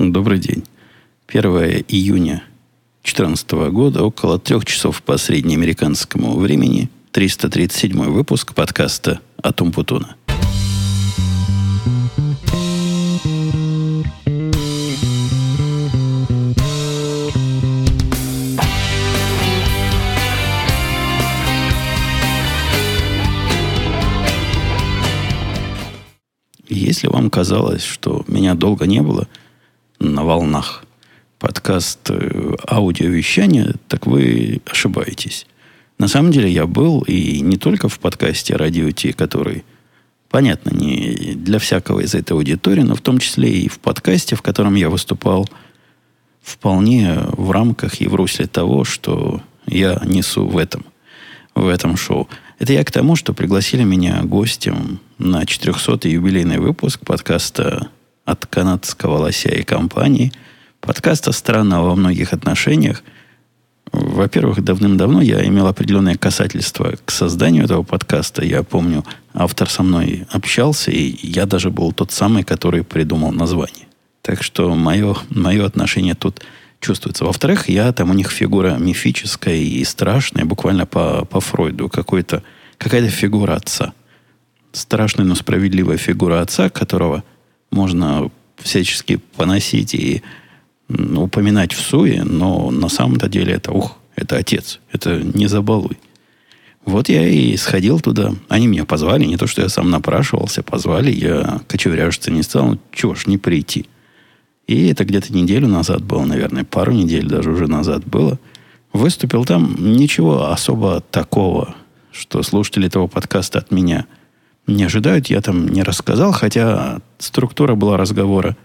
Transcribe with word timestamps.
Добрый 0.00 0.38
день. 0.38 0.62
1 1.26 1.44
июня 1.88 2.44
2014 3.02 3.50
года, 3.72 4.04
около 4.04 4.38
трех 4.38 4.64
часов 4.64 5.02
по 5.02 5.18
среднеамериканскому 5.18 6.38
времени, 6.38 6.88
337 7.10 8.04
выпуск 8.04 8.54
подкаста 8.54 9.18
«Атум 9.42 9.72
Путуна». 9.72 10.14
Если 26.68 27.08
вам 27.08 27.30
казалось, 27.30 27.82
что 27.82 28.24
меня 28.28 28.54
долго 28.54 28.86
не 28.86 29.02
было– 29.02 29.26
волнах 30.28 30.84
подкаст 31.38 32.10
э, 32.10 32.54
аудиовещания, 32.68 33.76
так 33.88 34.06
вы 34.06 34.60
ошибаетесь. 34.70 35.46
На 35.96 36.06
самом 36.06 36.32
деле 36.32 36.50
я 36.50 36.66
был 36.66 37.00
и 37.00 37.40
не 37.40 37.56
только 37.56 37.88
в 37.88 37.98
подкасте 37.98 38.54
«Радио 38.54 38.90
Ти», 38.90 39.12
который, 39.12 39.64
понятно, 40.28 40.68
не 40.76 41.32
для 41.34 41.58
всякого 41.58 42.00
из 42.00 42.14
этой 42.14 42.34
аудитории, 42.34 42.82
но 42.82 42.94
в 42.94 43.00
том 43.00 43.18
числе 43.20 43.50
и 43.50 43.68
в 43.68 43.78
подкасте, 43.78 44.36
в 44.36 44.42
котором 44.42 44.74
я 44.74 44.90
выступал 44.90 45.48
вполне 46.42 47.20
в 47.32 47.50
рамках 47.50 48.02
и 48.02 48.06
в 48.06 48.14
русле 48.14 48.46
того, 48.46 48.84
что 48.84 49.40
я 49.66 49.98
несу 50.04 50.46
в 50.46 50.58
этом, 50.58 50.84
в 51.54 51.68
этом 51.68 51.96
шоу. 51.96 52.28
Это 52.58 52.74
я 52.74 52.84
к 52.84 52.90
тому, 52.90 53.16
что 53.16 53.32
пригласили 53.32 53.82
меня 53.82 54.20
гостем 54.24 55.00
на 55.16 55.44
400-й 55.44 56.10
юбилейный 56.10 56.58
выпуск 56.58 57.00
подкаста 57.00 57.88
от 58.28 58.44
канадского 58.44 59.16
лося 59.18 59.48
и 59.48 59.62
компании. 59.62 60.32
Подкаста 60.80 61.32
странного 61.32 61.88
во 61.88 61.96
многих 61.96 62.34
отношениях. 62.34 63.02
Во-первых, 63.90 64.62
давным-давно 64.62 65.22
я 65.22 65.46
имел 65.46 65.66
определенное 65.66 66.16
касательство 66.16 66.94
к 67.06 67.10
созданию 67.10 67.64
этого 67.64 67.82
подкаста. 67.82 68.44
Я 68.44 68.62
помню, 68.62 69.02
автор 69.32 69.70
со 69.70 69.82
мной 69.82 70.26
общался, 70.30 70.90
и 70.90 71.18
я 71.26 71.46
даже 71.46 71.70
был 71.70 71.92
тот 71.92 72.12
самый, 72.12 72.44
который 72.44 72.84
придумал 72.84 73.32
название. 73.32 73.86
Так 74.20 74.42
что 74.42 74.74
мое, 74.74 75.16
мое 75.30 75.64
отношение 75.64 76.14
тут 76.14 76.42
чувствуется. 76.80 77.24
Во-вторых, 77.24 77.70
я 77.70 77.90
там 77.92 78.10
у 78.10 78.14
них 78.14 78.30
фигура 78.30 78.76
мифическая 78.78 79.56
и 79.56 79.82
страшная, 79.84 80.44
буквально 80.44 80.84
по, 80.84 81.24
по 81.24 81.40
Фройду. 81.40 81.88
Какой-то, 81.88 82.42
какая-то 82.76 83.08
фигура 83.08 83.54
отца. 83.54 83.94
Страшная, 84.72 85.24
но 85.24 85.34
справедливая 85.34 85.96
фигура 85.96 86.42
отца, 86.42 86.68
которого– 86.68 87.24
можно 87.70 88.30
всячески 88.56 89.16
поносить 89.36 89.94
и 89.94 90.22
упоминать 90.88 91.72
в 91.72 91.80
суе, 91.80 92.24
но 92.24 92.70
на 92.70 92.88
самом-то 92.88 93.28
деле 93.28 93.54
это, 93.54 93.72
ух, 93.72 93.96
это 94.16 94.36
отец, 94.36 94.80
это 94.92 95.20
не 95.20 95.46
забалуй. 95.46 95.98
Вот 96.84 97.10
я 97.10 97.28
и 97.28 97.56
сходил 97.56 98.00
туда. 98.00 98.32
Они 98.48 98.66
меня 98.66 98.86
позвали, 98.86 99.26
не 99.26 99.36
то, 99.36 99.46
что 99.46 99.60
я 99.60 99.68
сам 99.68 99.90
напрашивался, 99.90 100.62
позвали, 100.62 101.10
я 101.10 101.60
кочевряжиться 101.68 102.30
не 102.30 102.42
стал, 102.42 102.70
ну, 102.70 102.78
чего 102.92 103.14
ж 103.14 103.26
не 103.26 103.36
прийти. 103.36 103.86
И 104.66 104.88
это 104.88 105.04
где-то 105.04 105.32
неделю 105.34 105.68
назад 105.68 106.02
было, 106.02 106.24
наверное, 106.24 106.64
пару 106.64 106.92
недель 106.92 107.26
даже 107.26 107.50
уже 107.50 107.66
назад 107.66 108.06
было. 108.06 108.38
Выступил 108.92 109.44
там 109.44 109.76
ничего 109.78 110.50
особо 110.50 111.02
такого, 111.10 111.74
что 112.10 112.42
слушатели 112.42 112.86
этого 112.86 113.06
подкаста 113.06 113.58
от 113.58 113.70
меня– 113.70 114.06
не 114.68 114.84
ожидают, 114.84 115.28
я 115.28 115.40
там 115.40 115.66
не 115.66 115.82
рассказал, 115.82 116.32
хотя 116.32 117.00
структура 117.18 117.74
была 117.74 117.96
разговора 117.96 118.56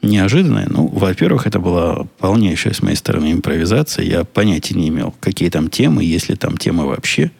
неожиданная. 0.00 0.66
Ну, 0.68 0.88
во-первых, 0.88 1.46
это 1.46 1.60
была 1.60 2.06
полнейшая 2.18 2.72
с 2.72 2.82
моей 2.82 2.96
стороны 2.96 3.32
импровизация. 3.32 4.04
Я 4.04 4.24
понятия 4.24 4.74
не 4.74 4.88
имел, 4.88 5.14
какие 5.20 5.50
там 5.50 5.68
темы, 5.68 6.04
есть 6.04 6.28
ли 6.28 6.34
там 6.34 6.56
темы 6.56 6.86
вообще. 6.86 7.30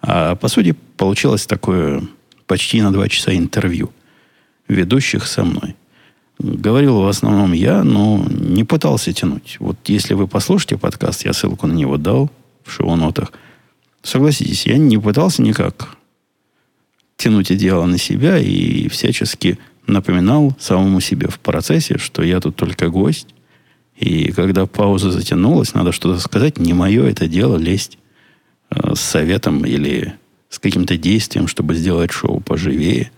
А 0.00 0.36
по 0.36 0.48
сути, 0.48 0.74
получилось 0.96 1.46
такое 1.46 2.02
почти 2.46 2.80
на 2.80 2.92
два 2.92 3.08
часа 3.08 3.36
интервью 3.36 3.92
ведущих 4.68 5.26
со 5.26 5.44
мной. 5.44 5.76
Говорил 6.38 7.02
в 7.02 7.08
основном 7.08 7.52
я, 7.52 7.84
но 7.84 8.24
не 8.28 8.64
пытался 8.64 9.12
тянуть. 9.12 9.56
Вот 9.60 9.76
если 9.86 10.14
вы 10.14 10.26
послушаете 10.26 10.78
подкаст, 10.78 11.24
я 11.24 11.32
ссылку 11.32 11.66
на 11.66 11.72
него 11.72 11.98
дал 11.98 12.30
в 12.64 12.72
шоу-нотах. 12.72 13.32
Согласитесь, 14.02 14.66
я 14.66 14.78
не 14.78 14.98
пытался 14.98 15.42
никак 15.42 15.96
тянуть 17.22 17.56
дело 17.56 17.86
на 17.86 17.98
себя 17.98 18.36
и 18.38 18.88
всячески 18.88 19.56
напоминал 19.86 20.56
самому 20.58 21.00
себе 21.00 21.28
в 21.28 21.38
процессе, 21.38 21.96
что 21.98 22.22
я 22.22 22.40
тут 22.40 22.56
только 22.56 22.88
гость. 22.88 23.28
И 23.96 24.32
когда 24.32 24.66
пауза 24.66 25.12
затянулась, 25.12 25.74
надо 25.74 25.92
что-то 25.92 26.18
сказать. 26.18 26.58
Не 26.58 26.72
мое 26.72 27.04
это 27.04 27.28
дело 27.28 27.56
лезть 27.56 27.98
э, 28.70 28.94
с 28.96 29.00
советом 29.00 29.64
или 29.64 30.14
с 30.48 30.58
каким-то 30.58 30.96
действием, 30.96 31.46
чтобы 31.46 31.76
сделать 31.76 32.10
шоу 32.10 32.40
поживее. 32.40 33.12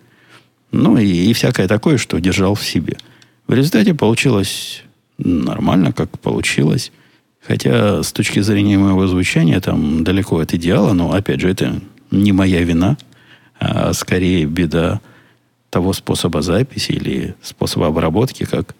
Ну 0.71 0.98
и, 0.98 1.06
и 1.06 1.32
всякое 1.32 1.66
такое, 1.66 1.97
что 1.97 2.21
держал 2.21 2.54
в 2.54 2.65
себе. 2.65 2.98
В 3.47 3.54
результате 3.54 3.94
получилось 3.94 4.82
нормально, 5.16 5.94
как 5.94 6.19
получилось. 6.19 6.92
Хотя 7.41 8.03
с 8.03 8.12
точки 8.12 8.41
зрения 8.41 8.76
моего 8.76 9.06
звучания 9.06 9.60
там 9.60 10.04
далеко 10.04 10.41
от 10.41 10.53
идеала, 10.53 10.92
но 10.92 11.12
опять 11.12 11.41
же 11.41 11.48
это 11.48 11.81
не 12.10 12.32
моя 12.32 12.62
вина– 12.62 12.98
а 13.65 13.93
скорее 13.93 14.47
беда 14.47 15.01
того 15.71 15.93
способа 15.93 16.43
записи 16.43 16.93
или 16.93 17.35
способа 17.43 17.89
обработки, 17.89 18.45
как 18.45 18.75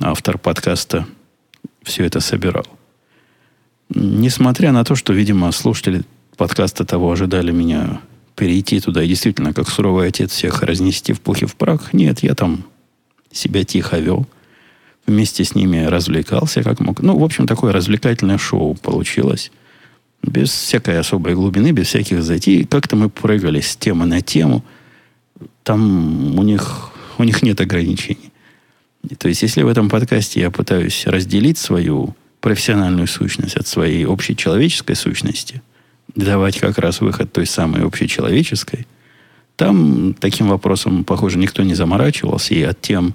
автор 0.00 0.38
подкаста 0.38 1.06
все 1.82 2.04
это 2.04 2.20
собирал. 2.20 2.66
Несмотря 3.90 4.72
на 4.72 4.84
то, 4.84 4.94
что, 4.94 5.12
видимо, 5.12 5.52
слушатели 5.52 6.02
подкаста 6.36 6.84
того 6.84 7.12
ожидали 7.12 7.50
меня 7.50 8.00
перейти 8.36 8.80
туда 8.80 9.02
и 9.02 9.08
действительно, 9.08 9.52
как 9.52 9.68
суровый 9.68 10.08
отец, 10.08 10.32
всех 10.32 10.62
разнести 10.62 11.12
в 11.12 11.20
пух 11.20 11.42
и 11.42 11.46
в 11.46 11.56
прах, 11.56 11.92
нет, 11.92 12.22
я 12.22 12.34
там 12.34 12.64
себя 13.30 13.64
тихо 13.64 13.98
вел. 13.98 14.26
Вместе 15.06 15.44
с 15.44 15.54
ними 15.54 15.84
развлекался 15.84 16.62
как 16.62 16.80
мог. 16.80 17.00
Ну, 17.00 17.18
в 17.18 17.24
общем, 17.24 17.46
такое 17.46 17.72
развлекательное 17.72 18.38
шоу 18.38 18.74
получилось 18.74 19.50
без 20.22 20.50
всякой 20.50 20.98
особой 20.98 21.34
глубины, 21.34 21.72
без 21.72 21.88
всяких 21.88 22.22
затей. 22.22 22.64
Как-то 22.64 22.96
мы 22.96 23.08
прыгали 23.08 23.60
с 23.60 23.76
темы 23.76 24.06
на 24.06 24.20
тему. 24.20 24.64
Там 25.62 26.38
у 26.38 26.42
них, 26.42 26.90
у 27.18 27.24
них 27.24 27.42
нет 27.42 27.60
ограничений. 27.60 28.30
То 29.18 29.28
есть, 29.28 29.42
если 29.42 29.62
в 29.62 29.68
этом 29.68 29.88
подкасте 29.88 30.40
я 30.40 30.50
пытаюсь 30.50 31.06
разделить 31.06 31.58
свою 31.58 32.14
профессиональную 32.40 33.06
сущность 33.06 33.56
от 33.56 33.66
своей 33.66 34.04
общечеловеческой 34.06 34.94
сущности, 34.94 35.62
давать 36.14 36.58
как 36.58 36.78
раз 36.78 37.00
выход 37.00 37.32
той 37.32 37.46
самой 37.46 37.82
общечеловеческой, 37.82 38.86
там 39.56 40.14
таким 40.14 40.48
вопросом, 40.48 41.04
похоже, 41.04 41.38
никто 41.38 41.62
не 41.62 41.74
заморачивался, 41.74 42.54
и 42.54 42.62
от 42.62 42.80
тем 42.80 43.14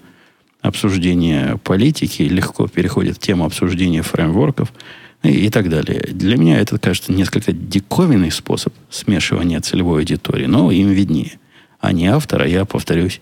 обсуждения 0.62 1.60
политики 1.64 2.24
легко 2.24 2.68
переходит 2.68 3.18
в 3.18 3.20
тему 3.20 3.46
обсуждения 3.46 4.02
фреймворков– 4.02 4.74
и, 5.32 5.50
так 5.50 5.70
далее. 5.70 6.08
Для 6.12 6.38
меня 6.38 6.60
это, 6.60 6.78
кажется, 6.78 7.12
несколько 7.12 7.52
диковинный 7.52 8.32
способ 8.32 8.74
смешивания 8.90 9.62
целевой 9.62 10.02
аудитории, 10.02 10.46
но 10.46 10.72
им 10.72 10.90
виднее. 10.90 11.40
А 11.80 11.92
не 11.92 12.08
автор, 12.08 12.44
а 12.44 12.48
я, 12.48 12.66
повторюсь, 12.66 13.22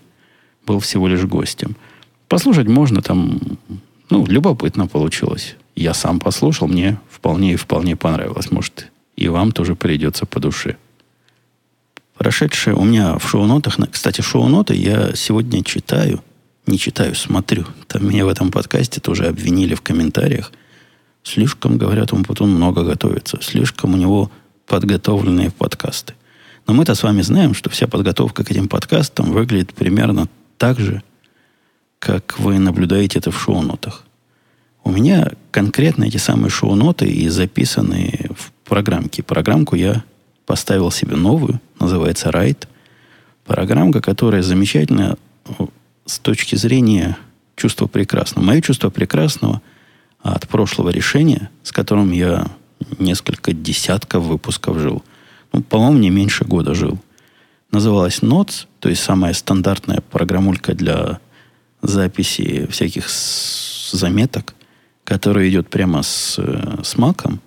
был 0.66 0.80
всего 0.80 1.08
лишь 1.08 1.24
гостем. 1.24 1.76
Послушать 2.28 2.66
можно 2.66 3.02
там, 3.02 3.40
ну, 4.10 4.26
любопытно 4.26 4.86
получилось. 4.86 5.56
Я 5.76 5.94
сам 5.94 6.20
послушал, 6.20 6.68
мне 6.68 6.98
вполне 7.10 7.52
и 7.52 7.56
вполне 7.56 7.96
понравилось. 7.96 8.50
Может, 8.50 8.90
и 9.16 9.28
вам 9.28 9.52
тоже 9.52 9.74
придется 9.74 10.26
по 10.26 10.40
душе. 10.40 10.76
Прошедшее 12.16 12.76
у 12.76 12.84
меня 12.84 13.18
в 13.18 13.28
шоу-нотах, 13.28 13.76
кстати, 13.90 14.20
шоу-ноты 14.20 14.74
я 14.74 15.14
сегодня 15.14 15.64
читаю, 15.64 16.22
не 16.66 16.78
читаю, 16.78 17.14
смотрю. 17.14 17.66
Там 17.88 18.08
меня 18.08 18.24
в 18.24 18.28
этом 18.28 18.50
подкасте 18.50 19.00
тоже 19.00 19.26
обвинили 19.26 19.74
в 19.74 19.82
комментариях– 19.82 20.52
Слишком, 21.24 21.78
говорят, 21.78 22.12
он 22.12 22.22
потом 22.22 22.50
много 22.50 22.84
готовится. 22.84 23.38
Слишком 23.40 23.94
у 23.94 23.96
него 23.96 24.30
подготовленные 24.66 25.50
подкасты. 25.50 26.14
Но 26.66 26.74
мы-то 26.74 26.94
с 26.94 27.02
вами 27.02 27.22
знаем, 27.22 27.54
что 27.54 27.70
вся 27.70 27.86
подготовка 27.86 28.44
к 28.44 28.50
этим 28.50 28.68
подкастам 28.68 29.32
выглядит 29.32 29.74
примерно 29.74 30.28
так 30.58 30.78
же, 30.78 31.02
как 31.98 32.38
вы 32.38 32.58
наблюдаете 32.58 33.18
это 33.18 33.30
в 33.30 33.40
шоу-нотах. 33.40 34.04
У 34.84 34.90
меня 34.90 35.32
конкретно 35.50 36.04
эти 36.04 36.18
самые 36.18 36.50
шоу-ноты 36.50 37.06
и 37.06 37.28
записаны 37.28 38.28
в 38.36 38.52
программке. 38.68 39.22
Программку 39.22 39.76
я 39.76 40.04
поставил 40.44 40.90
себе 40.90 41.16
новую, 41.16 41.58
называется 41.80 42.28
Write. 42.28 42.68
Программка, 43.46 44.02
которая 44.02 44.42
замечательная 44.42 45.16
с 46.04 46.18
точки 46.18 46.56
зрения 46.56 47.16
чувства 47.56 47.86
прекрасного. 47.86 48.44
Мое 48.44 48.60
чувство 48.60 48.90
прекрасного– 48.90 49.62
от 50.24 50.48
прошлого 50.48 50.88
решения, 50.88 51.50
с 51.62 51.70
которым 51.70 52.10
я 52.10 52.46
несколько 52.98 53.52
десятков 53.52 54.24
выпусков 54.24 54.78
жил. 54.78 55.04
Ну, 55.52 55.62
по-моему, 55.62 55.98
не 55.98 56.10
меньше 56.10 56.44
года 56.44 56.74
жил. 56.74 56.98
Называлась 57.70 58.20
Notes, 58.20 58.66
то 58.80 58.88
есть 58.88 59.02
самая 59.02 59.34
стандартная 59.34 60.00
программулька 60.00 60.74
для 60.74 61.20
записи 61.82 62.66
всяких 62.70 63.08
заметок, 63.10 64.54
которая 65.04 65.48
идет 65.48 65.68
прямо 65.68 66.02
с, 66.02 66.38
с 66.82 66.96
маком, 66.96 67.40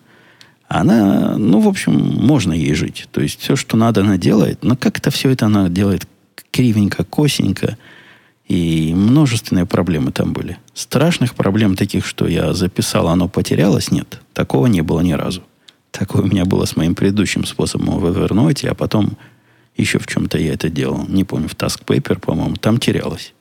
она, 0.68 1.36
ну, 1.38 1.60
в 1.60 1.68
общем, 1.68 1.94
можно 1.94 2.54
ей 2.54 2.76
жить. 2.76 3.08
То 3.12 3.22
есть 3.22 3.40
все, 3.40 3.56
что 3.56 3.76
надо, 3.76 4.02
она 4.02 4.18
делает, 4.18 4.64
но 4.64 4.76
как-то 4.76 5.10
все 5.10 5.32
это 5.32 5.48
она 5.48 5.70
делает 5.70 6.08
кривенько, 6.52 7.04
косенько, 7.04 7.78
и 8.48 8.94
множественные 8.94 9.66
проблемы 9.66 10.12
там 10.12 10.34
были. 10.34 10.58
Страшных 10.74 11.36
проблем 11.36 11.76
таких, 11.76 12.06
что 12.06 12.28
я 12.28 12.54
записал, 12.54 13.10
оно 13.10 13.28
потерялось, 13.28 13.92
нет. 13.92 14.22
Такого 14.34 14.68
не 14.68 14.82
было 14.82 15.02
ни 15.02 15.12
разу. 15.12 15.44
Такое 15.92 16.24
у 16.24 16.28
меня 16.28 16.46
было 16.46 16.66
с 16.66 16.76
моим 16.76 16.96
предыдущим 16.96 17.46
способом 17.46 18.00
в 18.00 18.06
Evernote, 18.06 18.68
а 18.68 18.76
потом 18.76 19.18
еще 19.76 20.00
в 20.00 20.08
чем-то 20.08 20.38
я 20.38 20.54
это 20.54 20.70
делал. 20.70 21.06
Не 21.08 21.24
помню, 21.24 21.50
в 21.50 21.56
Task 21.56 21.84
Paper, 21.86 22.20
по-моему, 22.20 22.56
там 22.56 22.78
терялось. 22.78 23.34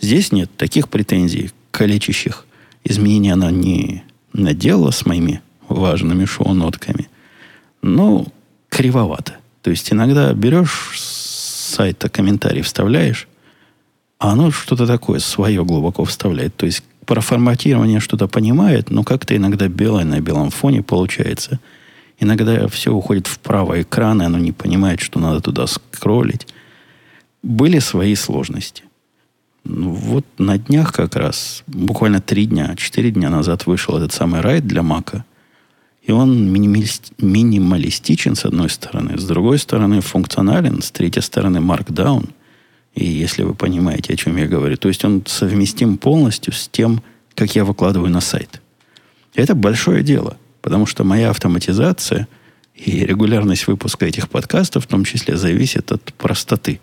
Здесь 0.00 0.32
нет 0.32 0.50
таких 0.56 0.88
претензий, 0.88 1.50
калечащих. 1.70 2.46
Изменений 2.84 3.30
она 3.30 3.50
не 3.50 4.04
наделала 4.32 4.90
с 4.90 5.06
моими 5.06 5.40
важными 5.68 6.24
шоу-нотками. 6.26 7.08
Но 7.82 8.26
кривовато. 8.68 9.36
То 9.62 9.70
есть 9.70 9.92
иногда 9.92 10.32
берешь 10.32 10.92
с 10.94 11.74
сайта 11.74 12.08
комментарий, 12.08 12.62
вставляешь, 12.62 13.28
а 14.24 14.30
оно 14.30 14.50
что-то 14.50 14.86
такое 14.86 15.18
свое 15.18 15.62
глубоко 15.66 16.06
вставляет. 16.06 16.56
То 16.56 16.64
есть 16.64 16.82
про 17.04 17.20
форматирование 17.20 18.00
что-то 18.00 18.26
понимает, 18.26 18.88
но 18.88 19.04
как-то 19.04 19.36
иногда 19.36 19.68
белое 19.68 20.06
на 20.06 20.18
белом 20.20 20.48
фоне 20.48 20.82
получается. 20.82 21.60
Иногда 22.18 22.66
все 22.68 22.90
уходит 22.90 23.26
вправо 23.26 23.82
экрана, 23.82 24.22
и 24.22 24.24
оно 24.24 24.38
не 24.38 24.52
понимает, 24.52 25.02
что 25.02 25.20
надо 25.20 25.42
туда 25.42 25.66
скроллить. 25.66 26.46
Были 27.42 27.80
свои 27.80 28.14
сложности. 28.14 28.84
Ну, 29.64 29.90
вот 29.90 30.24
на 30.38 30.56
днях 30.56 30.94
как 30.94 31.16
раз, 31.16 31.62
буквально 31.66 32.22
три 32.22 32.46
дня, 32.46 32.74
четыре 32.76 33.10
дня 33.10 33.28
назад 33.28 33.66
вышел 33.66 33.94
этот 33.94 34.14
самый 34.14 34.40
райд 34.40 34.66
для 34.66 34.82
Мака. 34.82 35.26
И 36.00 36.12
он 36.12 36.50
минималистичен, 36.50 38.36
с 38.36 38.46
одной 38.46 38.70
стороны, 38.70 39.18
с 39.18 39.24
другой 39.24 39.58
стороны, 39.58 40.00
функционален, 40.00 40.80
с 40.80 40.90
третьей 40.90 41.22
стороны, 41.22 41.58
Markdown. 41.58 42.30
И 42.94 43.04
если 43.04 43.42
вы 43.42 43.54
понимаете, 43.54 44.14
о 44.14 44.16
чем 44.16 44.36
я 44.36 44.46
говорю, 44.46 44.76
то 44.76 44.88
есть 44.88 45.04
он 45.04 45.24
совместим 45.26 45.98
полностью 45.98 46.52
с 46.52 46.68
тем, 46.68 47.02
как 47.34 47.54
я 47.56 47.64
выкладываю 47.64 48.10
на 48.10 48.20
сайт. 48.20 48.60
Это 49.34 49.54
большое 49.54 50.02
дело, 50.02 50.36
потому 50.62 50.86
что 50.86 51.02
моя 51.02 51.30
автоматизация 51.30 52.28
и 52.74 53.04
регулярность 53.04 53.66
выпуска 53.66 54.06
этих 54.06 54.28
подкастов 54.28 54.84
в 54.84 54.88
том 54.88 55.04
числе 55.04 55.36
зависит 55.36 55.90
от 55.90 56.14
простоты 56.14 56.80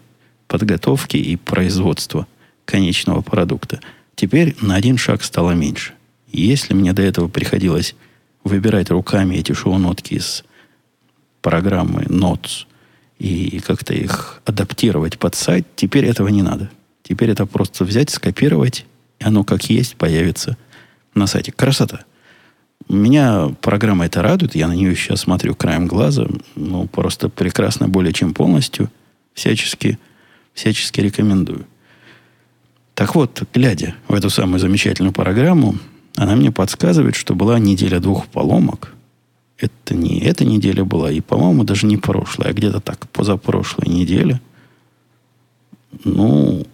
подготовки 0.48 1.16
и 1.16 1.38
производства 1.38 2.28
конечного 2.66 3.22
продукта. 3.22 3.80
Теперь 4.16 4.56
на 4.62 4.76
один 4.76 4.98
шаг 4.98 5.24
стало 5.24 5.52
меньше. 5.52 5.94
Если 6.32 6.74
мне 6.74 6.94
до 6.94 7.02
этого 7.02 7.28
приходилось 7.30 7.96
выбирать 8.44 8.90
руками 8.90 9.36
эти 9.36 9.54
шоу-нотки 9.54 10.16
из 10.16 10.44
программы 11.42 12.04
Notes 12.04 12.66
и 13.22 13.60
как-то 13.60 13.94
их 13.94 14.42
адаптировать 14.46 15.20
под 15.20 15.36
сайт, 15.36 15.68
теперь 15.76 16.06
этого 16.06 16.30
не 16.30 16.42
надо. 16.42 16.72
Теперь 17.04 17.30
это 17.30 17.46
просто 17.46 17.86
взять, 17.86 18.10
скопировать, 18.10 18.88
и 19.20 19.26
оно 19.26 19.44
как 19.44 19.70
есть 19.70 19.96
появится 19.96 20.58
на 21.14 21.28
сайте. 21.28 21.52
Красота. 21.52 22.06
Меня 22.90 23.50
программа 23.62 24.08
это 24.08 24.24
радует, 24.24 24.56
я 24.56 24.68
на 24.68 24.74
нее 24.74 24.96
сейчас 24.96 25.22
смотрю 25.22 25.54
краем 25.54 25.86
глаза, 25.86 26.26
ну, 26.56 26.88
просто 26.88 27.30
прекрасно, 27.30 27.88
более 27.88 28.12
чем 28.12 28.34
полностью, 28.34 28.92
всячески, 29.36 30.00
всячески 30.56 31.00
рекомендую. 31.00 31.68
Так 32.96 33.14
вот, 33.14 33.44
глядя 33.54 33.94
в 34.08 34.16
эту 34.16 34.32
самую 34.32 34.60
замечательную 34.60 35.14
программу, 35.14 35.76
она 36.16 36.36
мне 36.36 36.52
подсказывает, 36.52 37.16
что 37.16 37.36
была 37.36 37.60
неделя 37.60 38.00
двух 38.00 38.26
поломок. 38.26 38.96
Это 39.62 39.96
не 39.96 40.20
эта 40.20 40.44
неделя 40.44 40.84
была, 40.84 41.12
и, 41.12 41.22
по-моему, 41.22 41.64
даже 41.64 41.86
не 41.86 41.98
прошлая, 41.98 42.50
а 42.50 42.54
где-то 42.54 42.80
так, 42.80 43.08
позапрошлой 43.10 43.88
неделе. 43.88 44.42
Ну, 46.04 46.66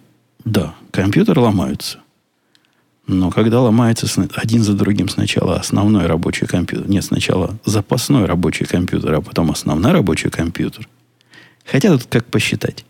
да, 0.46 0.74
компьютер 0.92 1.40
ломаются. 1.40 2.00
Но 3.08 3.32
когда 3.32 3.62
ломается 3.62 4.08
один 4.36 4.64
за 4.64 4.74
другим 4.74 5.08
сначала 5.08 5.56
основной 5.58 6.08
рабочий 6.08 6.46
компьютер, 6.46 6.90
нет, 6.90 7.06
сначала 7.06 7.58
запасной 7.64 8.26
рабочий 8.26 8.66
компьютер, 8.66 9.14
а 9.16 9.22
потом 9.22 9.50
основной 9.52 9.94
рабочий 9.94 10.30
компьютер. 10.30 10.88
Хотя 11.66 11.92
тут 11.92 12.06
как 12.10 12.26
посчитать. 12.26 12.86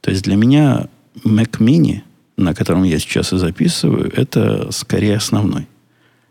То 0.00 0.10
есть 0.10 0.22
для 0.22 0.36
меня 0.36 0.88
Mac 1.24 1.58
Mini, 1.58 2.02
на 2.36 2.54
котором 2.54 2.84
я 2.84 2.98
сейчас 2.98 3.32
и 3.32 3.38
записываю, 3.38 4.12
это 4.16 4.70
скорее 4.70 5.16
основной. 5.16 5.66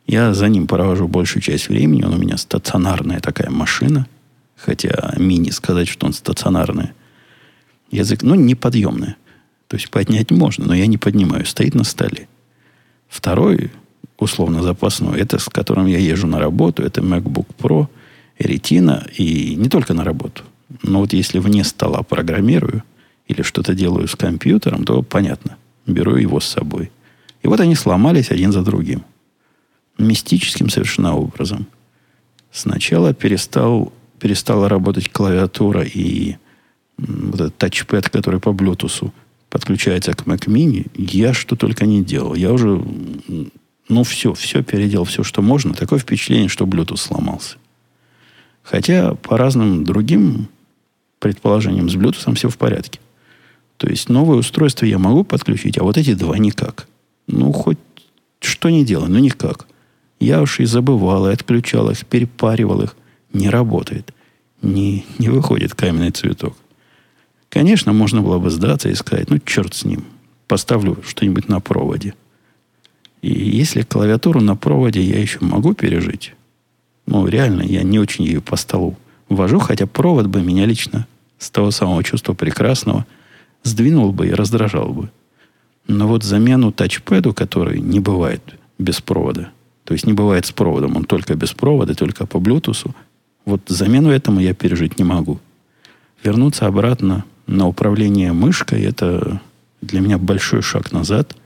Я 0.07 0.33
за 0.33 0.49
ним 0.49 0.67
провожу 0.67 1.07
большую 1.07 1.41
часть 1.41 1.69
времени. 1.69 2.03
Он 2.03 2.13
у 2.13 2.17
меня 2.17 2.37
стационарная 2.37 3.19
такая 3.19 3.49
машина. 3.49 4.07
Хотя 4.55 5.13
мини 5.17 5.49
сказать, 5.49 5.87
что 5.87 6.05
он 6.05 6.13
стационарный. 6.13 6.89
Язык, 7.91 8.21
ну, 8.21 8.35
неподъемный. 8.35 9.15
То 9.67 9.77
есть 9.77 9.89
поднять 9.89 10.31
можно, 10.31 10.65
но 10.65 10.75
я 10.75 10.85
не 10.85 10.97
поднимаю. 10.97 11.45
Стоит 11.45 11.73
на 11.75 11.83
столе. 11.83 12.27
Второй, 13.07 13.71
условно 14.17 14.61
запасной, 14.61 15.19
это 15.19 15.39
с 15.39 15.45
которым 15.45 15.87
я 15.87 15.97
езжу 15.97 16.27
на 16.27 16.39
работу. 16.39 16.83
Это 16.83 17.01
MacBook 17.01 17.47
Pro, 17.57 17.87
Retina. 18.37 19.11
И 19.17 19.55
не 19.55 19.69
только 19.69 19.93
на 19.93 20.03
работу. 20.03 20.43
Но 20.83 20.99
вот 20.99 21.13
если 21.13 21.39
вне 21.39 21.63
стола 21.63 22.03
программирую 22.03 22.83
или 23.27 23.41
что-то 23.41 23.73
делаю 23.73 24.07
с 24.07 24.15
компьютером, 24.15 24.83
то 24.83 25.01
понятно. 25.01 25.57
Беру 25.87 26.15
его 26.15 26.39
с 26.39 26.45
собой. 26.45 26.91
И 27.41 27.47
вот 27.47 27.59
они 27.59 27.75
сломались 27.75 28.29
один 28.29 28.51
за 28.51 28.61
другим 28.61 29.03
мистическим 29.97 30.69
совершенно 30.69 31.15
образом. 31.15 31.67
Сначала 32.51 33.13
перестал, 33.13 33.93
перестала 34.19 34.69
работать 34.69 35.09
клавиатура 35.09 35.83
и 35.83 36.37
вот 36.97 37.41
этот 37.41 37.57
тачпэд, 37.57 38.09
который 38.09 38.39
по 38.39 38.49
Bluetooth 38.49 39.11
подключается 39.49 40.13
к 40.13 40.23
Mac 40.23 40.47
Mini. 40.47 40.89
Я 40.95 41.33
что 41.33 41.55
только 41.55 41.85
не 41.85 42.03
делал. 42.03 42.35
Я 42.35 42.53
уже, 42.53 42.81
ну, 43.89 44.03
все, 44.03 44.33
все 44.33 44.63
переделал, 44.63 45.05
все, 45.05 45.23
что 45.23 45.41
можно. 45.41 45.73
Такое 45.73 45.99
впечатление, 45.99 46.49
что 46.49 46.65
Bluetooth 46.65 46.97
сломался. 46.97 47.57
Хотя 48.63 49.13
по 49.15 49.37
разным 49.37 49.83
другим 49.83 50.47
предположениям 51.19 51.89
с 51.89 51.95
Bluetooth 51.95 52.35
все 52.35 52.49
в 52.49 52.57
порядке. 52.57 52.99
То 53.77 53.87
есть 53.87 54.09
новое 54.09 54.37
устройство 54.37 54.85
я 54.85 54.97
могу 54.97 55.23
подключить, 55.23 55.77
а 55.77 55.83
вот 55.83 55.97
эти 55.97 56.13
два 56.13 56.37
никак. 56.37 56.87
Ну, 57.27 57.51
хоть 57.51 57.77
что 58.39 58.69
не 58.69 58.85
делай, 58.85 59.09
но 59.09 59.19
никак. 59.19 59.67
Я 60.19 60.41
уж 60.41 60.59
и 60.59 60.65
забывал, 60.65 61.27
и 61.27 61.33
отключал 61.33 61.89
их, 61.89 62.05
перепаривал 62.05 62.81
их. 62.81 62.95
Не 63.33 63.49
работает. 63.49 64.13
Не, 64.61 65.05
не 65.19 65.29
выходит 65.29 65.75
каменный 65.75 66.11
цветок. 66.11 66.55
Конечно, 67.49 67.93
можно 67.93 68.21
было 68.21 68.39
бы 68.39 68.49
сдаться 68.49 68.89
и 68.89 68.95
сказать, 68.95 69.29
ну, 69.29 69.39
черт 69.39 69.73
с 69.73 69.85
ним. 69.85 70.05
Поставлю 70.47 70.97
что-нибудь 71.05 71.47
на 71.49 71.59
проводе. 71.59 72.13
И 73.21 73.33
если 73.33 73.81
клавиатуру 73.81 74.41
на 74.41 74.55
проводе 74.55 75.01
я 75.01 75.19
еще 75.19 75.39
могу 75.41 75.73
пережить, 75.73 76.33
ну, 77.07 77.27
реально, 77.27 77.61
я 77.61 77.83
не 77.83 77.99
очень 77.99 78.25
ее 78.25 78.41
по 78.41 78.55
столу 78.55 78.97
вожу, 79.29 79.59
хотя 79.59 79.87
провод 79.87 80.27
бы 80.27 80.41
меня 80.41 80.65
лично 80.65 81.07
с 81.37 81.49
того 81.49 81.71
самого 81.71 82.03
чувства 82.03 82.33
прекрасного 82.33 83.05
сдвинул 83.63 84.11
бы 84.11 84.27
и 84.27 84.33
раздражал 84.33 84.93
бы. 84.93 85.09
Но 85.87 86.07
вот 86.07 86.23
замену 86.23 86.71
тачпэду, 86.71 87.33
который 87.33 87.79
не 87.79 87.99
бывает 87.99 88.41
без 88.77 89.01
провода, 89.01 89.51
то 89.85 89.93
есть 89.93 90.05
не 90.05 90.13
бывает 90.13 90.45
с 90.47 90.51
проводом, 90.51 90.97
он 90.97 91.05
только 91.05 91.35
без 91.35 91.53
провода, 91.53 91.93
только 91.93 92.25
по 92.25 92.37
Bluetooth. 92.37 92.91
Вот 93.45 93.61
замену 93.67 94.09
этому 94.09 94.39
я 94.39 94.55
пережить 94.55 94.97
не 94.97 95.03
могу. 95.05 95.39
Вернуться 96.23 96.65
обратно 96.65 97.23
на 97.45 97.67
управление 97.67 98.33
мышкой– 98.33 98.81
это 98.83 99.39
для 99.81 100.01
меня 100.01 100.17
большой 100.17 100.63
шаг 100.63 100.91
назад 100.91 101.37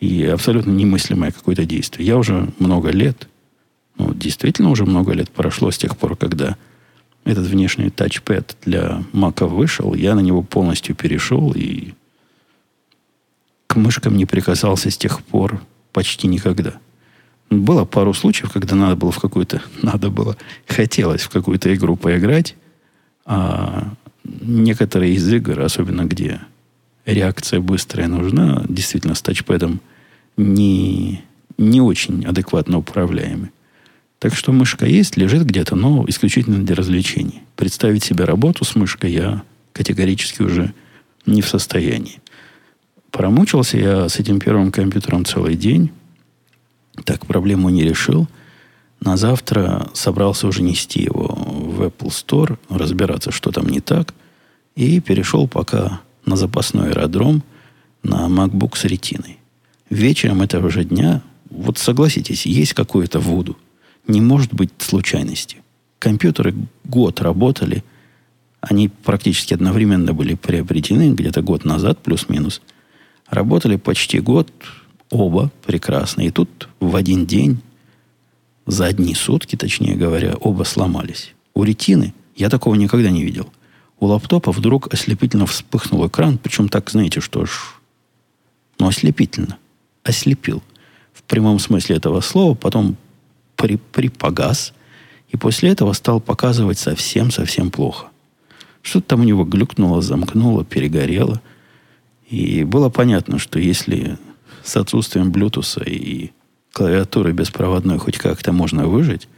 и 0.00 0.24
абсолютно 0.24 0.70
немыслимое 0.70 1.32
какое-то 1.32 1.66
действие. 1.66 2.06
Я 2.06 2.16
уже 2.16 2.48
много 2.58 2.90
лет, 2.90 3.28
ну, 3.98 4.14
действительно 4.14 4.70
уже 4.70 4.86
много 4.86 5.12
лет 5.12 5.30
прошло 5.30 5.70
с 5.70 5.76
тех 5.76 5.98
пор, 5.98 6.16
когда 6.16 6.56
этот 7.24 7.46
внешний 7.46 7.90
тачпэд 7.90 8.56
для 8.64 9.02
Мака 9.12 9.46
вышел, 9.46 9.92
я 9.92 10.14
на 10.14 10.20
него 10.20 10.42
полностью 10.42 10.94
перешел 10.94 11.52
и 11.54 11.92
к 13.66 13.76
мышкам 13.76 14.16
не 14.16 14.24
прикасался 14.24 14.90
с 14.90 14.96
тех 14.96 15.22
пор 15.22 15.60
почти 15.92 16.26
никогда– 16.26 16.78
было 17.50 17.84
пару 17.84 18.12
случаев, 18.14 18.52
когда 18.52 18.74
надо 18.74 18.96
было 18.96 19.12
в 19.12 19.20
какую-то, 19.20 19.62
надо 19.82 20.10
было, 20.10 20.36
хотелось 20.66 21.22
в 21.22 21.28
какую-то 21.28 21.74
игру 21.74 21.96
поиграть, 21.96 22.56
а 23.24 23.92
некоторые 24.24 25.14
из 25.14 25.32
игр, 25.32 25.60
особенно 25.60 26.04
где 26.04 26.40
реакция 27.04 27.60
быстрая 27.60 28.08
нужна, 28.08 28.64
действительно 28.68 29.14
с 29.14 29.22
тачпэдом 29.22 29.80
не, 30.36 31.22
не 31.56 31.80
очень 31.80 32.24
адекватно 32.24 32.78
управляемы. 32.78 33.50
Так 34.18 34.34
что 34.34 34.52
мышка 34.52 34.86
есть, 34.86 35.16
лежит 35.16 35.44
где-то, 35.44 35.76
но 35.76 36.04
исключительно 36.08 36.64
для 36.64 36.74
развлечений. 36.74 37.42
Представить 37.54 38.02
себе 38.02 38.24
работу 38.24 38.64
с 38.64 38.74
мышкой 38.74 39.12
я 39.12 39.42
категорически 39.72 40.42
уже 40.42 40.72
не 41.26 41.42
в 41.42 41.48
состоянии. 41.48 42.20
Промучился 43.10 43.78
я 43.78 44.08
с 44.08 44.18
этим 44.18 44.40
первым 44.40 44.72
компьютером 44.72 45.24
целый 45.24 45.54
день. 45.54 45.90
Так 47.04 47.26
проблему 47.26 47.68
не 47.68 47.82
решил. 47.82 48.28
На 49.00 49.16
завтра 49.16 49.88
собрался 49.92 50.46
уже 50.46 50.62
нести 50.62 51.02
его 51.02 51.28
в 51.28 51.82
Apple 51.82 52.08
Store, 52.08 52.58
разбираться, 52.68 53.30
что 53.30 53.50
там 53.50 53.68
не 53.68 53.80
так. 53.80 54.14
И 54.74 55.00
перешел 55.00 55.46
пока 55.46 56.00
на 56.24 56.36
запасной 56.36 56.90
аэродром 56.90 57.42
на 58.02 58.26
MacBook 58.28 58.76
с 58.76 58.84
ретиной. 58.84 59.38
Вечером 59.90 60.42
этого 60.42 60.70
же 60.70 60.84
дня, 60.84 61.22
вот 61.50 61.78
согласитесь, 61.78 62.46
есть 62.46 62.74
какое-то 62.74 63.20
вуду. 63.20 63.56
Не 64.06 64.20
может 64.20 64.52
быть 64.52 64.70
случайности. 64.78 65.58
Компьютеры 65.98 66.54
год 66.84 67.20
работали, 67.20 67.84
они 68.60 68.88
практически 68.88 69.54
одновременно 69.54 70.12
были 70.12 70.34
приобретены, 70.34 71.12
где-то 71.12 71.42
год 71.42 71.64
назад, 71.64 71.98
плюс-минус. 71.98 72.60
Работали 73.28 73.76
почти 73.76 74.20
год, 74.20 74.50
оба 75.10 75.50
прекрасно. 75.64 76.22
И 76.22 76.30
тут 76.30 76.68
в 76.80 76.96
один 76.96 77.26
день, 77.26 77.60
за 78.66 78.86
одни 78.86 79.14
сутки, 79.14 79.56
точнее 79.56 79.94
говоря, 79.94 80.34
оба 80.40 80.64
сломались. 80.64 81.34
У 81.54 81.64
ретины 81.64 82.14
я 82.34 82.50
такого 82.50 82.74
никогда 82.74 83.10
не 83.10 83.24
видел. 83.24 83.50
У 83.98 84.06
лаптопа 84.06 84.52
вдруг 84.52 84.92
ослепительно 84.92 85.46
вспыхнул 85.46 86.06
экран, 86.06 86.38
причем 86.38 86.68
так, 86.68 86.90
знаете, 86.90 87.20
что 87.20 87.46
ж, 87.46 87.50
ну, 88.78 88.88
ослепительно. 88.88 89.56
Ослепил. 90.02 90.62
В 91.14 91.22
прямом 91.22 91.58
смысле 91.58 91.96
этого 91.96 92.20
слова, 92.20 92.54
потом 92.54 92.96
при, 93.56 93.76
припогас, 93.76 94.74
и 95.30 95.36
после 95.36 95.70
этого 95.70 95.92
стал 95.94 96.20
показывать 96.20 96.78
совсем-совсем 96.78 97.70
плохо. 97.70 98.08
Что-то 98.82 99.08
там 99.08 99.20
у 99.20 99.24
него 99.24 99.44
глюкнуло, 99.44 100.02
замкнуло, 100.02 100.64
перегорело. 100.64 101.40
И 102.28 102.64
было 102.64 102.88
понятно, 102.90 103.38
что 103.38 103.58
если 103.58 104.18
с 104.66 104.76
отсутствием 104.76 105.30
Bluetooth 105.30 105.88
и 105.88 106.32
клавиатуры 106.72 107.32
беспроводной 107.32 107.98
хоть 107.98 108.18
как-то 108.18 108.52
можно 108.52 108.86
выжить, 108.86 109.28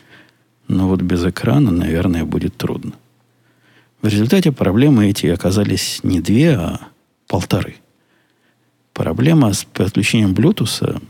но 0.67 0.89
вот 0.89 1.03
без 1.03 1.25
экрана, 1.25 1.71
наверное, 1.71 2.25
будет 2.25 2.57
трудно. 2.57 2.93
В 4.03 4.09
результате 4.09 4.53
проблемы 4.53 5.09
эти 5.09 5.27
оказались 5.27 6.01
не 6.03 6.21
две, 6.21 6.55
а 6.55 6.81
полторы. 7.27 7.77
Проблема 8.93 9.53
с 9.53 9.65
подключением 9.65 10.35
Bluetooth, 10.35 11.01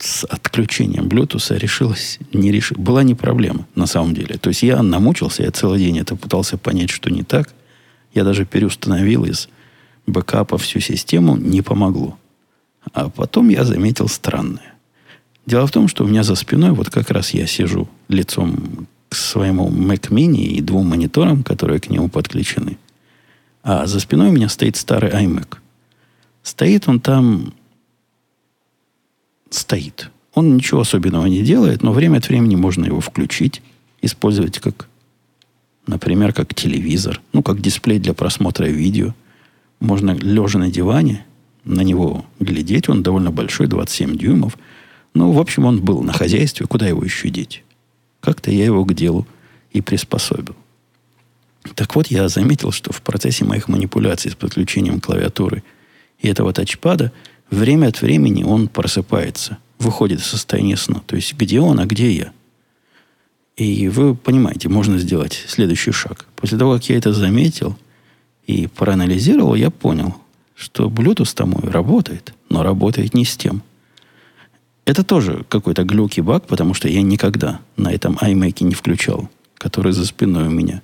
с 0.00 0.24
отключением 0.24 1.06
Bluetooth 1.06 1.56
решилась, 1.58 2.18
не 2.32 2.50
реш... 2.50 2.72
была 2.72 3.02
не 3.02 3.14
проблема 3.14 3.66
на 3.74 3.86
самом 3.86 4.14
деле. 4.14 4.38
То 4.38 4.48
есть 4.48 4.62
я 4.62 4.82
намучился, 4.82 5.42
я 5.42 5.50
целый 5.50 5.78
день 5.78 5.98
это 5.98 6.16
пытался 6.16 6.56
понять, 6.56 6.90
что 6.90 7.10
не 7.10 7.22
так. 7.22 7.52
Я 8.14 8.24
даже 8.24 8.44
переустановил 8.44 9.24
из 9.24 9.48
бэкапа 10.06 10.58
всю 10.58 10.80
систему, 10.80 11.36
не 11.36 11.62
помогло. 11.62 12.18
А 12.92 13.08
потом 13.08 13.48
я 13.48 13.64
заметил 13.64 14.08
странное. 14.08 14.74
Дело 15.46 15.66
в 15.66 15.72
том, 15.72 15.88
что 15.88 16.04
у 16.04 16.08
меня 16.08 16.22
за 16.22 16.34
спиной, 16.34 16.70
вот 16.70 16.90
как 16.90 17.10
раз 17.10 17.30
я 17.30 17.46
сижу 17.46 17.88
лицом 18.08 18.86
к 19.08 19.14
своему 19.14 19.68
Mac 19.70 20.10
Mini 20.10 20.44
и 20.44 20.60
двум 20.60 20.88
мониторам, 20.88 21.42
которые 21.42 21.80
к 21.80 21.90
нему 21.90 22.08
подключены. 22.08 22.78
А 23.62 23.86
за 23.86 24.00
спиной 24.00 24.28
у 24.28 24.32
меня 24.32 24.48
стоит 24.48 24.76
старый 24.76 25.10
iMac. 25.10 25.58
Стоит 26.42 26.88
он 26.88 27.00
там... 27.00 27.52
Стоит. 29.50 30.10
Он 30.34 30.56
ничего 30.56 30.80
особенного 30.80 31.26
не 31.26 31.42
делает, 31.42 31.82
но 31.82 31.92
время 31.92 32.18
от 32.18 32.28
времени 32.28 32.56
можно 32.56 32.86
его 32.86 33.00
включить, 33.00 33.60
использовать 34.00 34.58
как, 34.60 34.88
например, 35.86 36.32
как 36.32 36.54
телевизор, 36.54 37.20
ну, 37.32 37.42
как 37.42 37.60
дисплей 37.60 37.98
для 37.98 38.14
просмотра 38.14 38.64
видео. 38.64 39.14
Можно 39.78 40.12
лежа 40.12 40.58
на 40.58 40.70
диване 40.70 41.26
на 41.64 41.82
него 41.82 42.24
глядеть. 42.40 42.88
Он 42.88 43.02
довольно 43.02 43.30
большой, 43.30 43.66
27 43.66 44.16
дюймов. 44.16 44.56
Ну, 45.14 45.32
в 45.32 45.38
общем, 45.38 45.64
он 45.64 45.80
был 45.80 46.02
на 46.02 46.12
хозяйстве. 46.12 46.66
Куда 46.66 46.86
его 46.86 47.02
еще 47.04 47.28
деть? 47.28 47.62
Как-то 48.20 48.50
я 48.50 48.64
его 48.64 48.84
к 48.84 48.94
делу 48.94 49.26
и 49.70 49.80
приспособил. 49.80 50.56
Так 51.74 51.94
вот, 51.94 52.08
я 52.08 52.28
заметил, 52.28 52.72
что 52.72 52.92
в 52.92 53.02
процессе 53.02 53.44
моих 53.44 53.68
манипуляций 53.68 54.30
с 54.30 54.34
подключением 54.34 55.00
клавиатуры 55.00 55.62
и 56.18 56.28
этого 56.28 56.52
тачпада 56.52 57.12
время 57.50 57.88
от 57.88 58.00
времени 58.00 58.42
он 58.42 58.68
просыпается, 58.68 59.58
выходит 59.78 60.20
из 60.20 60.26
состояния 60.26 60.76
сна. 60.76 61.02
То 61.06 61.16
есть, 61.16 61.34
где 61.34 61.60
он, 61.60 61.78
а 61.78 61.86
где 61.86 62.10
я? 62.10 62.32
И 63.56 63.88
вы 63.88 64.14
понимаете, 64.14 64.68
можно 64.68 64.98
сделать 64.98 65.44
следующий 65.46 65.92
шаг. 65.92 66.26
После 66.36 66.58
того, 66.58 66.74
как 66.74 66.88
я 66.88 66.96
это 66.96 67.12
заметил 67.12 67.76
и 68.46 68.66
проанализировал, 68.66 69.54
я 69.54 69.70
понял, 69.70 70.16
что 70.62 70.88
Bluetooth-то 70.88 71.44
мой 71.44 71.68
работает, 71.68 72.34
но 72.48 72.62
работает 72.62 73.14
не 73.14 73.24
с 73.24 73.36
тем. 73.36 73.62
Это 74.84 75.02
тоже 75.02 75.44
какой-то 75.48 75.82
глюк 75.82 76.16
баг, 76.18 76.46
потому 76.46 76.72
что 76.72 76.88
я 76.88 77.02
никогда 77.02 77.60
на 77.76 77.92
этом 77.92 78.16
iMac 78.20 78.62
не 78.62 78.74
включал, 78.74 79.28
который 79.56 79.92
за 79.92 80.06
спиной 80.06 80.46
у 80.46 80.50
меня. 80.50 80.80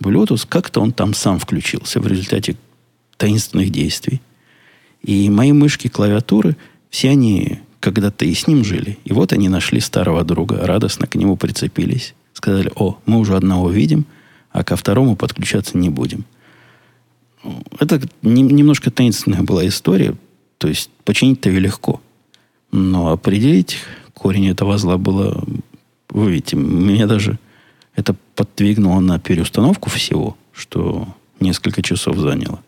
Bluetooth, 0.00 0.46
как-то 0.48 0.80
он 0.80 0.92
там 0.92 1.12
сам 1.12 1.38
включился 1.38 2.00
в 2.00 2.06
результате 2.06 2.56
таинственных 3.18 3.70
действий. 3.70 4.22
И 5.02 5.28
мои 5.28 5.52
мышки, 5.52 5.88
клавиатуры, 5.88 6.56
все 6.88 7.10
они 7.10 7.60
когда-то 7.80 8.24
и 8.24 8.32
с 8.32 8.46
ним 8.46 8.64
жили. 8.64 8.98
И 9.04 9.12
вот 9.12 9.34
они 9.34 9.50
нашли 9.50 9.80
старого 9.80 10.24
друга, 10.24 10.66
радостно 10.66 11.06
к 11.06 11.14
нему 11.14 11.36
прицепились. 11.36 12.14
Сказали, 12.32 12.72
о, 12.74 12.98
мы 13.04 13.18
уже 13.18 13.36
одного 13.36 13.70
видим, 13.70 14.06
а 14.50 14.64
ко 14.64 14.76
второму 14.76 15.14
подключаться 15.14 15.76
не 15.76 15.90
будем– 15.90 16.24
это 17.78 18.00
немножко 18.22 18.90
таинственная 18.90 19.42
была 19.42 19.66
история. 19.66 20.16
То 20.58 20.68
есть 20.68 20.90
починить-то 21.04 21.48
ее 21.48 21.60
легко. 21.60 22.00
Но 22.72 23.10
определить 23.10 23.78
корень 24.14 24.48
этого 24.48 24.78
зла 24.78 24.98
было... 24.98 25.42
Вы 26.10 26.32
видите, 26.32 26.56
меня 26.56 27.06
даже 27.06 27.38
это 27.94 28.14
подвигнуло 28.34 29.00
на 29.00 29.18
переустановку 29.18 29.90
всего, 29.90 30.36
что 30.52 31.08
несколько 31.38 31.82
часов 31.82 32.16
заняло. 32.16 32.62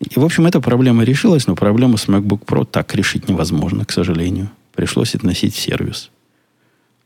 И, 0.00 0.18
в 0.18 0.24
общем, 0.24 0.46
эта 0.46 0.60
проблема 0.60 1.04
решилась, 1.04 1.46
но 1.46 1.54
проблему 1.54 1.96
с 1.96 2.06
MacBook 2.06 2.44
Pro 2.44 2.64
так 2.64 2.94
решить 2.94 3.28
невозможно, 3.28 3.84
к 3.84 3.92
сожалению. 3.92 4.50
Пришлось 4.74 5.14
относить 5.14 5.54
в 5.54 5.58
сервис. 5.58 6.10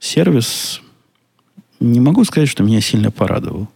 Сервис, 0.01 0.81
не 1.79 2.01
могу 2.01 2.25
сказать, 2.25 2.49
что 2.49 2.65
меня 2.65 2.81
сильно 2.81 3.11
порадовал. 3.11 3.69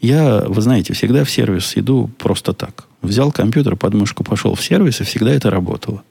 Я, 0.00 0.44
вы 0.46 0.60
знаете, 0.60 0.92
всегда 0.92 1.24
в 1.24 1.30
сервис 1.30 1.72
иду 1.76 2.10
просто 2.18 2.52
так. 2.52 2.86
Взял 3.02 3.32
компьютер, 3.32 3.76
подмышку, 3.76 4.24
пошел 4.24 4.54
в 4.54 4.62
сервис, 4.62 5.00
и 5.00 5.04
всегда 5.04 5.32
это 5.32 5.50
работало. 5.50 6.02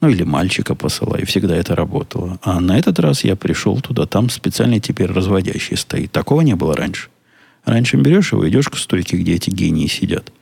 Ну, 0.00 0.08
или 0.08 0.24
мальчика 0.24 0.74
посылаю, 0.74 1.22
и 1.22 1.26
всегда 1.26 1.56
это 1.56 1.74
работало. 1.74 2.38
А 2.42 2.60
на 2.60 2.78
этот 2.78 2.98
раз 2.98 3.24
я 3.24 3.36
пришел 3.36 3.80
туда, 3.80 4.06
там 4.06 4.28
специальный 4.30 4.80
теперь 4.80 5.10
разводящий 5.10 5.76
стоит. 5.76 6.12
Такого 6.12 6.42
не 6.42 6.54
было 6.54 6.74
раньше. 6.76 7.08
Раньше 7.64 7.96
берешь 7.96 8.32
его, 8.32 8.48
идешь 8.48 8.68
к 8.68 8.76
стойке, 8.76 9.16
где 9.16 9.34
эти 9.34 9.50
гении 9.50 9.86
сидят. 9.86 10.32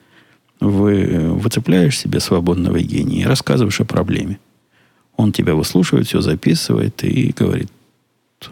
Вы 0.60 1.30
выцепляешь 1.32 1.98
себе 1.98 2.20
свободного 2.20 2.78
гения 2.80 3.22
и 3.22 3.26
рассказываешь 3.26 3.80
о 3.80 3.84
проблеме. 3.84 4.38
Он 5.16 5.32
тебя 5.32 5.54
выслушивает, 5.54 6.06
все 6.06 6.20
записывает 6.20 7.02
и 7.04 7.32
говорит, 7.36 7.70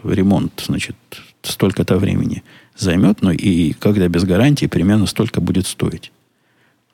ремонт, 0.03 0.63
значит, 0.65 0.95
столько-то 1.43 1.97
времени– 1.97 2.43
займет, 2.77 3.21
но 3.21 3.31
и 3.31 3.73
когда 3.73 4.07
без 4.07 4.23
гарантии, 4.23 4.65
примерно 4.65 5.05
столько 5.05 5.41
будет 5.41 5.67
стоить. 5.67 6.11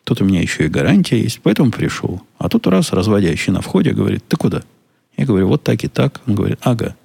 Тут 0.04 0.22
у 0.22 0.26
меня 0.26 0.42
еще 0.42 0.66
и 0.66 0.70
гарантия 0.70 1.22
есть, 1.22 1.40
поэтому 1.42 1.72
пришел. 1.72 2.22
А 2.38 2.50
тут 2.50 2.68
раз 2.68 2.94
разводящий 2.94 3.54
на 3.54 3.62
входе 3.62 3.92
говорит, 3.92 4.24
ты 4.28 4.38
куда? 4.38 4.64
Я 5.18 5.26
говорю, 5.26 5.48
вот 5.48 5.64
так 5.64 5.84
и 5.84 5.88
так. 5.88 6.22
Он 6.26 6.36
говорит, 6.36 6.58
ага, 6.62 6.96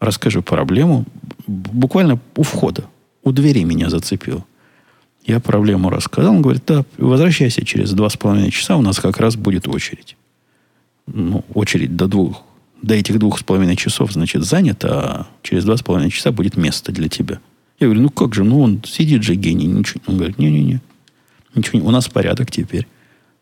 расскажи 0.00 0.42
проблему. 0.42 1.06
Буквально 1.46 2.20
у 2.34 2.42
входа, 2.42 2.84
у 3.22 3.32
двери 3.32 3.64
меня 3.64 3.88
зацепил. 3.88 4.44
Я 5.24 5.40
проблему 5.40 5.90
рассказал. 5.90 6.34
Он 6.34 6.42
говорит, 6.42 6.64
да, 6.66 6.84
возвращайся 6.98 7.64
через 7.64 7.92
два 7.92 8.08
с 8.08 8.16
половиной 8.16 8.50
часа, 8.50 8.76
у 8.76 8.82
нас 8.82 9.00
как 9.00 9.18
раз 9.18 9.36
будет 9.36 9.66
очередь. 9.66 10.16
Ну, 11.06 11.44
очередь 11.54 11.96
до 11.96 12.06
двух, 12.06 12.42
до 12.82 12.94
этих 12.94 13.18
двух 13.18 13.38
с 13.38 13.42
половиной 13.42 13.76
часов, 13.76 14.12
значит, 14.12 14.44
занята, 14.44 14.88
а 14.88 15.26
через 15.42 15.64
два 15.64 15.76
с 15.76 15.82
половиной 15.82 16.10
часа 16.10 16.32
будет 16.32 16.56
место 16.56 16.92
для 16.92 17.08
тебя. 17.08 17.40
Я 17.78 17.88
говорю, 17.88 18.02
ну 18.02 18.10
как 18.10 18.34
же, 18.34 18.44
ну 18.44 18.60
он 18.60 18.82
сидит 18.84 19.22
же 19.22 19.34
гений, 19.34 19.66
ничего. 19.66 20.00
Он 20.06 20.16
говорит, 20.16 20.38
не-не-не, 20.38 20.80
ничего, 21.54 21.78
не. 21.78 21.86
у 21.86 21.90
нас 21.90 22.08
порядок 22.08 22.50
теперь. 22.50 22.86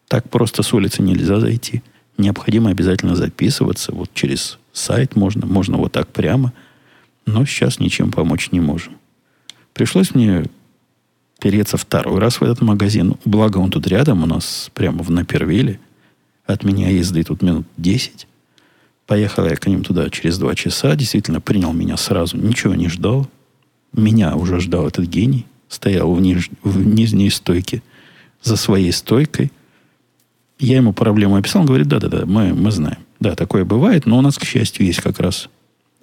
Так 0.09 0.29
просто 0.29 0.63
с 0.63 0.73
улицы 0.73 1.03
нельзя 1.03 1.41
зайти. 1.41 1.83
Необходимо 2.19 2.71
обязательно 2.71 3.17
записываться. 3.17 3.93
Вот 3.93 4.11
через 4.15 4.59
сайт 4.73 5.17
можно, 5.17 5.47
можно 5.47 5.77
вот 5.77 5.93
так 5.93 6.09
прямо. 6.09 6.53
Но 7.27 7.45
сейчас 7.47 7.81
ничем 7.81 8.13
помочь 8.13 8.51
не 8.53 8.61
можем. 8.61 8.97
Пришлось 9.73 10.15
мне 10.15 10.45
переться 11.41 11.77
второй 11.77 12.19
раз 12.21 12.41
в 12.41 12.43
этот 12.43 12.61
магазин. 12.61 13.17
Благо 13.25 13.59
он 13.59 13.71
тут 13.71 13.87
рядом 13.87 14.23
у 14.23 14.27
нас, 14.27 14.71
прямо 14.75 15.03
в 15.03 15.11
Напервиле. 15.11 15.81
От 16.47 16.65
меня 16.65 16.91
езды 16.91 17.25
тут 17.25 17.43
минут 17.43 17.67
10. 17.77 18.27
Поехал 19.07 19.45
я 19.47 19.57
к 19.57 19.67
ним 19.67 19.85
туда 19.85 20.09
через 20.11 20.39
два 20.39 20.55
часа. 20.55 20.95
Действительно, 20.95 21.41
принял 21.41 21.73
меня 21.73 21.97
сразу. 21.97 22.37
Ничего 22.37 22.75
не 22.75 22.89
ждал. 22.89 23.29
Меня 23.95 24.37
уже 24.37 24.61
ждал 24.61 24.87
этот 24.87 25.07
гений. 25.07 25.47
Стоял 25.69 26.13
в, 26.13 26.21
ниж, 26.21 26.51
в 26.63 26.85
нижней 26.85 27.31
стойке 27.31 27.83
за 28.43 28.57
своей 28.57 28.93
стойкой. 28.93 29.51
Я 30.59 30.77
ему 30.77 30.93
проблему 30.93 31.37
описал. 31.37 31.63
Он 31.63 31.67
говорит, 31.67 31.89
да-да-да, 31.89 32.27
мы, 32.27 32.55
мы 32.55 32.71
знаем. 32.71 32.99
Да, 33.21 33.35
такое 33.35 33.65
бывает, 33.65 34.07
но 34.07 34.19
у 34.19 34.21
нас, 34.21 34.39
к 34.39 34.45
счастью, 34.45 34.87
есть 34.87 35.01
как 35.01 35.19
раз 35.19 35.49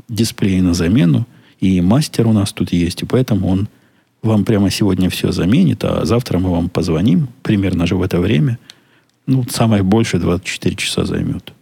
дисплей 0.10 0.60
на 0.62 0.74
замену, 0.74 1.27
и 1.60 1.79
мастер 1.81 2.27
у 2.27 2.33
нас 2.33 2.51
тут 2.51 2.71
есть, 2.71 3.03
и 3.03 3.05
поэтому 3.05 3.48
он 3.48 3.67
вам 4.21 4.45
прямо 4.45 4.69
сегодня 4.69 5.10
все 5.10 5.31
заменит, 5.31 5.83
а 5.83 6.05
завтра 6.05 6.39
мы 6.39 6.51
вам 6.51 6.69
позвоним, 6.69 7.29
примерно 7.43 7.86
же 7.86 7.95
в 7.95 8.01
это 8.01 8.19
время. 8.19 8.60
Ну, 9.27 9.45
самое 9.50 9.83
больше 9.83 10.17
24 10.17 10.75
часа 10.75 11.05
займет. 11.05 11.53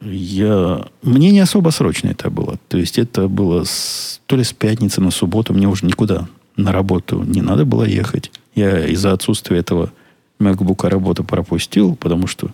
Я... 0.00 0.86
Мне 1.02 1.30
не 1.30 1.40
особо 1.40 1.70
срочно 1.70 2.08
это 2.08 2.30
было. 2.30 2.58
То 2.68 2.78
есть 2.78 2.98
это 2.98 3.28
было 3.28 3.64
с... 3.64 4.20
то 4.26 4.36
ли 4.36 4.44
с 4.44 4.52
пятницы 4.52 5.00
на 5.00 5.10
субботу. 5.10 5.52
Мне 5.52 5.68
уже 5.68 5.86
никуда 5.86 6.28
на 6.56 6.72
работу 6.72 7.22
не 7.22 7.42
надо 7.42 7.64
было 7.64 7.84
ехать. 7.84 8.30
Я 8.54 8.86
из-за 8.86 9.12
отсутствия 9.12 9.58
этого 9.58 9.92
MacBook 10.40 10.88
работу 10.88 11.24
пропустил, 11.24 11.96
потому 11.96 12.26
что 12.26 12.50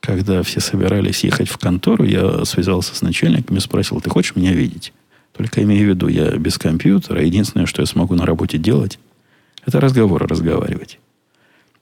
когда 0.00 0.42
все 0.42 0.60
собирались 0.60 1.24
ехать 1.24 1.48
в 1.48 1.56
контору, 1.56 2.04
я 2.04 2.44
связался 2.44 2.94
с 2.94 3.02
начальником 3.02 3.56
и 3.56 3.60
спросил, 3.60 4.00
ты 4.00 4.10
хочешь 4.10 4.36
меня 4.36 4.52
видеть? 4.52 4.92
Только 5.32 5.62
имею 5.62 5.86
в 5.86 5.88
виду, 5.90 6.08
я 6.08 6.30
без 6.32 6.58
компьютера. 6.58 7.24
Единственное, 7.24 7.66
что 7.66 7.82
я 7.82 7.86
смогу 7.86 8.14
на 8.14 8.26
работе 8.26 8.58
делать, 8.58 8.98
это 9.66 9.80
разговоры 9.80 10.26
разговаривать. 10.26 10.98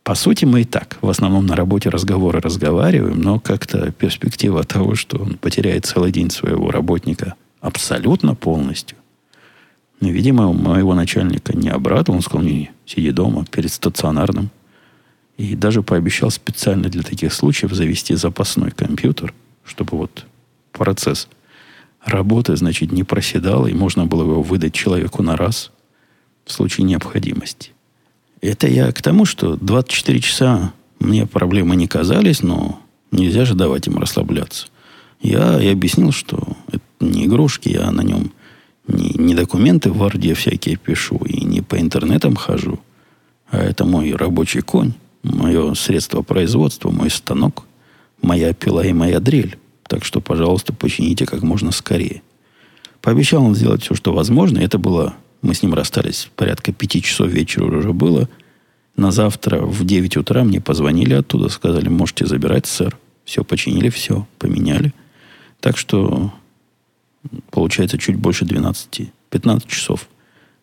По 0.04 0.14
сути, 0.16 0.44
мы 0.44 0.62
и 0.62 0.64
так 0.64 0.98
в 1.00 1.08
основном 1.08 1.46
на 1.46 1.54
работе 1.54 1.88
разговоры 1.88 2.40
разговариваем, 2.40 3.20
но 3.20 3.38
как-то 3.38 3.92
перспектива 3.92 4.64
того, 4.64 4.96
что 4.96 5.18
он 5.18 5.38
потеряет 5.38 5.86
целый 5.86 6.10
день 6.10 6.30
своего 6.30 6.70
работника 6.70 7.34
абсолютно 7.60 8.34
полностью, 8.34 8.96
ну, 10.02 10.10
видимо, 10.10 10.52
моего 10.52 10.94
начальника 10.94 11.56
не 11.56 11.68
обрадовал. 11.68 12.16
Он 12.16 12.22
сказал, 12.22 12.42
не, 12.42 12.72
сиди 12.86 13.12
дома 13.12 13.46
перед 13.48 13.72
стационарным. 13.72 14.50
И 15.36 15.54
даже 15.54 15.84
пообещал 15.84 16.32
специально 16.32 16.88
для 16.88 17.04
таких 17.04 17.32
случаев 17.32 17.72
завести 17.72 18.16
запасной 18.16 18.72
компьютер, 18.72 19.32
чтобы 19.64 19.96
вот 19.98 20.26
процесс 20.72 21.28
работы, 22.04 22.56
значит, 22.56 22.90
не 22.90 23.04
проседал, 23.04 23.68
и 23.68 23.74
можно 23.74 24.04
было 24.04 24.24
его 24.24 24.42
выдать 24.42 24.74
человеку 24.74 25.22
на 25.22 25.36
раз 25.36 25.70
в 26.44 26.50
случае 26.50 26.84
необходимости. 26.84 27.71
Это 28.42 28.66
я 28.66 28.90
к 28.90 29.00
тому, 29.00 29.24
что 29.24 29.56
24 29.56 30.20
часа 30.20 30.72
мне 30.98 31.26
проблемы 31.26 31.76
не 31.76 31.86
казались, 31.86 32.42
но 32.42 32.80
нельзя 33.12 33.44
же 33.44 33.54
давать 33.54 33.86
им 33.86 33.98
расслабляться. 33.98 34.66
Я 35.20 35.62
и 35.62 35.68
объяснил, 35.68 36.10
что 36.10 36.56
это 36.66 36.82
не 36.98 37.26
игрушки, 37.26 37.68
я 37.68 37.90
на 37.92 38.02
нем 38.02 38.32
не, 38.88 39.10
не 39.10 39.34
документы 39.36 39.92
в 39.92 39.98
Варде 39.98 40.34
всякие 40.34 40.76
пишу 40.76 41.18
и 41.18 41.44
не 41.44 41.60
по 41.60 41.80
интернетам 41.80 42.34
хожу, 42.34 42.80
а 43.48 43.58
это 43.58 43.84
мой 43.84 44.12
рабочий 44.12 44.60
конь, 44.60 44.94
мое 45.22 45.74
средство 45.74 46.22
производства, 46.22 46.90
мой 46.90 47.10
станок, 47.10 47.64
моя 48.20 48.52
пила 48.54 48.84
и 48.84 48.92
моя 48.92 49.20
дрель. 49.20 49.56
Так 49.86 50.04
что, 50.04 50.20
пожалуйста, 50.20 50.72
почините 50.72 51.26
как 51.26 51.42
можно 51.42 51.70
скорее. 51.70 52.22
Пообещал 53.00 53.44
он 53.44 53.54
сделать 53.54 53.82
все, 53.82 53.94
что 53.94 54.12
возможно. 54.12 54.58
Это 54.58 54.78
было 54.78 55.14
мы 55.42 55.54
с 55.54 55.62
ним 55.62 55.74
расстались 55.74 56.30
порядка 56.36 56.72
пяти 56.72 57.02
часов 57.02 57.28
вечера 57.28 57.64
уже 57.64 57.92
было. 57.92 58.28
На 58.96 59.10
завтра 59.10 59.60
в 59.60 59.84
9 59.84 60.16
утра 60.16 60.44
мне 60.44 60.60
позвонили 60.60 61.14
оттуда, 61.14 61.48
сказали, 61.48 61.88
можете 61.88 62.26
забирать, 62.26 62.66
сэр. 62.66 62.96
Все 63.24 63.44
починили, 63.44 63.88
все 63.88 64.26
поменяли. 64.38 64.92
Так 65.60 65.76
что, 65.76 66.32
получается, 67.50 67.98
чуть 67.98 68.16
больше 68.16 68.44
12, 68.44 69.10
15 69.30 69.68
часов 69.68 70.08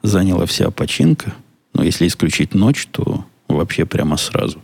заняла 0.03 0.45
вся 0.45 0.71
починка. 0.71 1.33
Но 1.73 1.83
если 1.83 2.07
исключить 2.07 2.53
ночь, 2.53 2.87
то 2.91 3.25
вообще 3.47 3.85
прямо 3.85 4.17
сразу. 4.17 4.61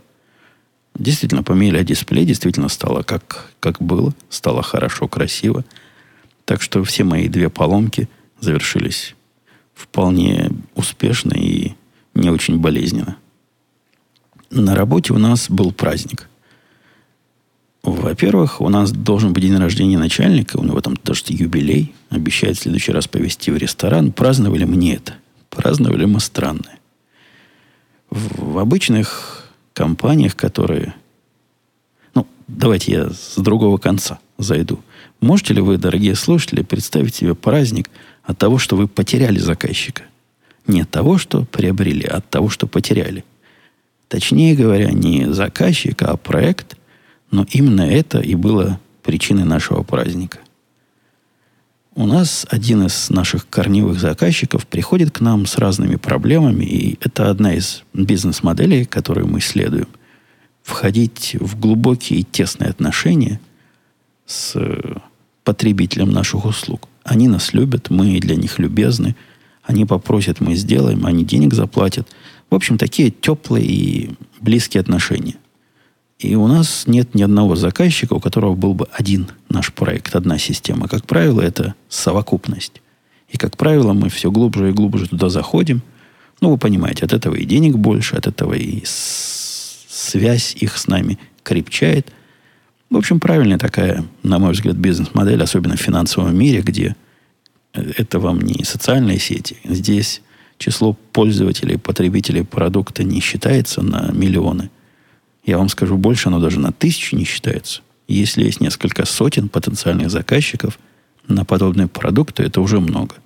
Действительно, 0.94 1.42
поменяли 1.42 1.84
дисплей, 1.84 2.24
действительно 2.24 2.68
стало 2.68 3.02
как, 3.02 3.50
как 3.60 3.82
было. 3.82 4.14
Стало 4.30 4.62
хорошо, 4.62 5.08
красиво. 5.08 5.64
Так 6.44 6.62
что 6.62 6.84
все 6.84 7.04
мои 7.04 7.28
две 7.28 7.50
поломки 7.50 8.08
завершились 8.40 9.15
вполне 9.76 10.50
успешно 10.74 11.34
и 11.34 11.74
не 12.14 12.30
очень 12.30 12.58
болезненно. 12.58 13.16
На 14.50 14.74
работе 14.74 15.12
у 15.12 15.18
нас 15.18 15.50
был 15.50 15.70
праздник. 15.70 16.28
Во-первых, 17.82 18.60
у 18.60 18.68
нас 18.68 18.90
должен 18.90 19.32
быть 19.32 19.44
день 19.44 19.56
рождения 19.56 19.98
начальника, 19.98 20.56
у 20.56 20.64
него 20.64 20.80
там 20.80 20.96
даже 21.04 21.22
юбилей, 21.28 21.94
обещает 22.10 22.56
в 22.56 22.62
следующий 22.62 22.90
раз 22.90 23.06
повезти 23.06 23.50
в 23.52 23.56
ресторан. 23.56 24.10
Праздновали 24.10 24.64
мы 24.64 24.76
не 24.76 24.94
это. 24.94 25.14
Праздновали 25.50 26.04
мы 26.04 26.18
странное. 26.20 26.80
В 28.10 28.58
обычных 28.58 29.48
компаниях, 29.72 30.34
которые... 30.34 30.94
Ну, 32.14 32.26
давайте 32.48 32.92
я 32.92 33.10
с 33.10 33.34
другого 33.36 33.76
конца 33.76 34.18
зайду. 34.38 34.80
Можете 35.20 35.54
ли 35.54 35.60
вы, 35.60 35.78
дорогие 35.78 36.14
слушатели, 36.14 36.62
представить 36.62 37.14
себе 37.14 37.34
праздник– 37.34 37.90
от 38.26 38.38
того, 38.38 38.58
что 38.58 38.76
вы 38.76 38.88
потеряли 38.88 39.38
заказчика. 39.38 40.02
Не 40.66 40.82
от 40.82 40.90
того, 40.90 41.16
что 41.16 41.44
приобрели, 41.44 42.04
а 42.04 42.18
от 42.18 42.28
того, 42.28 42.48
что 42.48 42.66
потеряли. 42.66 43.24
Точнее 44.08 44.54
говоря, 44.56 44.90
не 44.90 45.32
заказчик, 45.32 46.02
а 46.02 46.16
проект. 46.16 46.76
Но 47.30 47.46
именно 47.50 47.82
это 47.82 48.18
и 48.18 48.34
было 48.34 48.80
причиной 49.02 49.44
нашего 49.44 49.82
праздника. 49.82 50.38
У 51.94 52.04
нас 52.04 52.46
один 52.50 52.86
из 52.86 53.08
наших 53.08 53.48
корневых 53.48 53.98
заказчиков 53.98 54.66
приходит 54.66 55.12
к 55.12 55.20
нам 55.20 55.46
с 55.46 55.56
разными 55.56 55.96
проблемами, 55.96 56.64
и 56.64 56.98
это 57.00 57.30
одна 57.30 57.54
из 57.54 57.84
бизнес-моделей, 57.94 58.84
которую 58.84 59.28
мы 59.28 59.40
следуем. 59.40 59.88
Входить 60.62 61.36
в 61.40 61.58
глубокие 61.58 62.20
и 62.20 62.24
тесные 62.24 62.70
отношения 62.70 63.40
с 64.26 64.56
потребителем 65.44 66.10
наших 66.10 66.44
услуг. 66.44 66.88
Они 67.04 67.28
нас 67.28 67.54
любят, 67.54 67.90
мы 67.90 68.18
для 68.18 68.36
них 68.36 68.58
любезны. 68.58 69.14
Они 69.62 69.84
попросят, 69.84 70.40
мы 70.40 70.54
сделаем, 70.56 71.06
они 71.06 71.24
денег 71.24 71.54
заплатят. 71.54 72.08
В 72.50 72.54
общем, 72.54 72.78
такие 72.78 73.10
теплые 73.10 73.66
и 73.66 74.10
близкие 74.40 74.80
отношения. 74.80 75.36
И 76.18 76.34
у 76.34 76.46
нас 76.46 76.86
нет 76.86 77.14
ни 77.14 77.22
одного 77.22 77.56
заказчика, 77.56 78.14
у 78.14 78.20
которого 78.20 78.54
был 78.54 78.74
бы 78.74 78.88
один 78.92 79.28
наш 79.48 79.72
проект, 79.72 80.16
одна 80.16 80.38
система. 80.38 80.88
Как 80.88 81.06
правило, 81.06 81.40
это 81.40 81.74
совокупность. 81.88 82.80
И, 83.28 83.36
как 83.36 83.56
правило, 83.56 83.92
мы 83.92 84.08
все 84.08 84.30
глубже 84.30 84.70
и 84.70 84.72
глубже 84.72 85.08
туда 85.08 85.28
заходим. 85.28 85.82
Ну, 86.40 86.50
вы 86.50 86.58
понимаете, 86.58 87.04
от 87.04 87.12
этого 87.12 87.34
и 87.34 87.44
денег 87.44 87.76
больше, 87.76 88.16
от 88.16 88.26
этого 88.26 88.54
и 88.54 88.82
связь 88.84 90.54
их 90.54 90.78
с 90.78 90.86
нами 90.86 91.18
крепчает. 91.42 92.12
В 92.88 92.96
общем, 92.96 93.18
правильная 93.18 93.58
такая, 93.58 94.04
на 94.22 94.38
мой 94.38 94.52
взгляд, 94.52 94.76
бизнес-модель, 94.76 95.42
особенно 95.42 95.76
в 95.76 95.80
финансовом 95.80 96.36
мире, 96.36 96.60
где 96.60 96.94
это 97.72 98.20
вам 98.20 98.40
не 98.40 98.64
социальные 98.64 99.18
сети. 99.18 99.56
Здесь 99.64 100.22
число 100.58 100.96
пользователей, 101.12 101.78
потребителей 101.78 102.44
продукта 102.44 103.04
не 103.04 103.20
считается 103.20 103.82
на 103.82 104.10
миллионы. 104.12 104.70
Я 105.44 105.58
вам 105.58 105.68
скажу 105.68 105.96
больше, 105.96 106.28
оно 106.28 106.40
даже 106.40 106.58
на 106.60 106.72
тысячи 106.72 107.14
не 107.14 107.24
считается. 107.24 107.82
Если 108.08 108.44
есть 108.44 108.60
несколько 108.60 109.04
сотен 109.04 109.48
потенциальных 109.48 110.10
заказчиков 110.10 110.78
на 111.26 111.44
подобные 111.44 111.88
продукты, 111.88 112.44
это 112.44 112.60
уже 112.60 112.80
много. 112.80 113.16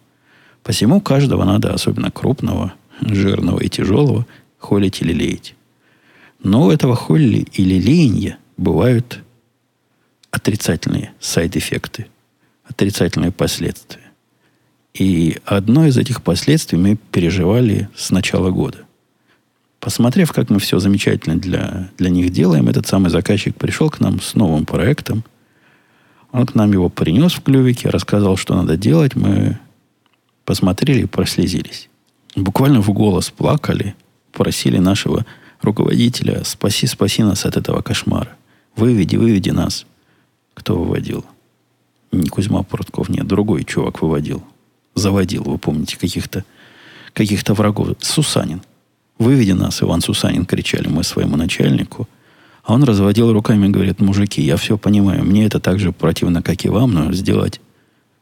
Посему 0.63 1.01
каждого 1.01 1.45
надо, 1.45 1.73
особенно 1.73 2.11
крупного, 2.11 2.75
жирного 3.01 3.61
и 3.61 3.69
тяжелого, 3.69 4.27
холить 4.59 5.03
или 5.03 5.13
леять. 5.13 5.55
Но 6.43 6.67
у 6.67 6.71
этого 6.71 6.97
холли 6.97 7.47
или 7.53 7.75
леяния 7.75 8.39
бывают 8.57 9.23
отрицательные 10.31 11.13
сайд-эффекты, 11.21 12.07
отрицательные 12.65 13.33
последствия. 13.33 14.11
И 14.95 15.39
одно 15.45 15.87
из 15.87 15.97
этих 15.97 16.23
последствий 16.23 16.79
мы 16.79 16.97
переживали 16.97 17.89
с 17.97 18.11
начала 18.11 18.51
года. 18.51 18.79
Посмотрев, 19.79 20.33
как 20.33 20.51
мы 20.51 20.59
все 20.59 20.79
замечательно 20.79 21.37
для, 21.37 21.91
для 21.97 22.11
них 22.11 22.31
делаем, 22.31 22.69
этот 22.69 22.87
самый 22.87 23.09
заказчик 23.09 23.57
пришел 23.57 23.89
к 23.89 24.01
нам 24.01 24.21
с 24.21 24.35
новым 24.35 24.67
проектом. 24.67 25.25
Он 26.33 26.47
к 26.47 26.55
нам 26.55 26.73
его 26.73 26.89
принес 26.91 27.33
в 27.33 27.43
клювике, 27.43 27.89
рассказал, 27.89 28.37
что 28.37 28.55
надо 28.55 28.77
делать. 28.77 29.17
Мы 29.17 29.59
посмотрели 30.45 31.03
и 31.03 31.07
прослезились. 31.07 31.89
Буквально 32.37 32.83
в 32.83 32.91
голос 32.93 33.31
плакали, 33.31 33.95
просили 34.33 34.79
нашего 34.79 35.25
руководителя, 35.63 36.45
спаси, 36.45 36.87
спаси 36.87 37.23
нас 37.23 37.45
от 37.45 37.57
этого 37.57 37.83
кошмара. 37.83 38.37
Выведи, 38.77 39.17
выведи 39.17 39.51
нас. 39.51 39.87
Кто 40.61 40.77
выводил? 40.77 41.25
Не 42.13 42.29
Кузьма 42.29 42.63
Прутков, 42.63 43.09
нет, 43.09 43.27
другой 43.27 43.65
чувак 43.65 44.03
выводил. 44.03 44.43
Заводил, 44.95 45.43
вы 45.45 45.57
помните, 45.57 45.97
каких-то 45.97 46.45
каких 47.15 47.49
врагов. 47.49 47.97
Сусанин. 48.01 48.61
Выведи 49.19 49.53
нас, 49.53 49.83
Иван 49.83 50.03
Сусанин, 50.03 50.45
кричали 50.45 50.87
мы 50.87 51.03
своему 51.03 51.37
начальнику. 51.39 52.07
А 52.63 52.75
он 52.75 52.85
разводил 52.85 53.33
руками 53.33 53.69
и 53.69 53.71
говорит, 53.71 54.01
мужики, 54.01 54.43
я 54.43 54.59
все 54.59 54.77
понимаю, 54.77 55.25
мне 55.25 55.47
это 55.47 55.61
так 55.61 55.79
же 55.79 55.93
противно, 55.93 56.43
как 56.43 56.63
и 56.67 56.69
вам, 56.69 56.93
но 56.93 57.11
сделать 57.15 57.63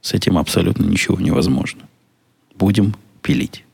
с 0.01 0.13
этим 0.13 0.39
абсолютно 0.39 0.85
ничего 0.85 1.19
невозможно. 1.19 1.83
Будем 2.55 2.95
пилить. 3.21 3.65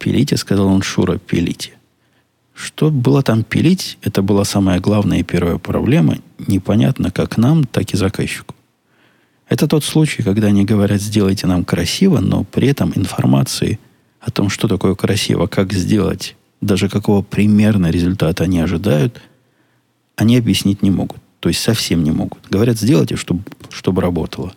Пилите, 0.00 0.36
сказал 0.36 0.66
он 0.66 0.82
Шура, 0.82 1.16
пилите. 1.18 1.77
Что 2.58 2.90
было 2.90 3.22
там 3.22 3.44
пилить, 3.44 3.98
это 4.02 4.20
была 4.20 4.44
самая 4.44 4.80
главная 4.80 5.20
и 5.20 5.22
первая 5.22 5.58
проблема. 5.58 6.18
Непонятно 6.48 7.12
как 7.12 7.36
нам, 7.36 7.62
так 7.62 7.94
и 7.94 7.96
заказчику. 7.96 8.56
Это 9.48 9.68
тот 9.68 9.84
случай, 9.84 10.24
когда 10.24 10.48
они 10.48 10.64
говорят, 10.64 11.00
сделайте 11.00 11.46
нам 11.46 11.64
красиво, 11.64 12.18
но 12.18 12.42
при 12.42 12.66
этом 12.66 12.92
информации 12.96 13.78
о 14.20 14.32
том, 14.32 14.50
что 14.50 14.66
такое 14.66 14.96
красиво, 14.96 15.46
как 15.46 15.72
сделать, 15.72 16.34
даже 16.60 16.88
какого 16.88 17.22
примерно 17.22 17.90
результата 17.90 18.42
они 18.42 18.58
ожидают, 18.58 19.22
они 20.16 20.36
объяснить 20.36 20.82
не 20.82 20.90
могут. 20.90 21.20
То 21.38 21.50
есть 21.50 21.60
совсем 21.60 22.02
не 22.02 22.10
могут. 22.10 22.40
Говорят, 22.50 22.76
сделайте, 22.76 23.14
чтобы, 23.14 23.44
чтобы 23.70 24.02
работало. 24.02 24.52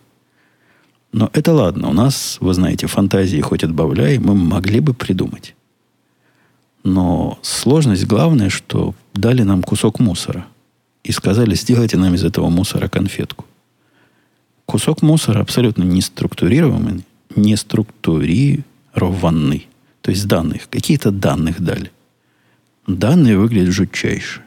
Но 1.12 1.30
это 1.32 1.52
ладно. 1.52 1.88
У 1.88 1.92
нас, 1.92 2.38
вы 2.40 2.52
знаете, 2.52 2.88
фантазии 2.88 3.40
хоть 3.40 3.62
отбавляй, 3.62 4.18
мы 4.18 4.34
могли 4.34 4.80
бы 4.80 4.92
придумать. 4.92 5.54
Но 6.84 7.38
сложность 7.42 8.06
главная, 8.06 8.50
что 8.50 8.94
дали 9.14 9.42
нам 9.42 9.62
кусок 9.62 10.00
мусора. 10.00 10.46
И 11.04 11.12
сказали, 11.12 11.54
сделайте 11.54 11.96
нам 11.96 12.14
из 12.14 12.24
этого 12.24 12.48
мусора 12.48 12.88
конфетку. 12.88 13.44
Кусок 14.66 15.02
мусора 15.02 15.40
абсолютно 15.40 15.82
не 15.82 16.00
структурированный, 16.00 17.04
не 17.36 17.56
структурированный. 17.56 19.68
То 20.00 20.10
есть 20.10 20.26
данных. 20.26 20.68
Какие-то 20.70 21.10
данных 21.10 21.60
дали. 21.60 21.90
Данные 22.86 23.38
выглядят 23.38 23.74
жутчайше. 23.74 24.42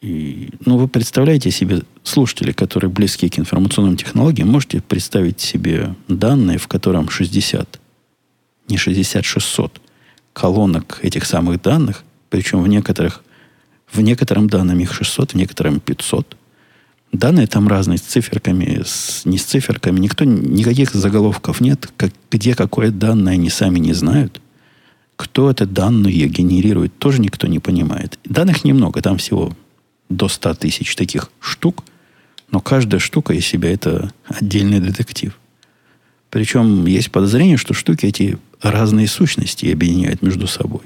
И, 0.00 0.50
ну, 0.64 0.78
вы 0.78 0.88
представляете 0.88 1.50
себе, 1.50 1.82
слушатели, 2.02 2.52
которые 2.52 2.90
близки 2.90 3.28
к 3.28 3.38
информационным 3.38 3.98
технологиям, 3.98 4.48
можете 4.48 4.80
представить 4.80 5.40
себе 5.40 5.94
данные, 6.08 6.56
в 6.56 6.68
котором 6.68 7.10
60, 7.10 7.78
не 8.68 8.78
60, 8.78 9.24
600 9.24 9.80
колонок 10.40 10.98
этих 11.02 11.26
самых 11.26 11.60
данных, 11.60 12.02
причем 12.30 12.62
в 12.62 12.68
некоторых, 12.68 13.22
в 13.92 14.00
некотором 14.00 14.48
данном 14.48 14.80
их 14.80 14.94
600, 14.94 15.32
в 15.32 15.34
некотором 15.34 15.80
500. 15.80 16.36
Данные 17.12 17.46
там 17.46 17.68
разные, 17.68 17.98
с 17.98 18.02
циферками, 18.02 18.82
с, 18.82 19.26
не 19.26 19.36
с 19.36 19.44
циферками. 19.44 20.00
Никто, 20.00 20.24
никаких 20.24 20.94
заголовков 20.94 21.60
нет. 21.60 21.92
Как, 21.96 22.12
где 22.30 22.54
какое 22.54 22.90
данное, 22.90 23.34
они 23.34 23.50
сами 23.50 23.80
не 23.80 23.92
знают. 23.92 24.40
Кто 25.16 25.50
это 25.50 25.66
данные 25.66 26.28
генерирует, 26.28 26.96
тоже 26.98 27.20
никто 27.20 27.46
не 27.46 27.58
понимает. 27.58 28.18
Данных 28.24 28.64
немного, 28.64 29.02
там 29.02 29.18
всего 29.18 29.52
до 30.08 30.28
100 30.28 30.54
тысяч 30.54 30.96
таких 30.96 31.30
штук, 31.40 31.84
но 32.50 32.60
каждая 32.60 33.00
штука 33.00 33.34
из 33.34 33.44
себя 33.44 33.70
это 33.70 34.10
отдельный 34.24 34.80
детектив. 34.80 35.38
Причем 36.30 36.86
есть 36.86 37.10
подозрение, 37.10 37.56
что 37.56 37.74
штуки 37.74 38.06
эти 38.06 38.38
разные 38.62 39.08
сущности 39.08 39.66
объединяют 39.66 40.22
между 40.22 40.46
собой. 40.46 40.82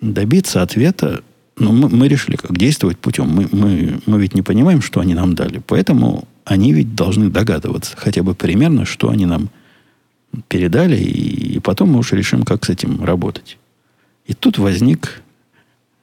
Добиться 0.00 0.62
ответа, 0.62 1.22
ну, 1.56 1.72
мы, 1.72 1.88
мы 1.88 2.08
решили, 2.08 2.36
как 2.36 2.56
действовать 2.56 2.98
путем. 2.98 3.28
Мы, 3.28 3.48
мы, 3.52 4.00
мы 4.06 4.20
ведь 4.20 4.34
не 4.34 4.42
понимаем, 4.42 4.82
что 4.82 5.00
они 5.00 5.14
нам 5.14 5.34
дали. 5.34 5.62
Поэтому 5.66 6.28
они 6.44 6.72
ведь 6.72 6.94
должны 6.94 7.30
догадываться 7.30 7.96
хотя 7.96 8.22
бы 8.22 8.34
примерно, 8.34 8.84
что 8.84 9.08
они 9.08 9.26
нам 9.26 9.48
передали, 10.48 10.96
и, 10.96 11.56
и 11.56 11.58
потом 11.60 11.90
мы 11.90 11.98
уже 11.98 12.16
решим, 12.16 12.42
как 12.42 12.64
с 12.64 12.70
этим 12.70 13.04
работать. 13.04 13.58
И 14.26 14.34
тут 14.34 14.58
возник 14.58 15.22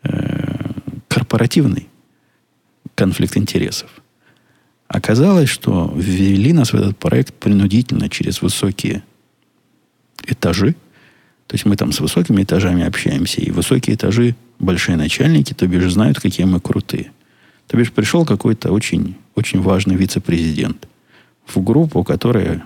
э, 0.04 0.72
корпоративный 1.08 1.88
конфликт 2.95 3.38
интересов. 3.38 3.89
Оказалось, 4.89 5.49
что 5.49 5.93
ввели 5.95 6.52
нас 6.52 6.73
в 6.73 6.75
этот 6.75 6.97
проект 6.97 7.34
принудительно 7.34 8.10
через 8.10 8.41
высокие 8.41 9.04
этажи. 10.25 10.73
То 11.47 11.56
есть 11.56 11.65
мы 11.65 11.78
там 11.78 11.93
с 11.93 12.02
высокими 12.02 12.43
этажами 12.43 12.84
общаемся, 12.84 13.39
и 13.39 13.52
высокие 13.52 13.95
этажи, 13.95 14.36
большие 14.60 14.97
начальники, 14.97 15.54
то 15.54 15.65
бишь 15.65 15.93
знают, 15.93 16.19
какие 16.19 16.45
мы 16.45 16.60
крутые. 16.60 17.12
То 17.67 17.78
бишь 17.78 17.93
пришел 17.93 18.25
какой-то 18.25 18.71
очень, 18.71 19.15
очень 19.36 19.62
важный 19.62 19.95
вице-президент 19.95 20.88
в 21.45 21.63
группу, 21.63 22.04
которая 22.04 22.63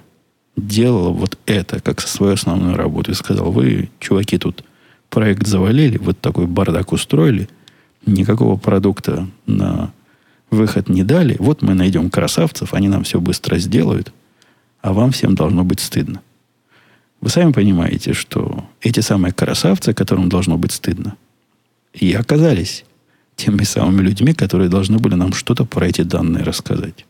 делала 0.57 1.09
вот 1.09 1.37
это 1.45 1.79
как 1.81 2.01
свою 2.01 2.33
основную 2.33 2.75
работу. 2.75 3.11
И 3.11 3.15
сказал, 3.15 3.51
вы, 3.51 3.89
чуваки, 3.99 4.39
тут 4.39 4.63
проект 5.09 5.45
завалили, 5.45 5.99
вот 5.99 6.19
такой 6.19 6.47
бардак 6.47 6.91
устроили– 6.91 7.47
никакого 8.05 8.57
продукта 8.57 9.27
на 9.45 9.91
выход 10.53 10.89
не 10.89 11.03
дали. 11.03 11.35
Вот 11.39 11.61
мы 11.61 11.73
найдем 11.73 12.09
красавцев, 12.09 12.73
они 12.73 12.87
нам 12.87 13.03
все 13.03 13.19
быстро 13.19 13.57
сделают, 13.57 14.13
а 14.81 14.93
вам 14.93 15.11
всем 15.11 15.35
должно 15.35 15.63
быть 15.63 15.79
стыдно. 15.79 16.21
Вы 17.21 17.29
сами 17.29 17.51
понимаете, 17.51 18.13
что 18.13 18.65
эти 18.81 18.99
самые 18.99 19.33
красавцы, 19.33 19.93
которым 19.93 20.29
должно 20.29 20.57
быть 20.57 20.73
стыдно, 20.73 21.15
и 21.93 22.13
оказались 22.13 22.85
теми 23.35 23.63
самыми 23.63 24.01
людьми, 24.01 24.33
которые 24.33 24.69
должны 24.69 24.97
были 24.97 25.15
нам 25.15 25.33
что-то 25.33 25.65
про 25.65 25.87
эти 25.87 26.01
данные 26.01 26.43
рассказать. 26.43 27.05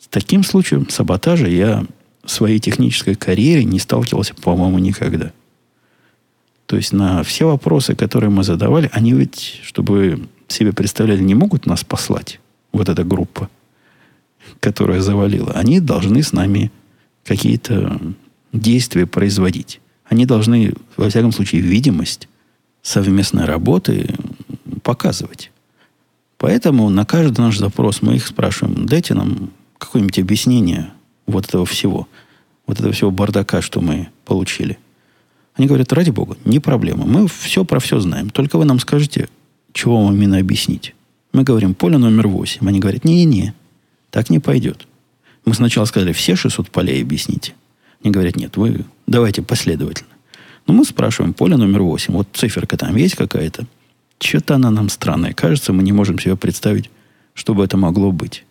С 0.00 0.08
таким 0.08 0.42
случаем 0.44 0.88
саботажа 0.88 1.46
я 1.46 1.84
в 2.24 2.30
своей 2.30 2.58
технической 2.58 3.14
карьере 3.14 3.64
не 3.64 3.78
сталкивался, 3.78 4.34
по-моему, 4.34 4.78
никогда. 4.78 5.32
То 6.66 6.76
есть 6.76 6.92
на 6.92 7.22
все 7.22 7.46
вопросы, 7.46 7.94
которые 7.94 8.30
мы 8.30 8.44
задавали, 8.44 8.90
они 8.92 9.14
ведь, 9.14 9.60
чтобы 9.64 10.28
себе 10.48 10.72
представляли, 10.72 11.22
не 11.22 11.34
могут 11.34 11.66
нас 11.66 11.84
послать, 11.84 12.40
вот 12.72 12.88
эта 12.88 13.04
группа, 13.04 13.48
которая 14.60 15.00
завалила. 15.00 15.52
Они 15.52 15.80
должны 15.80 16.22
с 16.22 16.32
нами 16.32 16.70
какие-то 17.24 18.00
действия 18.52 19.06
производить. 19.06 19.80
Они 20.04 20.24
должны, 20.24 20.72
во 20.96 21.08
всяком 21.10 21.32
случае, 21.32 21.60
видимость 21.60 22.28
совместной 22.82 23.44
работы 23.44 24.14
показывать. 24.82 25.50
Поэтому 26.38 26.88
на 26.88 27.04
каждый 27.04 27.40
наш 27.40 27.58
запрос 27.58 28.00
мы 28.00 28.16
их 28.16 28.26
спрашиваем, 28.26 28.86
дайте 28.86 29.14
нам 29.14 29.50
какое-нибудь 29.76 30.18
объяснение 30.18 30.92
вот 31.26 31.46
этого 31.46 31.66
всего, 31.66 32.08
вот 32.66 32.78
этого 32.78 32.92
всего 32.92 33.10
бардака, 33.10 33.60
что 33.60 33.80
мы 33.80 34.08
получили– 34.24 34.78
они 35.58 35.66
говорят, 35.66 35.92
ради 35.92 36.10
бога, 36.10 36.36
не 36.44 36.60
проблема. 36.60 37.04
Мы 37.04 37.26
все 37.26 37.64
про 37.64 37.80
все 37.80 37.98
знаем. 37.98 38.30
Только 38.30 38.58
вы 38.58 38.64
нам 38.64 38.78
скажите, 38.78 39.28
чего 39.78 40.04
вам 40.04 40.14
именно 40.16 40.38
объяснить. 40.38 40.94
Мы 41.32 41.44
говорим, 41.44 41.72
поле 41.72 41.98
номер 41.98 42.26
8. 42.26 42.68
Они 42.68 42.80
говорят, 42.80 43.04
не-не-не, 43.04 43.54
так 44.10 44.28
не 44.28 44.40
пойдет. 44.40 44.88
Мы 45.44 45.54
сначала 45.54 45.84
сказали, 45.84 46.12
все 46.12 46.34
600 46.34 46.68
полей 46.68 47.00
объясните. 47.00 47.54
Они 48.02 48.12
говорят, 48.12 48.34
нет, 48.34 48.56
вы 48.56 48.84
давайте 49.06 49.40
последовательно. 49.42 50.10
Но 50.66 50.74
мы 50.74 50.84
спрашиваем, 50.84 51.32
поле 51.32 51.56
номер 51.56 51.82
8, 51.82 52.12
вот 52.12 52.26
циферка 52.32 52.76
там 52.76 52.96
есть 52.96 53.14
какая-то? 53.14 53.66
Что-то 54.20 54.56
она 54.56 54.72
нам 54.72 54.88
странная. 54.88 55.32
Кажется, 55.32 55.72
мы 55.72 55.84
не 55.84 55.92
можем 55.92 56.18
себе 56.18 56.36
представить, 56.36 56.90
чтобы 57.34 57.64
это 57.64 57.76
могло 57.76 58.10
быть. 58.10 58.44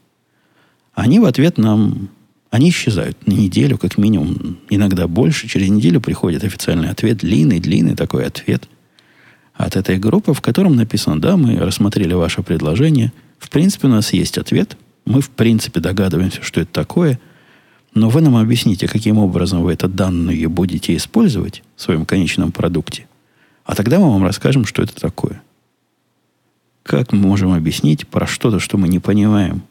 Они 0.94 1.20
в 1.20 1.26
ответ 1.26 1.58
нам 1.58 2.10
они 2.50 2.70
исчезают 2.70 3.28
на 3.28 3.34
неделю, 3.34 3.78
как 3.78 3.98
минимум, 3.98 4.60
иногда 4.70 5.10
больше. 5.10 5.50
Через 5.50 5.70
неделю 5.70 6.00
приходит 6.00 6.46
официальный 6.46 6.90
ответ, 6.90 7.18
длинный, 7.18 7.60
длинный 7.60 7.98
такой 7.98 8.26
ответ 8.26 8.70
от 9.58 9.76
этой 9.76 9.98
группы, 9.98 10.34
в 10.34 10.42
котором 10.42 10.76
написано, 10.76 11.20
да, 11.20 11.36
мы 11.36 11.58
рассмотрели 11.58 12.14
ваше 12.14 12.44
предложение. 12.44 13.12
В 13.40 13.50
принципе, 13.50 13.88
у 13.88 13.92
нас 13.92 14.14
есть 14.14 14.38
ответ. 14.38 14.78
Мы, 15.06 15.22
в 15.22 15.30
принципе, 15.30 15.80
догадываемся, 15.80 16.44
что 16.44 16.62
это 16.62 16.72
такое. 16.72 17.20
Но 17.94 18.10
вы 18.10 18.22
нам 18.22 18.36
объясните, 18.36 18.88
каким 18.88 19.18
образом 19.18 19.64
вы 19.64 19.74
это 19.74 19.88
данные 19.88 20.48
будете 20.48 20.96
использовать 20.96 21.64
в 21.76 21.82
своем 21.82 22.06
конечном 22.06 22.52
продукте. 22.52 23.08
А 23.66 23.76
тогда 23.76 24.00
мы 24.00 24.12
вам 24.12 24.24
расскажем, 24.24 24.66
что 24.66 24.84
это 24.84 24.96
такое. 24.96 25.42
Как 26.84 27.12
мы 27.12 27.20
можем 27.20 27.52
объяснить 27.52 28.08
про 28.08 28.28
что-то, 28.28 28.60
что 28.60 28.78
мы 28.78 28.88
не 28.88 29.00
понимаем? 29.00 29.64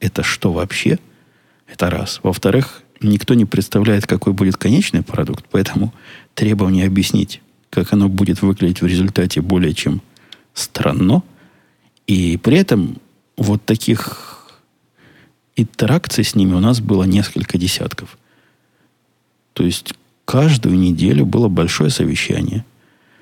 Это 0.00 0.22
что 0.22 0.52
вообще– 0.52 0.98
это 1.72 1.88
раз. 1.88 2.20
Во-вторых, 2.22 2.82
никто 3.00 3.34
не 3.34 3.44
представляет, 3.44 4.06
какой 4.06 4.32
будет 4.32 4.56
конечный 4.56 5.02
продукт, 5.02 5.46
поэтому 5.50 5.94
требование 6.34 6.86
объяснить, 6.86 7.40
как 7.70 7.92
оно 7.92 8.08
будет 8.08 8.42
выглядеть 8.42 8.82
в 8.82 8.86
результате 8.86 9.40
более 9.40 9.72
чем 9.72 10.02
странно. 10.54 11.22
И 12.06 12.36
при 12.36 12.58
этом 12.58 12.98
вот 13.36 13.64
таких 13.64 14.60
интеракций 15.56 16.24
с 16.24 16.34
ними 16.34 16.54
у 16.54 16.60
нас 16.60 16.80
было 16.80 17.04
несколько 17.04 17.58
десятков. 17.58 18.18
То 19.52 19.64
есть 19.64 19.94
каждую 20.24 20.78
неделю 20.78 21.24
было 21.26 21.48
большое 21.48 21.90
совещание, 21.90 22.64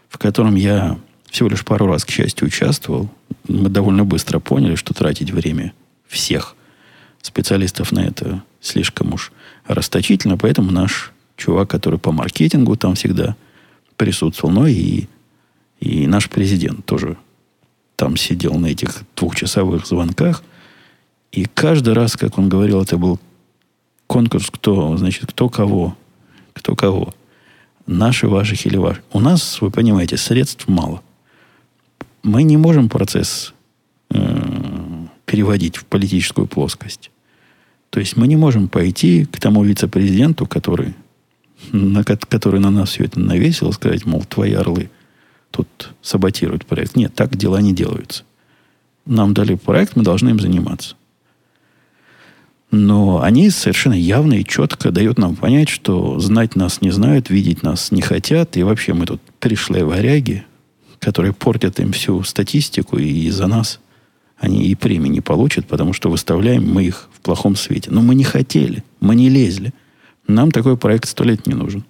в 0.08 0.18
котором 0.18 0.54
я 0.54 0.98
всего 1.30 1.48
лишь 1.48 1.64
пару 1.64 1.86
раз, 1.86 2.04
к 2.04 2.10
счастью, 2.10 2.48
участвовал. 2.48 3.10
Мы 3.46 3.68
довольно 3.68 4.04
быстро 4.04 4.38
поняли, 4.38 4.76
что 4.76 4.94
тратить 4.94 5.30
время 5.30 5.72
всех 6.06 6.56
специалистов 7.20 7.92
на 7.92 8.00
это 8.00 8.42
слишком 8.60 9.12
уж 9.12 9.32
расточительно, 9.66 10.38
поэтому 10.38 10.70
наш 10.70 11.12
чувак, 11.36 11.68
который 11.68 11.98
по 11.98 12.12
маркетингу 12.12 12.76
там 12.76 12.94
всегда 12.94 13.36
присутствовал, 13.98 14.54
но 14.54 14.66
и, 14.66 15.04
и 15.80 16.06
наш 16.06 16.30
президент 16.30 16.86
тоже 16.86 17.18
там 17.96 18.16
сидел 18.16 18.54
на 18.54 18.66
этих 18.66 19.02
двухчасовых 19.16 19.86
звонках. 19.86 20.42
И 21.32 21.44
каждый 21.44 21.92
раз, 21.92 22.16
как 22.16 22.38
он 22.38 22.48
говорил, 22.48 22.80
это 22.80 22.96
был 22.96 23.20
конкурс, 24.06 24.50
кто, 24.50 24.96
значит, 24.96 25.26
кто 25.26 25.50
кого, 25.50 25.96
кто 26.54 26.74
кого 26.74 27.12
Наши, 27.86 28.28
ваших 28.28 28.66
или 28.66 28.76
ваших. 28.76 29.02
У 29.12 29.20
нас, 29.20 29.62
вы 29.62 29.70
понимаете, 29.70 30.18
средств 30.18 30.68
мало. 30.68 31.02
Мы 32.22 32.42
не 32.42 32.58
можем 32.58 32.90
процесс 32.90 33.54
э, 34.10 35.06
переводить 35.24 35.78
в 35.78 35.86
политическую 35.86 36.46
плоскость. 36.46 37.10
То 37.88 37.98
есть 37.98 38.18
мы 38.18 38.26
не 38.26 38.36
можем 38.36 38.68
пойти 38.68 39.24
к 39.24 39.40
тому 39.40 39.64
вице-президенту, 39.64 40.46
который 40.46 40.94
на, 41.72 42.04
который 42.04 42.60
на 42.60 42.70
нас 42.70 42.90
все 42.90 43.04
это 43.04 43.20
навесил, 43.20 43.72
сказать, 43.72 44.06
мол, 44.06 44.24
твои 44.24 44.52
орлы 44.52 44.90
тут 45.50 45.90
саботируют 46.02 46.66
проект. 46.66 46.96
Нет, 46.96 47.14
так 47.14 47.36
дела 47.36 47.60
не 47.60 47.72
делаются. 47.72 48.24
Нам 49.06 49.34
дали 49.34 49.54
проект, 49.54 49.96
мы 49.96 50.02
должны 50.02 50.30
им 50.30 50.40
заниматься. 50.40 50.94
Но 52.70 53.22
они 53.22 53.48
совершенно 53.48 53.94
явно 53.94 54.34
и 54.34 54.44
четко 54.44 54.90
дают 54.90 55.18
нам 55.18 55.36
понять, 55.36 55.70
что 55.70 56.20
знать 56.20 56.54
нас 56.54 56.82
не 56.82 56.90
знают, 56.90 57.30
видеть 57.30 57.62
нас 57.62 57.90
не 57.90 58.02
хотят, 58.02 58.58
и 58.58 58.62
вообще 58.62 58.92
мы 58.92 59.06
тут 59.06 59.22
пришлые 59.40 59.86
варяги, 59.86 60.44
которые 60.98 61.32
портят 61.32 61.80
им 61.80 61.92
всю 61.92 62.22
статистику, 62.24 62.98
и 62.98 63.30
за 63.30 63.46
нас 63.46 63.80
они 64.36 64.66
и 64.66 64.74
премии 64.74 65.08
не 65.08 65.22
получат, 65.22 65.66
потому 65.66 65.94
что 65.94 66.10
выставляем 66.10 66.70
мы 66.70 66.84
их 66.84 67.08
в 67.14 67.20
плохом 67.20 67.56
свете. 67.56 67.90
Но 67.90 68.02
мы 68.02 68.14
не 68.14 68.24
хотели, 68.24 68.84
мы 69.00 69.14
не 69.14 69.30
лезли. 69.30 69.72
Нам 70.28 70.50
такой 70.50 70.76
проект 70.76 71.08
сто 71.08 71.24
лет 71.24 71.46
не 71.46 71.54
нужен. 71.54 71.84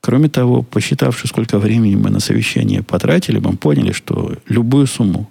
Кроме 0.00 0.28
того, 0.28 0.62
посчитавши, 0.62 1.26
сколько 1.26 1.58
времени 1.58 1.96
мы 1.96 2.10
на 2.10 2.20
совещание 2.20 2.84
потратили, 2.84 3.40
мы 3.40 3.56
поняли, 3.56 3.90
что 3.90 4.36
любую 4.46 4.86
сумму, 4.86 5.28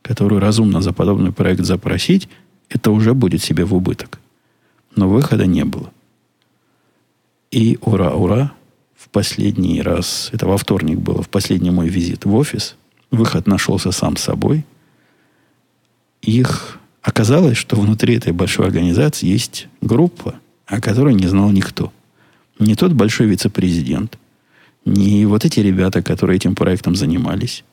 которую 0.00 0.40
разумно 0.40 0.80
за 0.80 0.92
подобный 0.92 1.32
проект 1.32 1.64
запросить, 1.64 2.28
это 2.70 2.90
уже 2.90 3.12
будет 3.12 3.42
себе 3.42 3.64
в 3.64 3.74
убыток. 3.74 4.18
Но 4.96 5.08
выхода 5.08 5.46
не 5.46 5.64
было. 5.64 5.92
И 7.50 7.78
ура, 7.82 8.14
ура, 8.14 8.52
в 8.96 9.10
последний 9.10 9.82
раз, 9.82 10.30
это 10.32 10.46
во 10.46 10.56
вторник 10.56 10.98
было, 10.98 11.22
в 11.22 11.28
последний 11.28 11.70
мой 11.70 11.88
визит 11.88 12.24
в 12.24 12.34
офис, 12.34 12.76
выход 13.10 13.46
нашелся 13.46 13.92
сам 13.92 14.16
собой. 14.16 14.64
Их 16.22 16.78
оказалось, 17.02 17.58
что 17.58 17.76
внутри 17.76 18.16
этой 18.16 18.32
большой 18.32 18.66
организации 18.66 19.26
есть 19.26 19.68
группа, 19.82 20.36
о 20.66 20.80
которой 20.80 21.14
не 21.14 21.26
знал 21.26 21.50
никто. 21.50 21.92
Не 22.58 22.74
тот 22.74 22.92
большой 22.92 23.26
вице-президент, 23.26 24.18
не 24.84 25.26
вот 25.26 25.44
эти 25.44 25.60
ребята, 25.60 26.02
которые 26.02 26.36
этим 26.36 26.54
проектом 26.54 26.94
занимались. 26.94 27.64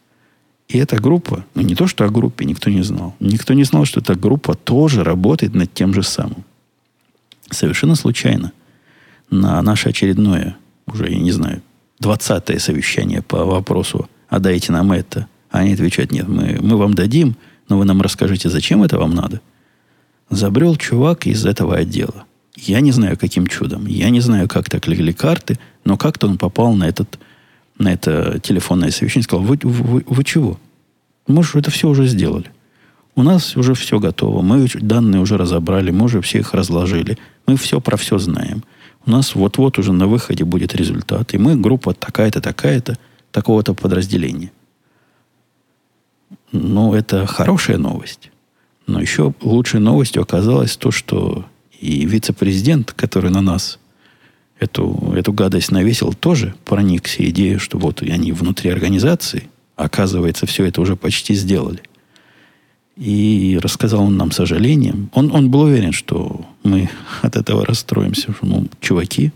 И 0.68 0.78
эта 0.78 1.00
группа, 1.00 1.46
ну 1.56 1.62
не 1.62 1.76
то, 1.76 1.88
что 1.88 2.06
о 2.06 2.10
группе 2.10 2.46
никто 2.46 2.70
не 2.70 2.82
знал. 2.84 3.16
Никто 3.20 3.54
не 3.54 3.64
знал, 3.64 3.86
что 3.86 4.00
эта 4.00 4.16
группа 4.16 4.56
тоже 4.56 5.04
работает 5.04 5.54
над 5.54 5.74
тем 5.74 5.94
же 5.94 6.04
самым. 6.04 6.44
Совершенно 7.50 7.96
случайно 7.96 8.52
на 9.30 9.62
наше 9.62 9.90
очередное, 9.90 10.58
уже, 10.86 11.10
я 11.10 11.20
не 11.20 11.32
знаю, 11.32 11.62
двадцатое 12.00 12.60
совещание 12.60 13.22
по 13.22 13.46
вопросу 13.46 14.10
«А 14.30 14.40
дайте 14.40 14.72
нам 14.72 14.92
это?» 14.92 15.28
Они 15.50 15.74
отвечают 15.74 16.12
«Нет, 16.12 16.28
мы, 16.28 16.58
мы 16.62 16.78
вам 16.78 16.94
дадим, 16.94 17.36
но 17.70 17.78
вы 17.78 17.86
нам 17.86 18.02
расскажите, 18.02 18.50
зачем 18.50 18.84
это 18.84 18.98
вам 18.98 19.14
надо?» 19.14 19.42
Забрел 20.30 20.76
чувак 20.76 21.28
из 21.28 21.46
этого 21.46 21.76
отдела. 21.76 22.26
Я 22.68 22.80
не 22.82 22.92
знаю, 22.92 23.18
каким 23.18 23.48
чудом. 23.48 23.86
Я 23.86 24.10
не 24.10 24.22
знаю, 24.22 24.48
как 24.48 24.70
так 24.70 24.88
легли 24.88 25.14
карты, 25.14 25.60
но 25.84 25.98
как-то 25.98 26.28
он 26.28 26.38
попал 26.38 26.74
на, 26.74 26.86
этот, 26.86 27.20
на 27.78 27.92
это 27.92 28.40
телефонное 28.40 28.92
совещание 28.92 29.22
и 29.22 29.24
сказал, 29.24 29.46
вы, 29.46 29.60
вы, 29.62 30.04
вы 30.06 30.24
чего? 30.24 30.60
Мы 31.28 31.44
же 31.44 31.60
это 31.60 31.72
все 31.72 31.90
уже 31.90 32.06
сделали. 32.08 32.52
У 33.16 33.24
нас 33.24 33.56
уже 33.58 33.74
все 33.74 34.00
готово. 34.00 34.42
Мы 34.42 34.68
данные 34.82 35.22
уже 35.22 35.38
разобрали, 35.38 35.92
мы 35.92 36.06
уже 36.06 36.22
все 36.22 36.40
их 36.40 36.54
разложили. 36.54 37.18
Мы 37.46 37.58
все 37.58 37.80
про 37.80 37.98
все 37.98 38.18
знаем. 38.18 38.64
У 39.06 39.12
нас 39.12 39.36
вот-вот 39.36 39.78
уже 39.78 39.92
на 39.92 40.08
выходе 40.08 40.46
будет 40.46 40.74
результат. 40.74 41.34
И 41.34 41.38
мы 41.38 41.56
группа 41.56 41.94
такая-то, 41.94 42.42
такая-то, 42.42 42.98
такого-то 43.32 43.74
подразделения. 43.74 44.52
Ну, 46.52 46.94
это 46.94 47.26
хорошая 47.26 47.78
новость. 47.78 48.32
Но 48.88 49.02
еще 49.02 49.34
лучшей 49.42 49.80
новостью 49.80 50.22
оказалось 50.22 50.78
то, 50.78 50.92
что 50.92 51.46
и 51.84 52.06
вице-президент, 52.06 52.94
который 52.94 53.30
на 53.30 53.42
нас 53.42 53.78
эту, 54.58 55.14
эту 55.18 55.34
гадость 55.34 55.70
навесил, 55.70 56.14
тоже 56.14 56.56
проникся 56.64 57.30
идеей, 57.30 57.58
что 57.58 57.78
вот 57.78 58.02
они 58.02 58.32
внутри 58.32 58.70
организации, 58.70 59.50
оказывается, 59.76 60.46
все 60.46 60.64
это 60.64 60.80
уже 60.80 60.96
почти 60.96 61.34
сделали. 61.34 61.82
И 62.96 63.60
рассказал 63.62 64.04
он 64.04 64.16
нам 64.16 64.32
сожалением. 64.32 65.10
Он, 65.14 65.30
он 65.36 65.52
был 65.52 65.62
уверен, 65.62 65.92
что 65.92 66.46
мы 66.64 66.90
от 67.22 67.36
этого 67.36 67.66
расстроимся. 67.66 68.34
Ну, 68.42 68.68
чуваки, 68.80 69.34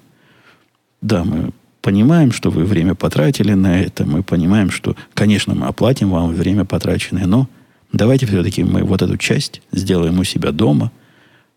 да, 1.01 1.25
мы 1.25 1.49
понимаем, 1.81 2.31
что 2.31 2.49
вы 2.49 2.63
время 2.63 2.95
потратили 2.95 3.53
на 3.55 3.81
это. 3.81 4.05
Мы 4.05 4.23
понимаем, 4.23 4.71
что, 4.71 4.95
конечно, 5.13 5.53
мы 5.53 5.67
оплатим 5.67 6.11
вам 6.11 6.33
время 6.33 6.63
потраченное, 6.63 7.25
но 7.25 7.49
давайте 7.91 8.25
все-таки 8.25 8.63
мы 8.63 8.83
вот 8.83 9.01
эту 9.01 9.17
часть 9.17 9.61
сделаем 9.73 10.17
у 10.19 10.23
себя 10.23 10.53
дома– 10.53 10.93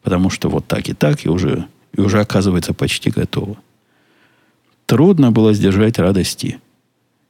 Потому 0.03 0.31
что 0.31 0.49
вот 0.49 0.67
так 0.67 0.89
и 0.89 0.95
так, 0.95 1.25
и 1.25 1.29
уже, 1.29 1.67
и 1.93 2.01
уже 2.01 2.21
оказывается 2.21 2.73
почти 2.73 3.11
готово. 3.11 3.57
Трудно 4.87 5.31
было 5.31 5.53
сдержать 5.53 5.99
радости 5.99 6.59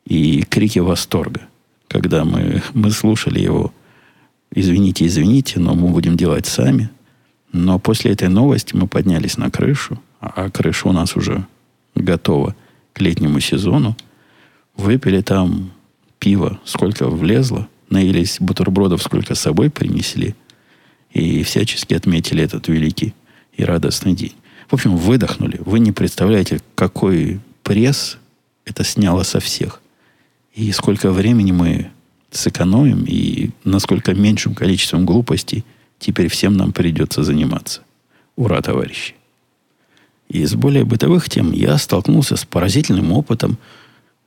и 0.07 0.43
крики 0.43 0.79
восторга, 0.79 1.43
когда 1.89 2.25
мы, 2.25 2.63
мы 2.73 2.91
слушали 2.91 3.41
его 3.41 3.73
«Извините, 4.53 5.07
извините, 5.07 5.61
но 5.61 5.75
мы 5.75 5.89
будем 5.89 6.17
делать 6.17 6.47
сами». 6.47 6.91
Но 7.53 7.81
после 7.81 8.13
этой 8.13 8.29
новости 8.29 8.77
мы 8.77 8.87
поднялись 8.87 9.37
на 9.37 9.51
крышу, 9.51 10.01
а 10.21 10.49
крыша 10.51 10.89
у 10.89 10.93
нас 10.93 11.17
уже 11.17 11.45
готова 11.97 12.55
к 12.93 13.01
летнему 13.01 13.41
сезону. 13.41 13.97
Выпили 14.77 15.21
там 15.21 15.73
пиво, 16.21 16.61
сколько 16.65 17.09
влезло, 17.09 17.69
наелись 17.89 18.37
бутербродов, 18.39 19.03
сколько 19.03 19.35
с 19.35 19.41
собой 19.41 19.69
принесли– 19.69 20.37
и 21.13 21.43
всячески 21.43 21.95
отметили 21.95 22.43
этот 22.43 22.69
великий 22.69 23.15
и 23.55 23.65
радостный 23.65 24.15
день. 24.15 24.35
В 24.69 24.75
общем, 24.75 24.97
выдохнули. 24.97 25.61
Вы 25.65 25.81
не 25.81 25.93
представляете, 25.93 26.61
какой 26.75 27.41
пресс 27.63 28.19
это 28.65 28.85
сняло 28.85 29.23
со 29.25 29.41
всех. 29.41 29.81
И 30.55 30.71
сколько 30.73 31.11
времени 31.11 31.53
мы 31.53 31.91
сэкономим, 32.31 33.05
и 33.07 33.51
насколько 33.65 34.15
меньшим 34.15 34.55
количеством 34.55 35.05
глупостей 35.05 35.65
теперь 35.99 36.29
всем 36.29 36.57
нам 36.57 36.73
придется 36.73 37.25
заниматься. 37.25 37.83
Ура, 38.37 38.63
товарищи! 38.63 39.15
Из 40.29 40.55
более 40.55 40.85
бытовых 40.85 41.29
тем 41.29 41.51
я 41.51 41.77
столкнулся 41.77 42.37
с 42.37 42.45
поразительным 42.45 43.13
опытом, 43.13 43.59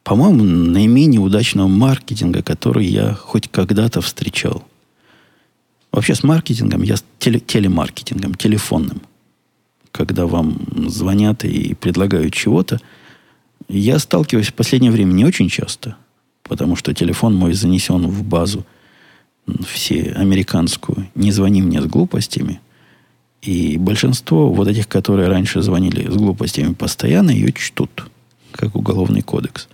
по-моему, 0.03 0.43
наименее 0.43 1.21
удачного 1.21 1.69
маркетинга, 1.69 2.43
который 2.43 2.85
я 2.85 3.13
хоть 3.13 3.49
когда-то 3.49 4.01
встречал– 4.01 4.67
Вообще 5.93 6.15
с 6.15 6.23
маркетингом, 6.23 6.81
я 6.81 6.97
с 6.97 7.05
теле, 7.19 7.39
телемаркетингом, 7.39 8.33
телефонным, 8.33 9.03
когда 9.91 10.25
вам 10.25 10.57
звонят 10.89 11.45
и 11.45 11.75
предлагают 11.75 12.33
чего-то, 12.33 12.81
я 13.69 13.99
сталкиваюсь 13.99 14.47
в 14.47 14.55
последнее 14.55 14.91
время 14.91 15.13
не 15.13 15.23
очень 15.23 15.49
часто, 15.49 15.95
потому 16.41 16.75
что 16.75 16.95
телефон 16.95 17.35
мой 17.35 17.53
занесен 17.53 18.07
в 18.07 18.23
базу 18.23 18.65
все 19.67 20.13
американскую 20.13 21.09
«Не 21.13 21.31
звони 21.31 21.61
мне 21.61 21.79
с 21.79 21.85
глупостями». 21.85 22.59
И 23.43 23.77
большинство 23.77 24.51
вот 24.51 24.67
этих, 24.67 24.87
которые 24.87 25.27
раньше 25.27 25.61
звонили 25.61 26.09
с 26.09 26.15
глупостями, 26.15 26.73
постоянно 26.73 27.29
ее 27.29 27.53
чтут, 27.53 28.09
как 28.51 28.75
уголовный 28.75 29.21
кодекс. 29.21 29.67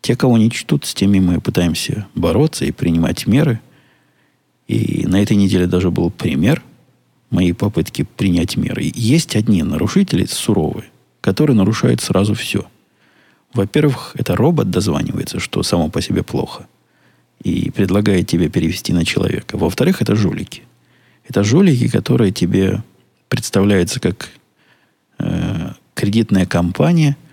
Те, 0.00 0.16
кого 0.16 0.38
не 0.38 0.50
чтут, 0.50 0.86
с 0.86 0.94
теми 0.94 1.18
мы 1.18 1.42
пытаемся 1.42 2.06
бороться 2.14 2.64
и 2.64 2.72
принимать 2.72 3.26
меры– 3.26 3.60
и 4.72 5.06
на 5.06 5.20
этой 5.20 5.36
неделе 5.36 5.66
даже 5.66 5.90
был 5.90 6.10
пример 6.10 6.62
моей 7.30 7.52
попытки 7.52 8.02
принять 8.02 8.56
меры. 8.56 8.90
Есть 8.94 9.36
одни 9.36 9.62
нарушители 9.62 10.24
суровые, 10.24 10.88
которые 11.20 11.56
нарушают 11.56 12.00
сразу 12.00 12.34
все. 12.34 12.64
Во-первых, 13.52 14.12
это 14.14 14.34
робот 14.34 14.70
дозванивается, 14.70 15.40
что 15.40 15.62
само 15.62 15.90
по 15.90 16.00
себе 16.00 16.22
плохо, 16.22 16.66
и 17.42 17.70
предлагает 17.70 18.26
тебе 18.26 18.48
перевести 18.48 18.94
на 18.94 19.04
человека. 19.04 19.58
Во-вторых, 19.58 20.00
это 20.00 20.16
жулики. 20.16 20.62
Это 21.28 21.44
жулики, 21.44 21.88
которые 21.88 22.32
тебе 22.32 22.82
представляются 23.28 24.00
как 24.00 24.30
э, 25.18 25.72
кредитная 25.94 26.46
компания– 26.46 27.16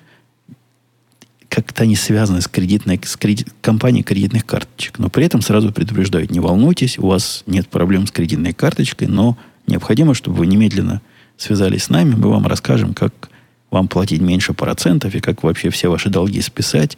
как-то 1.61 1.83
они 1.83 1.95
связаны 1.95 2.41
с 2.41 2.47
кредитной 2.47 2.99
с 3.03 3.15
кредит, 3.17 3.49
компанией 3.61 4.03
кредитных 4.03 4.45
карточек. 4.45 4.99
Но 4.99 5.09
при 5.09 5.25
этом 5.25 5.41
сразу 5.41 5.71
предупреждают, 5.71 6.31
не 6.31 6.39
волнуйтесь, 6.39 6.97
у 6.97 7.07
вас 7.07 7.43
нет 7.47 7.67
проблем 7.67 8.07
с 8.07 8.11
кредитной 8.11 8.53
карточкой, 8.53 9.07
но 9.07 9.37
необходимо, 9.67 10.13
чтобы 10.13 10.37
вы 10.37 10.47
немедленно 10.47 11.01
связались 11.37 11.83
с 11.83 11.89
нами, 11.89 12.15
мы 12.15 12.29
вам 12.29 12.47
расскажем, 12.47 12.93
как 12.93 13.29
вам 13.71 13.87
платить 13.87 14.21
меньше 14.21 14.53
процентов 14.53 15.13
и 15.15 15.19
как 15.19 15.43
вообще 15.43 15.69
все 15.69 15.89
ваши 15.89 16.09
долги 16.09 16.41
списать. 16.41 16.97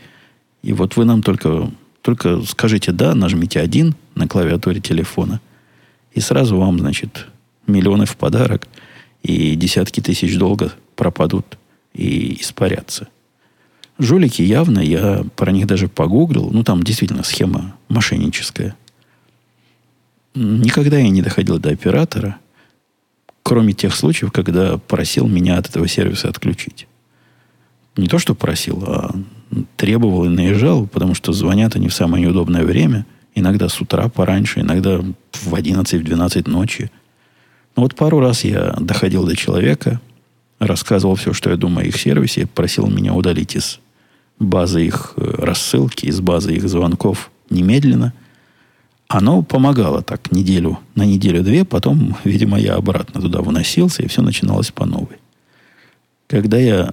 И 0.64 0.74
вот 0.74 0.96
вы 0.96 1.06
нам 1.06 1.22
только, 1.22 1.70
только 2.02 2.42
скажите 2.44 2.92
«да», 2.92 3.14
нажмите 3.14 3.60
«один» 3.60 3.96
на 4.16 4.28
клавиатуре 4.28 4.80
телефона, 4.80 5.42
и 6.14 6.20
сразу 6.20 6.58
вам, 6.58 6.80
значит, 6.80 7.28
миллионы 7.68 8.06
в 8.06 8.16
подарок, 8.16 8.68
и 9.24 9.56
десятки 9.56 10.02
тысяч 10.02 10.38
долга 10.38 10.74
пропадут 10.96 11.58
и 11.94 12.40
испарятся– 12.42 13.08
Жулики 14.02 14.42
явно, 14.42 14.80
я 14.80 15.24
про 15.36 15.52
них 15.52 15.68
даже 15.68 15.88
погуглил. 15.88 16.50
Ну, 16.52 16.64
там 16.64 16.82
действительно 16.82 17.24
схема 17.24 17.76
мошенническая. 17.88 18.76
Никогда 20.34 20.98
я 20.98 21.08
не 21.10 21.22
доходил 21.22 21.60
до 21.60 21.70
оператора, 21.70 22.38
кроме 23.44 23.74
тех 23.74 23.94
случаев, 23.96 24.32
когда 24.32 24.80
просил 24.80 25.28
меня 25.28 25.60
от 25.60 25.70
этого 25.70 25.88
сервиса 25.88 26.30
отключить. 26.30 26.88
Не 27.96 28.08
то, 28.08 28.18
что 28.18 28.34
просил, 28.34 28.84
а 28.88 29.14
требовал 29.78 30.26
и 30.26 30.30
наезжал, 30.30 30.88
потому 30.88 31.14
что 31.14 31.32
звонят 31.32 31.76
они 31.76 31.88
в 31.88 31.94
самое 31.94 32.26
неудобное 32.26 32.64
время. 32.64 33.06
Иногда 33.36 33.70
с 33.70 33.80
утра 33.82 34.10
пораньше, 34.10 34.62
иногда 34.62 34.98
в 34.98 35.54
11-12 35.54 36.50
ночи. 36.50 36.90
Но 37.76 37.84
вот 37.84 37.94
пару 37.94 38.20
раз 38.20 38.46
я 38.46 38.76
доходил 38.80 39.28
до 39.28 39.36
человека, 39.36 40.02
рассказывал 40.58 41.14
все, 41.14 41.34
что 41.34 41.52
я 41.52 41.56
думаю 41.56 41.86
о 41.86 41.88
их 41.90 41.98
сервисе, 41.98 42.48
просил 42.48 42.88
меня 42.88 43.14
удалить 43.14 43.56
из 43.56 43.80
базы 44.42 44.86
их 44.86 45.14
э, 45.16 45.22
рассылки, 45.22 46.06
из 46.06 46.20
базы 46.20 46.56
их 46.56 46.68
звонков 46.68 47.32
немедленно. 47.50 48.14
Оно 49.08 49.42
помогало 49.44 50.02
так 50.02 50.32
неделю, 50.32 50.80
на 50.96 51.06
неделю-две, 51.06 51.66
потом, 51.66 52.18
видимо, 52.24 52.60
я 52.60 52.76
обратно 52.76 53.22
туда 53.22 53.42
выносился, 53.42 54.04
и 54.04 54.08
все 54.08 54.22
начиналось 54.22 54.72
по 54.72 54.86
новой. 54.86 55.18
Когда 56.28 56.58
я 56.58 56.92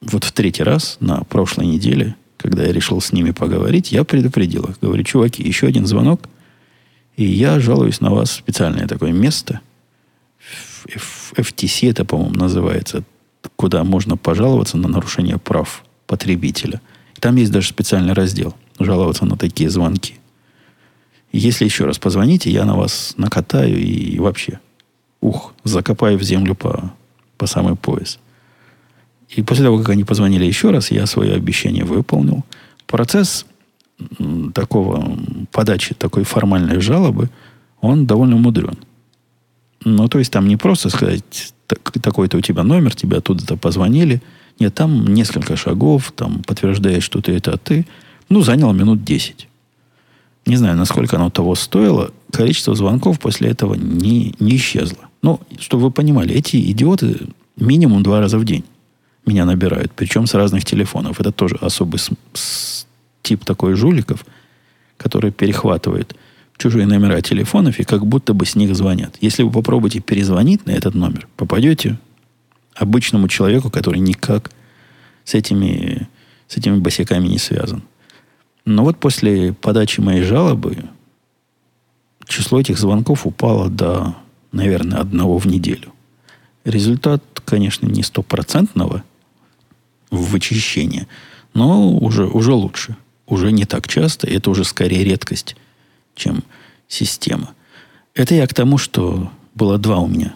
вот 0.00 0.24
в 0.24 0.32
третий 0.32 0.62
раз 0.62 0.98
на 1.00 1.24
прошлой 1.24 1.66
неделе, 1.66 2.16
когда 2.36 2.64
я 2.64 2.72
решил 2.72 3.00
с 3.00 3.12
ними 3.12 3.30
поговорить, 3.30 3.90
я 3.92 4.04
предупредил 4.04 4.64
их. 4.64 4.78
Говорю, 4.80 5.02
чуваки, 5.04 5.42
еще 5.42 5.66
один 5.66 5.86
звонок, 5.86 6.28
и 7.16 7.24
я 7.24 7.58
жалуюсь 7.60 8.00
на 8.00 8.10
вас 8.10 8.30
в 8.30 8.34
специальное 8.34 8.86
такое 8.86 9.12
место. 9.12 9.60
FTC 10.86 11.90
это, 11.90 12.04
по-моему, 12.04 12.34
называется, 12.34 13.04
куда 13.56 13.84
можно 13.84 14.16
пожаловаться 14.16 14.76
на 14.76 14.88
нарушение 14.88 15.38
прав 15.38 15.84
потребителя. 16.14 16.80
Там 17.18 17.34
есть 17.34 17.50
даже 17.50 17.68
специальный 17.68 18.12
раздел 18.12 18.54
жаловаться 18.78 19.24
на 19.24 19.36
такие 19.36 19.68
звонки. 19.68 20.14
если 21.32 21.64
еще 21.64 21.86
раз 21.86 21.98
позвоните, 21.98 22.50
я 22.50 22.64
на 22.64 22.76
вас 22.76 23.14
накатаю 23.16 23.76
и 23.76 24.20
вообще, 24.20 24.60
ух, 25.20 25.52
закопаю 25.64 26.16
в 26.18 26.22
землю 26.22 26.54
по, 26.54 26.92
по 27.36 27.46
самый 27.46 27.74
пояс. 27.74 28.20
И 29.36 29.42
после 29.42 29.64
того, 29.64 29.78
как 29.78 29.88
они 29.88 30.04
позвонили 30.04 30.44
еще 30.44 30.70
раз, 30.70 30.92
я 30.92 31.06
свое 31.06 31.34
обещание 31.34 31.84
выполнил. 31.84 32.44
Процесс 32.86 33.46
такого 34.54 35.18
подачи 35.50 35.94
такой 35.94 36.22
формальной 36.22 36.80
жалобы, 36.80 37.28
он 37.80 38.06
довольно 38.06 38.36
мудрен. 38.36 38.78
Ну, 39.84 40.08
то 40.08 40.20
есть 40.20 40.32
там 40.32 40.46
не 40.46 40.56
просто 40.56 40.90
сказать, 40.90 41.54
такой-то 41.66 42.36
у 42.36 42.40
тебя 42.40 42.62
номер, 42.62 42.94
тебе 42.94 43.16
оттуда-то 43.16 43.56
позвонили. 43.56 44.22
Нет, 44.58 44.74
там 44.74 45.06
несколько 45.06 45.56
шагов, 45.56 46.12
там 46.16 46.42
подтверждает, 46.42 47.02
что 47.02 47.20
ты 47.20 47.32
это 47.32 47.56
ты. 47.56 47.86
Ну, 48.28 48.42
заняло 48.42 48.72
минут 48.72 49.04
10. 49.04 49.48
Не 50.46 50.56
знаю, 50.56 50.76
насколько 50.76 51.16
оно 51.16 51.30
того 51.30 51.54
стоило. 51.54 52.12
Количество 52.30 52.74
звонков 52.74 53.18
после 53.18 53.50
этого 53.50 53.74
не, 53.74 54.34
не 54.38 54.56
исчезло. 54.56 55.08
Ну, 55.22 55.40
чтобы 55.58 55.84
вы 55.84 55.90
понимали, 55.90 56.34
эти 56.34 56.56
идиоты 56.70 57.28
минимум 57.56 58.02
два 58.02 58.20
раза 58.20 58.38
в 58.38 58.44
день 58.44 58.64
меня 59.26 59.44
набирают. 59.44 59.92
Причем 59.94 60.26
с 60.26 60.34
разных 60.34 60.64
телефонов. 60.64 61.20
Это 61.20 61.32
тоже 61.32 61.56
особый 61.60 61.98
с, 61.98 62.10
с, 62.34 62.86
тип 63.22 63.44
такой 63.44 63.74
жуликов, 63.74 64.24
который 64.98 65.30
перехватывает 65.30 66.14
чужие 66.56 66.86
номера 66.86 67.20
телефонов 67.20 67.80
и 67.80 67.84
как 67.84 68.06
будто 68.06 68.34
бы 68.34 68.46
с 68.46 68.54
них 68.54 68.76
звонят. 68.76 69.16
Если 69.20 69.42
вы 69.42 69.50
попробуете 69.50 70.00
перезвонить 70.00 70.66
на 70.66 70.70
этот 70.70 70.94
номер, 70.94 71.26
попадете 71.36 71.98
обычному 72.74 73.28
человеку, 73.28 73.70
который 73.70 74.00
никак 74.00 74.50
с 75.24 75.34
этими, 75.34 76.08
с 76.48 76.56
этими 76.56 76.78
босиками 76.78 77.28
не 77.28 77.38
связан. 77.38 77.82
Но 78.64 78.84
вот 78.84 78.98
после 78.98 79.52
подачи 79.52 80.00
моей 80.00 80.22
жалобы 80.22 80.84
число 82.26 82.60
этих 82.60 82.78
звонков 82.78 83.26
упало 83.26 83.68
до, 83.68 84.14
наверное, 84.52 84.98
одного 84.98 85.38
в 85.38 85.46
неделю. 85.46 85.92
Результат, 86.64 87.22
конечно, 87.44 87.86
не 87.86 88.02
стопроцентного 88.02 89.04
вычищения, 90.10 91.06
но 91.52 91.92
уже, 91.92 92.26
уже 92.26 92.52
лучше. 92.52 92.96
Уже 93.26 93.52
не 93.52 93.64
так 93.64 93.88
часто, 93.88 94.26
это 94.26 94.50
уже 94.50 94.64
скорее 94.64 95.04
редкость, 95.04 95.56
чем 96.14 96.42
система. 96.88 97.54
Это 98.14 98.34
я 98.34 98.46
к 98.46 98.54
тому, 98.54 98.78
что 98.78 99.30
было 99.54 99.78
два 99.78 99.98
у 99.98 100.06
меня 100.06 100.34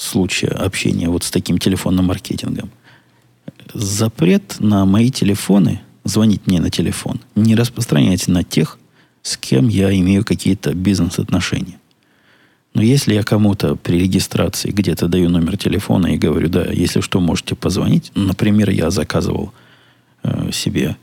случая 0.00 0.48
общения 0.48 1.08
вот 1.08 1.24
с 1.24 1.30
таким 1.30 1.58
телефонным 1.58 2.06
маркетингом. 2.06 2.70
Запрет 3.74 4.56
на 4.58 4.84
мои 4.84 5.10
телефоны, 5.10 5.82
звонить 6.04 6.46
мне 6.46 6.60
на 6.60 6.70
телефон, 6.70 7.20
не 7.34 7.54
распространяется 7.54 8.30
на 8.30 8.42
тех, 8.42 8.78
с 9.22 9.36
кем 9.36 9.68
я 9.68 9.94
имею 9.96 10.24
какие-то 10.24 10.72
бизнес-отношения. 10.74 11.78
Но 12.72 12.82
если 12.82 13.14
я 13.14 13.22
кому-то 13.22 13.76
при 13.76 14.00
регистрации 14.00 14.70
где-то 14.70 15.08
даю 15.08 15.28
номер 15.28 15.58
телефона 15.58 16.14
и 16.14 16.18
говорю, 16.18 16.48
да, 16.48 16.64
если 16.64 17.00
что, 17.00 17.20
можете 17.20 17.54
позвонить. 17.54 18.12
Например, 18.14 18.70
я 18.70 18.90
заказывал 18.90 19.52
э, 20.22 20.50
себе 20.52 20.96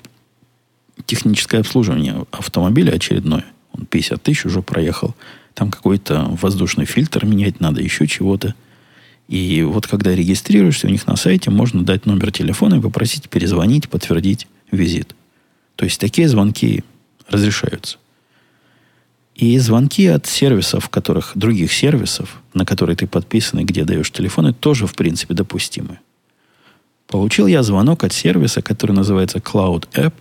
техническое 1.06 1.60
обслуживание 1.60 2.26
автомобиля 2.32 2.94
очередное. 2.94 3.46
Он 3.74 3.86
50 3.86 4.24
тысяч 4.24 4.46
уже 4.46 4.62
проехал. 4.62 5.14
Там 5.54 5.70
какой-то 5.70 6.38
воздушный 6.42 6.86
фильтр 6.86 7.26
менять 7.26 7.60
надо, 7.60 7.82
еще 7.82 8.08
чего-то. 8.08 8.56
И 9.28 9.62
вот 9.64 9.88
когда 9.88 10.16
регистрируешься, 10.16 10.88
у 10.88 10.90
них 10.90 11.06
на 11.06 11.16
сайте 11.18 11.52
можно 11.52 11.84
дать 11.84 12.06
номер 12.06 12.32
телефона 12.32 12.76
и 12.76 12.82
попросить 12.82 13.30
перезвонить, 13.30 13.90
подтвердить 13.90 14.48
визит. 14.72 15.16
То 15.76 15.86
есть 15.86 16.00
такие 16.00 16.30
звонки 16.30 16.84
разрешаются. 17.30 17.98
И 19.36 19.60
звонки 19.60 20.08
от 20.08 20.26
сервисов, 20.26 20.90
которых, 20.90 21.34
других 21.36 21.72
сервисов, 21.72 22.42
на 22.54 22.66
которые 22.66 22.96
ты 22.96 23.06
подписан 23.06 23.60
и 23.60 23.64
где 23.64 23.84
даешь 23.84 24.12
телефоны, 24.12 24.54
тоже, 24.54 24.88
в 24.88 24.96
принципе, 24.96 25.34
допустимы. 25.34 26.00
Получил 27.06 27.48
я 27.48 27.64
звонок 27.64 28.04
от 28.04 28.14
сервиса, 28.14 28.62
который 28.62 28.94
называется 28.94 29.38
Cloud 29.38 29.88
App. 29.94 30.14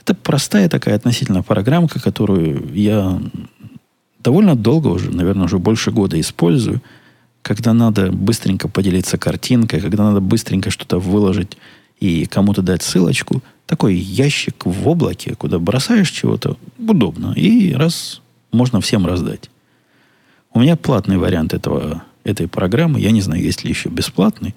Это 0.00 0.14
простая 0.14 0.68
такая 0.68 0.94
относительно 0.94 1.42
программка, 1.42 2.00
которую 2.00 2.72
я 2.74 3.20
довольно 4.20 4.54
долго 4.54 4.88
уже, 4.88 5.10
наверное, 5.10 5.46
уже 5.46 5.58
больше 5.58 5.90
года 5.90 6.20
использую– 6.20 6.82
когда 7.42 7.72
надо 7.72 8.10
быстренько 8.10 8.68
поделиться 8.68 9.18
картинкой, 9.18 9.80
когда 9.80 10.04
надо 10.04 10.20
быстренько 10.20 10.70
что-то 10.70 10.98
выложить 10.98 11.58
и 11.98 12.26
кому-то 12.26 12.62
дать 12.62 12.82
ссылочку, 12.82 13.42
такой 13.66 13.94
ящик 13.94 14.64
в 14.64 14.88
облаке, 14.88 15.34
куда 15.34 15.58
бросаешь 15.58 16.10
чего-то, 16.10 16.56
удобно. 16.78 17.32
И 17.34 17.72
раз 17.72 18.22
можно 18.52 18.80
всем 18.80 19.06
раздать. 19.06 19.50
У 20.54 20.60
меня 20.60 20.76
платный 20.76 21.18
вариант 21.18 21.54
этого, 21.54 22.02
этой 22.24 22.46
программы. 22.46 23.00
Я 23.00 23.10
не 23.10 23.20
знаю, 23.20 23.42
есть 23.42 23.64
ли 23.64 23.70
еще 23.70 23.88
бесплатный. 23.88 24.54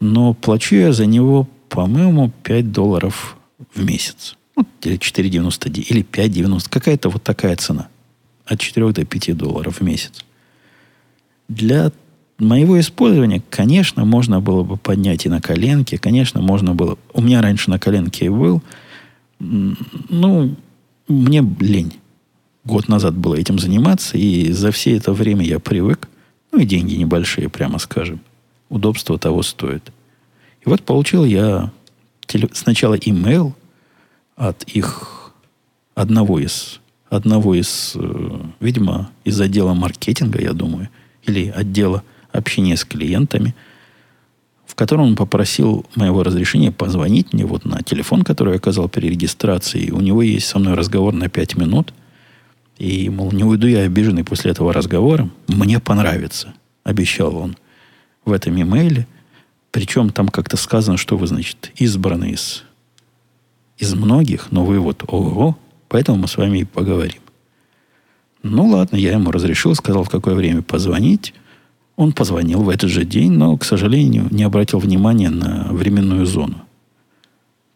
Но 0.00 0.34
плачу 0.34 0.76
я 0.76 0.92
за 0.92 1.06
него, 1.06 1.48
по-моему, 1.68 2.32
5 2.42 2.72
долларов 2.72 3.36
в 3.74 3.82
месяц. 3.82 4.36
Вот, 4.54 4.66
или 4.82 4.98
4,99, 4.98 5.86
или 5.88 6.02
5,90. 6.02 6.68
Какая-то 6.70 7.08
вот 7.08 7.22
такая 7.22 7.56
цена. 7.56 7.88
От 8.44 8.60
4 8.60 8.92
до 8.92 9.04
5 9.04 9.36
долларов 9.36 9.80
в 9.80 9.82
месяц. 9.82 10.24
Для 11.48 11.90
моего 12.38 12.78
использования, 12.78 13.42
конечно, 13.50 14.04
можно 14.04 14.40
было 14.40 14.62
бы 14.62 14.76
поднять 14.76 15.26
и 15.26 15.28
на 15.28 15.40
коленке, 15.40 15.98
конечно, 15.98 16.40
можно 16.40 16.74
было... 16.74 16.98
У 17.12 17.22
меня 17.22 17.40
раньше 17.40 17.70
на 17.70 17.78
коленке 17.78 18.26
и 18.26 18.28
был. 18.28 18.62
Ну, 19.38 20.56
мне 21.08 21.44
лень. 21.60 21.94
Год 22.64 22.88
назад 22.88 23.14
было 23.14 23.36
этим 23.36 23.58
заниматься, 23.58 24.18
и 24.18 24.50
за 24.50 24.70
все 24.70 24.96
это 24.96 25.12
время 25.12 25.44
я 25.44 25.58
привык. 25.58 26.08
Ну, 26.52 26.60
и 26.60 26.64
деньги 26.64 26.94
небольшие, 26.94 27.48
прямо 27.48 27.78
скажем. 27.78 28.20
Удобство 28.68 29.18
того 29.18 29.42
стоит. 29.42 29.92
И 30.64 30.68
вот 30.68 30.82
получил 30.82 31.24
я 31.24 31.70
теле... 32.26 32.48
сначала 32.52 32.94
имейл 32.94 33.54
от 34.34 34.64
их 34.64 35.32
одного 35.94 36.38
из, 36.40 36.80
одного 37.08 37.54
из, 37.54 37.92
э, 37.94 38.40
видимо, 38.60 39.10
из 39.24 39.40
отдела 39.40 39.72
маркетинга, 39.74 40.40
я 40.42 40.52
думаю, 40.52 40.88
или 41.24 41.48
отдела 41.48 42.02
общение 42.36 42.76
с 42.76 42.84
клиентами, 42.84 43.54
в 44.66 44.74
котором 44.74 45.04
он 45.04 45.16
попросил 45.16 45.86
моего 45.94 46.22
разрешения 46.22 46.72
позвонить 46.72 47.32
мне 47.32 47.46
вот 47.46 47.64
на 47.64 47.82
телефон, 47.82 48.22
который 48.22 48.54
я 48.54 48.56
оказал 48.56 48.88
при 48.88 49.08
регистрации. 49.08 49.90
У 49.90 50.00
него 50.00 50.22
есть 50.22 50.46
со 50.46 50.58
мной 50.58 50.74
разговор 50.74 51.14
на 51.14 51.28
5 51.28 51.56
минут. 51.56 51.92
И, 52.78 53.08
мол, 53.08 53.32
не 53.32 53.44
уйду 53.44 53.66
я 53.66 53.80
обиженный 53.80 54.24
после 54.24 54.50
этого 54.50 54.72
разговора. 54.72 55.30
Мне 55.46 55.80
понравится, 55.80 56.52
обещал 56.84 57.36
он 57.36 57.56
в 58.24 58.32
этом 58.32 58.60
имейле. 58.60 59.06
Причем 59.70 60.10
там 60.10 60.28
как-то 60.28 60.56
сказано, 60.56 60.96
что 60.96 61.16
вы, 61.16 61.26
значит, 61.26 61.70
избраны 61.76 62.30
из, 62.30 62.64
из 63.78 63.94
многих, 63.94 64.50
но 64.50 64.64
вы 64.64 64.78
вот 64.78 65.04
ого, 65.06 65.56
поэтому 65.88 66.18
мы 66.18 66.28
с 66.28 66.36
вами 66.36 66.60
и 66.60 66.64
поговорим. 66.64 67.20
Ну 68.42 68.66
ладно, 68.66 68.96
я 68.96 69.12
ему 69.12 69.30
разрешил, 69.32 69.74
сказал, 69.74 70.04
в 70.04 70.08
какое 70.08 70.34
время 70.34 70.62
позвонить. 70.62 71.34
Он 71.96 72.12
позвонил 72.12 72.62
в 72.62 72.68
этот 72.68 72.90
же 72.90 73.04
день, 73.04 73.32
но, 73.32 73.56
к 73.56 73.64
сожалению, 73.64 74.28
не 74.30 74.42
обратил 74.42 74.78
внимания 74.78 75.30
на 75.30 75.68
временную 75.70 76.26
зону. 76.26 76.62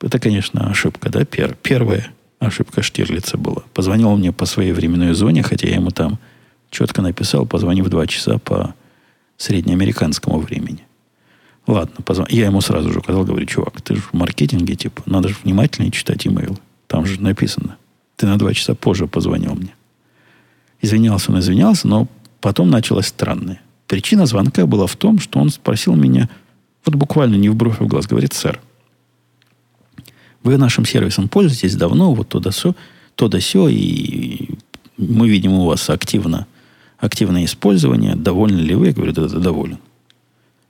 Это, 0.01 0.19
конечно, 0.19 0.71
ошибка, 0.71 1.11
да? 1.11 1.25
Пер, 1.25 1.57
первая 1.63 2.11
ошибка 2.39 2.83
Штирлица 2.83 3.39
была. 3.39 3.63
Позвонил 3.75 4.11
он 4.11 4.21
мне 4.21 4.33
по 4.33 4.47
своей 4.47 4.73
временной 4.73 5.15
зоне, 5.15 5.43
хотя 5.43 5.69
я 5.69 5.77
ему 5.77 5.91
там 5.91 6.19
четко 6.71 7.03
написал, 7.03 7.47
позвонив 7.47 7.89
два 7.89 8.07
часа 8.07 8.39
по 8.39 8.75
среднеамериканскому 9.37 10.39
времени. 10.39 10.85
Ладно, 11.67 11.97
позвон... 12.05 12.27
я 12.31 12.47
ему 12.47 12.61
сразу 12.61 12.93
же 12.93 12.99
указал, 12.99 13.25
говорю, 13.25 13.47
чувак, 13.47 13.81
ты 13.83 13.97
же 13.97 14.03
в 14.03 14.13
маркетинге, 14.13 14.75
типа, 14.75 15.03
надо 15.07 15.29
же 15.29 15.37
внимательнее 15.43 15.93
читать 15.93 16.27
имейл. 16.27 16.59
Там 16.87 17.07
же 17.07 17.21
написано. 17.21 17.77
Ты 18.17 18.27
на 18.27 18.39
два 18.39 18.53
часа 18.53 18.75
позже 18.75 19.07
позвонил 19.07 19.55
мне. 19.55 19.75
Извинялся 20.83 21.31
он, 21.31 21.39
извинялся, 21.39 21.87
но 21.89 22.09
потом 22.41 22.71
началось 22.71 23.07
странное. 23.07 23.61
Причина 23.91 24.25
звонка 24.25 24.67
была 24.67 24.87
в 24.87 24.95
том, 24.95 25.19
что 25.19 25.41
он 25.41 25.51
спросил 25.51 25.97
меня, 25.97 26.29
вот 26.85 26.95
буквально 26.95 27.35
не 27.35 27.49
в 27.49 27.57
бровь, 27.57 27.81
а 27.81 27.85
в 27.85 27.89
глаз, 27.89 28.07
говорит, 28.07 28.33
сэр, 28.33 28.61
вы 30.45 30.57
нашим 30.59 30.85
сервисом 30.85 31.29
пользуетесь 31.29 31.75
давно, 31.75 32.15
вот 32.15 32.29
то 32.29 32.39
да 32.39 32.53
сё, 32.53 32.77
то 33.17 33.27
да 33.27 33.41
сё, 33.41 33.67
и 33.69 34.51
мы 34.97 35.29
видим 35.29 35.55
у 35.55 35.67
вас 35.67 35.91
активно, 35.91 36.47
активное 36.99 37.45
использование. 37.45 38.15
Довольны 38.15 38.61
ли 38.61 38.77
вы? 38.77 38.87
Я 38.87 38.93
говорю, 38.93 39.13
да, 39.13 39.27
да, 39.27 39.41
доволен. 39.41 39.79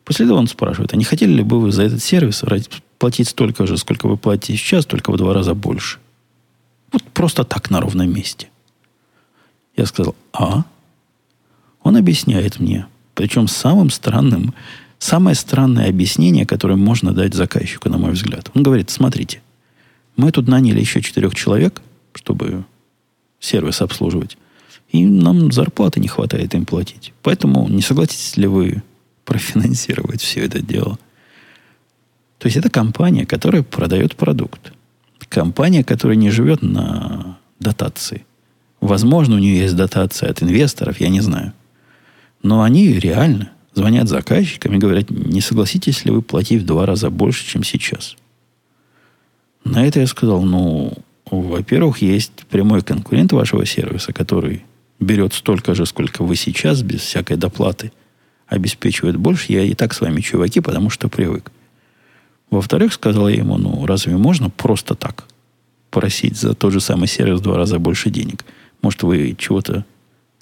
После 0.04 0.24
этого 0.24 0.38
он 0.38 0.46
спрашивает, 0.46 0.94
а 0.94 0.96
не 0.96 1.04
хотели 1.04 1.30
ли 1.30 1.42
бы 1.42 1.60
вы 1.60 1.72
за 1.72 1.82
этот 1.82 2.02
сервис 2.02 2.42
платить 2.98 3.28
столько 3.28 3.66
же, 3.66 3.76
сколько 3.76 4.08
вы 4.08 4.16
платите 4.16 4.56
сейчас, 4.56 4.86
только 4.86 5.12
в 5.12 5.18
два 5.18 5.34
раза 5.34 5.52
больше? 5.52 5.98
Вот 6.90 7.02
просто 7.02 7.44
так 7.44 7.68
на 7.68 7.82
ровном 7.82 8.10
месте. 8.10 8.48
Я 9.76 9.84
сказал, 9.84 10.14
а? 10.32 10.64
Он 11.82 11.98
объясняет 11.98 12.58
мне, 12.60 12.86
причем 13.20 13.48
самым 13.48 13.90
странным, 13.90 14.54
самое 14.98 15.36
странное 15.36 15.90
объяснение, 15.90 16.46
которое 16.46 16.76
можно 16.76 17.12
дать 17.12 17.34
заказчику, 17.34 17.90
на 17.90 17.98
мой 17.98 18.12
взгляд. 18.12 18.50
Он 18.54 18.62
говорит, 18.62 18.88
смотрите, 18.88 19.42
мы 20.16 20.32
тут 20.32 20.48
наняли 20.48 20.80
еще 20.80 21.02
четырех 21.02 21.34
человек, 21.34 21.82
чтобы 22.14 22.64
сервис 23.38 23.82
обслуживать. 23.82 24.38
И 24.90 25.04
нам 25.04 25.52
зарплаты 25.52 26.00
не 26.00 26.08
хватает 26.08 26.54
им 26.54 26.64
платить. 26.64 27.12
Поэтому 27.22 27.68
не 27.68 27.82
согласитесь 27.82 28.38
ли 28.38 28.46
вы 28.46 28.82
профинансировать 29.26 30.22
все 30.22 30.46
это 30.46 30.62
дело? 30.62 30.98
То 32.38 32.46
есть 32.46 32.56
это 32.56 32.70
компания, 32.70 33.26
которая 33.26 33.62
продает 33.62 34.16
продукт. 34.16 34.72
Компания, 35.28 35.84
которая 35.84 36.16
не 36.16 36.30
живет 36.30 36.62
на 36.62 37.38
дотации. 37.58 38.24
Возможно, 38.80 39.34
у 39.34 39.38
нее 39.38 39.58
есть 39.58 39.76
дотация 39.76 40.30
от 40.30 40.42
инвесторов, 40.42 41.00
я 41.00 41.10
не 41.10 41.20
знаю. 41.20 41.52
Но 42.42 42.62
они 42.62 42.88
реально 42.88 43.52
звонят 43.74 44.08
заказчикам 44.08 44.74
и 44.74 44.78
говорят, 44.78 45.10
не 45.10 45.40
согласитесь 45.40 46.04
ли 46.04 46.10
вы 46.10 46.22
платить 46.22 46.62
в 46.62 46.66
два 46.66 46.86
раза 46.86 47.10
больше, 47.10 47.46
чем 47.46 47.62
сейчас. 47.62 48.16
На 49.64 49.86
это 49.86 50.00
я 50.00 50.06
сказал, 50.06 50.42
ну, 50.42 50.92
во-первых, 51.30 52.02
есть 52.02 52.32
прямой 52.50 52.82
конкурент 52.82 53.32
вашего 53.32 53.66
сервиса, 53.66 54.12
который 54.12 54.64
берет 54.98 55.34
столько 55.34 55.74
же, 55.74 55.86
сколько 55.86 56.24
вы 56.24 56.36
сейчас, 56.36 56.82
без 56.82 57.00
всякой 57.00 57.36
доплаты, 57.36 57.92
обеспечивает 58.46 59.16
больше. 59.16 59.52
Я 59.52 59.62
и 59.62 59.74
так 59.74 59.94
с 59.94 60.00
вами 60.00 60.20
чуваки, 60.20 60.60
потому 60.60 60.90
что 60.90 61.08
привык. 61.08 61.52
Во-вторых, 62.50 62.92
сказал 62.92 63.28
я 63.28 63.36
ему, 63.36 63.58
ну, 63.58 63.86
разве 63.86 64.16
можно 64.16 64.50
просто 64.50 64.94
так 64.94 65.26
просить 65.90 66.36
за 66.36 66.54
тот 66.54 66.72
же 66.72 66.80
самый 66.80 67.06
сервис 67.06 67.40
в 67.40 67.42
два 67.42 67.56
раза 67.56 67.78
больше 67.78 68.10
денег? 68.10 68.44
Может, 68.82 69.02
вы 69.02 69.36
чего-то 69.38 69.84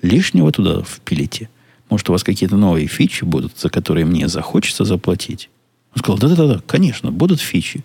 лишнего 0.00 0.50
туда 0.52 0.82
впилите? 0.82 1.50
Может, 1.90 2.08
у 2.08 2.12
вас 2.12 2.22
какие-то 2.22 2.56
новые 2.56 2.86
фичи 2.86 3.24
будут, 3.24 3.58
за 3.58 3.70
которые 3.70 4.04
мне 4.04 4.28
захочется 4.28 4.84
заплатить? 4.84 5.48
Он 5.94 6.00
сказал, 6.00 6.18
да-да-да, 6.18 6.60
конечно, 6.66 7.10
будут 7.10 7.40
фичи 7.40 7.82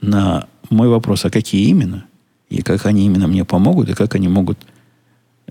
на 0.00 0.46
мой 0.70 0.88
вопрос, 0.88 1.24
а 1.24 1.30
какие 1.30 1.68
именно, 1.68 2.04
и 2.48 2.62
как 2.62 2.86
они 2.86 3.06
именно 3.06 3.26
мне 3.26 3.44
помогут, 3.44 3.88
и 3.88 3.94
как 3.94 4.14
они 4.14 4.28
могут 4.28 4.58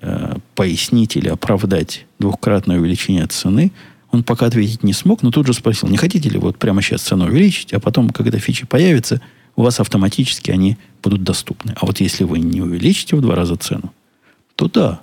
э, 0.02 0.36
пояснить 0.56 1.16
или 1.16 1.28
оправдать 1.28 2.06
двухкратное 2.20 2.80
увеличение 2.80 3.28
цены, 3.28 3.72
он 4.12 4.24
пока 4.24 4.46
ответить 4.46 4.84
не 4.84 4.94
смог, 4.94 5.24
но 5.24 5.32
тут 5.32 5.48
же 5.48 5.54
спросил, 5.54 5.90
не 5.90 5.98
хотите 5.98 6.30
ли 6.30 6.38
вот 6.38 6.58
прямо 6.58 6.82
сейчас 6.82 7.02
цену 7.02 7.26
увеличить, 7.26 7.74
а 7.74 7.80
потом, 7.80 8.10
когда 8.12 8.38
фичи 8.38 8.66
появятся, 8.66 9.22
у 9.56 9.64
вас 9.64 9.80
автоматически 9.80 10.52
они 10.52 10.78
будут 11.02 11.24
доступны. 11.24 11.74
А 11.76 11.86
вот 11.86 12.00
если 12.00 12.24
вы 12.24 12.40
не 12.40 12.62
увеличите 12.62 13.16
в 13.16 13.22
два 13.22 13.36
раза 13.36 13.56
цену, 13.56 13.92
то 14.56 14.68
да, 14.68 15.02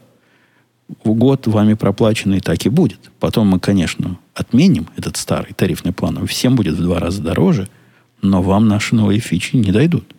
в 1.05 1.14
год 1.14 1.47
вами 1.47 1.74
проплаченный 1.74 2.41
так 2.41 2.64
и 2.66 2.68
будет. 2.68 3.11
Потом 3.18 3.49
мы, 3.49 3.61
конечно, 3.61 4.18
отменим 4.34 4.88
этот 4.97 5.16
старый 5.16 5.53
тарифный 5.55 5.93
план, 5.93 6.26
всем 6.26 6.57
будет 6.57 6.74
в 6.74 6.82
два 6.82 6.99
раза 6.99 7.22
дороже– 7.22 7.68
но 8.22 8.43
вам 8.43 8.68
наши 8.68 8.95
новые 8.95 9.20
фичи 9.20 9.57
не 9.57 9.72
дойдут. 9.72 10.14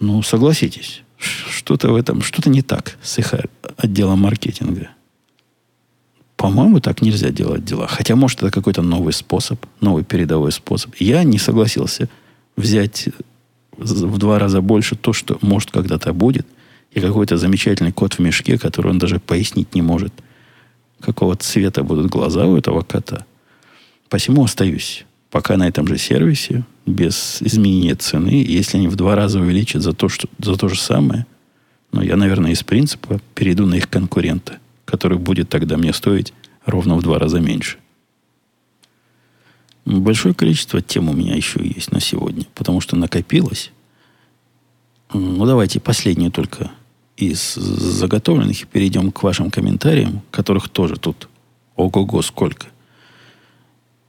Ну, 0.00 0.22
согласитесь, 0.22 1.02
что-то 1.18 1.92
в 1.92 1.96
этом, 1.96 2.22
что-то 2.22 2.50
не 2.50 2.62
так 2.62 2.98
с 3.02 3.18
их 3.18 3.34
отделом 3.76 4.20
маркетинга. 4.20 4.90
По-моему, 6.36 6.80
так 6.80 7.00
нельзя 7.00 7.30
делать 7.30 7.64
дела. 7.64 7.86
Хотя, 7.86 8.16
может, 8.16 8.42
это 8.42 8.50
какой-то 8.50 8.82
новый 8.82 9.12
способ, 9.12 9.64
новый 9.80 10.04
передовой 10.04 10.52
способ. 10.52 10.94
Я 10.98 11.22
не 11.24 11.38
согласился 11.38 12.08
взять 12.56 13.08
в 13.76 14.18
два 14.18 14.38
раза 14.38 14.60
больше 14.60 14.96
то, 14.96 15.12
что, 15.12 15.38
может, 15.40 15.70
когда-то 15.70 16.12
будет, 16.12 16.46
и 16.94 17.00
какой-то 17.00 17.36
замечательный 17.36 17.92
кот 17.92 18.14
в 18.14 18.18
мешке, 18.20 18.56
который 18.56 18.92
он 18.92 18.98
даже 18.98 19.18
пояснить 19.18 19.74
не 19.74 19.82
может, 19.82 20.12
какого 21.00 21.36
цвета 21.36 21.82
будут 21.82 22.06
глаза 22.06 22.46
у 22.46 22.56
этого 22.56 22.82
кота. 22.82 23.26
Посему 24.08 24.44
остаюсь 24.44 25.04
пока 25.34 25.56
на 25.56 25.66
этом 25.66 25.88
же 25.88 25.98
сервисе, 25.98 26.62
без 26.86 27.42
изменения 27.42 27.96
цены, 27.96 28.44
если 28.46 28.78
они 28.78 28.86
в 28.86 28.94
два 28.94 29.16
раза 29.16 29.40
увеличат 29.40 29.82
за 29.82 29.92
то, 29.92 30.08
что, 30.08 30.28
за 30.38 30.54
то 30.54 30.68
же 30.68 30.80
самое, 30.80 31.26
ну, 31.90 32.02
я, 32.02 32.14
наверное, 32.16 32.52
из 32.52 32.62
принципа 32.62 33.20
перейду 33.34 33.66
на 33.66 33.74
их 33.74 33.90
конкурента, 33.90 34.58
который 34.84 35.18
будет 35.18 35.48
тогда 35.48 35.76
мне 35.76 35.92
стоить 35.92 36.32
ровно 36.64 36.94
в 36.94 37.02
два 37.02 37.18
раза 37.18 37.40
меньше. 37.40 37.78
Большое 39.84 40.34
количество 40.34 40.80
тем 40.80 41.08
у 41.08 41.12
меня 41.12 41.34
еще 41.34 41.58
есть 41.64 41.90
на 41.90 41.98
сегодня, 41.98 42.46
потому 42.54 42.80
что 42.80 42.94
накопилось. 42.94 43.72
Ну, 45.12 45.44
давайте 45.46 45.80
последнюю 45.80 46.30
только 46.30 46.70
из 47.16 47.54
заготовленных 47.54 48.62
и 48.62 48.66
перейдем 48.66 49.12
к 49.12 49.22
вашим 49.22 49.50
комментариям, 49.50 50.22
которых 50.30 50.68
тоже 50.68 50.96
тут 50.96 51.28
ого-го 51.76 52.22
сколько. 52.22 52.66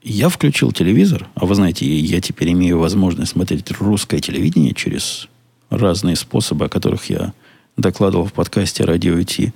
Я 0.01 0.29
включил 0.29 0.71
телевизор, 0.71 1.27
а 1.35 1.45
вы 1.45 1.55
знаете, 1.55 1.87
я 1.87 2.21
теперь 2.21 2.51
имею 2.51 2.79
возможность 2.79 3.31
смотреть 3.31 3.71
русское 3.71 4.19
телевидение 4.19 4.73
через 4.73 5.27
разные 5.69 6.15
способы, 6.15 6.65
о 6.65 6.69
которых 6.69 7.09
я 7.09 7.33
докладывал 7.77 8.25
в 8.25 8.33
подкасте 8.33 8.83
«Радио 8.83 9.19
ИТ», 9.19 9.53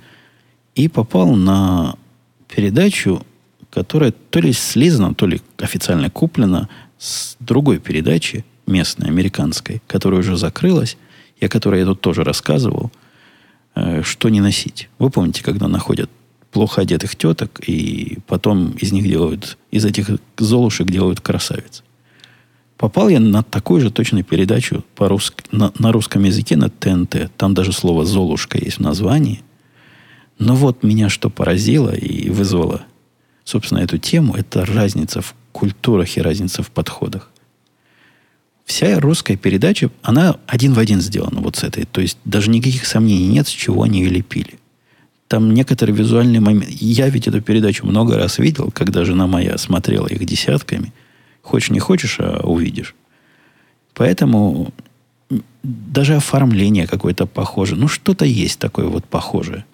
и 0.74 0.88
попал 0.88 1.34
на 1.34 1.96
передачу, 2.48 3.24
которая 3.70 4.12
то 4.12 4.40
ли 4.40 4.52
слизана, 4.52 5.14
то 5.14 5.26
ли 5.26 5.40
официально 5.58 6.10
куплена 6.10 6.68
с 6.98 7.36
другой 7.40 7.78
передачи, 7.78 8.44
местной, 8.66 9.08
американской, 9.08 9.82
которая 9.86 10.20
уже 10.20 10.36
закрылась, 10.36 10.96
и 11.38 11.46
о 11.46 11.48
которой 11.48 11.80
я 11.80 11.86
тут 11.86 12.00
тоже 12.00 12.24
рассказывал, 12.24 12.90
что 13.74 14.28
не 14.28 14.40
носить. 14.40 14.88
Вы 14.98 15.10
помните, 15.10 15.42
когда 15.42 15.68
находят 15.68 16.10
плохо 16.50 16.82
одетых 16.82 17.16
теток, 17.16 17.60
и 17.66 18.18
потом 18.26 18.72
из 18.72 18.92
них 18.92 19.04
делают, 19.04 19.56
из 19.70 19.84
этих 19.84 20.10
золушек 20.36 20.90
делают 20.90 21.20
красавиц. 21.20 21.82
Попал 22.76 23.10
я 23.10 23.20
на 23.20 23.42
такую 23.42 23.82
же 23.82 23.90
точную 23.90 24.24
передачу 24.24 24.84
по 24.94 25.08
рус... 25.08 25.34
на, 25.52 25.72
на 25.78 25.92
русском 25.92 26.24
языке 26.24 26.56
на 26.56 26.70
ТНТ. 26.70 27.30
Там 27.36 27.52
даже 27.52 27.72
слово 27.72 28.06
«золушка» 28.06 28.58
есть 28.58 28.78
в 28.78 28.80
названии. 28.80 29.42
Но 30.38 30.56
вот 30.56 30.82
меня 30.82 31.10
что 31.10 31.28
поразило 31.28 31.94
и 31.94 32.30
вызвало, 32.30 32.82
собственно, 33.44 33.80
эту 33.80 33.98
тему, 33.98 34.34
это 34.34 34.64
разница 34.64 35.20
в 35.20 35.34
культурах 35.52 36.16
и 36.16 36.22
разница 36.22 36.62
в 36.62 36.70
подходах. 36.70 37.30
Вся 38.70 39.00
русская 39.00 39.36
передача, 39.36 39.90
она 40.00 40.36
один 40.46 40.74
в 40.74 40.78
один 40.78 41.00
сделана 41.00 41.40
вот 41.40 41.56
с 41.56 41.64
этой. 41.64 41.86
То 41.86 42.00
есть 42.00 42.18
даже 42.24 42.50
никаких 42.50 42.86
сомнений 42.86 43.26
нет, 43.26 43.48
с 43.48 43.50
чего 43.50 43.82
они 43.82 43.98
ее 43.98 44.10
лепили. 44.10 44.60
Там 45.26 45.52
некоторые 45.52 45.96
визуальные 45.96 46.40
моменты. 46.40 46.76
Я 46.78 47.08
ведь 47.08 47.26
эту 47.26 47.40
передачу 47.42 47.84
много 47.84 48.16
раз 48.16 48.38
видел, 48.38 48.70
когда 48.72 49.04
жена 49.04 49.26
моя 49.26 49.58
смотрела 49.58 50.06
их 50.06 50.24
десятками. 50.24 50.92
Хочешь, 51.42 51.70
не 51.70 51.80
хочешь, 51.80 52.18
а 52.20 52.46
увидишь. 52.46 52.94
Поэтому 53.94 54.72
даже 55.64 56.14
оформление 56.14 56.86
какое-то 56.86 57.26
похоже. 57.26 57.74
Ну, 57.74 57.88
что-то 57.88 58.24
есть 58.24 58.60
такое 58.60 58.86
вот 58.86 59.04
похожее. 59.04 59.64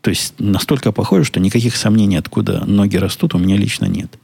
То 0.00 0.10
есть 0.10 0.34
настолько 0.38 0.90
похоже, 0.90 1.22
что 1.22 1.38
никаких 1.38 1.76
сомнений, 1.76 2.16
откуда 2.16 2.64
ноги 2.66 2.96
растут, 2.96 3.36
у 3.36 3.38
меня 3.38 3.56
лично 3.56 3.84
нет. 3.84 4.18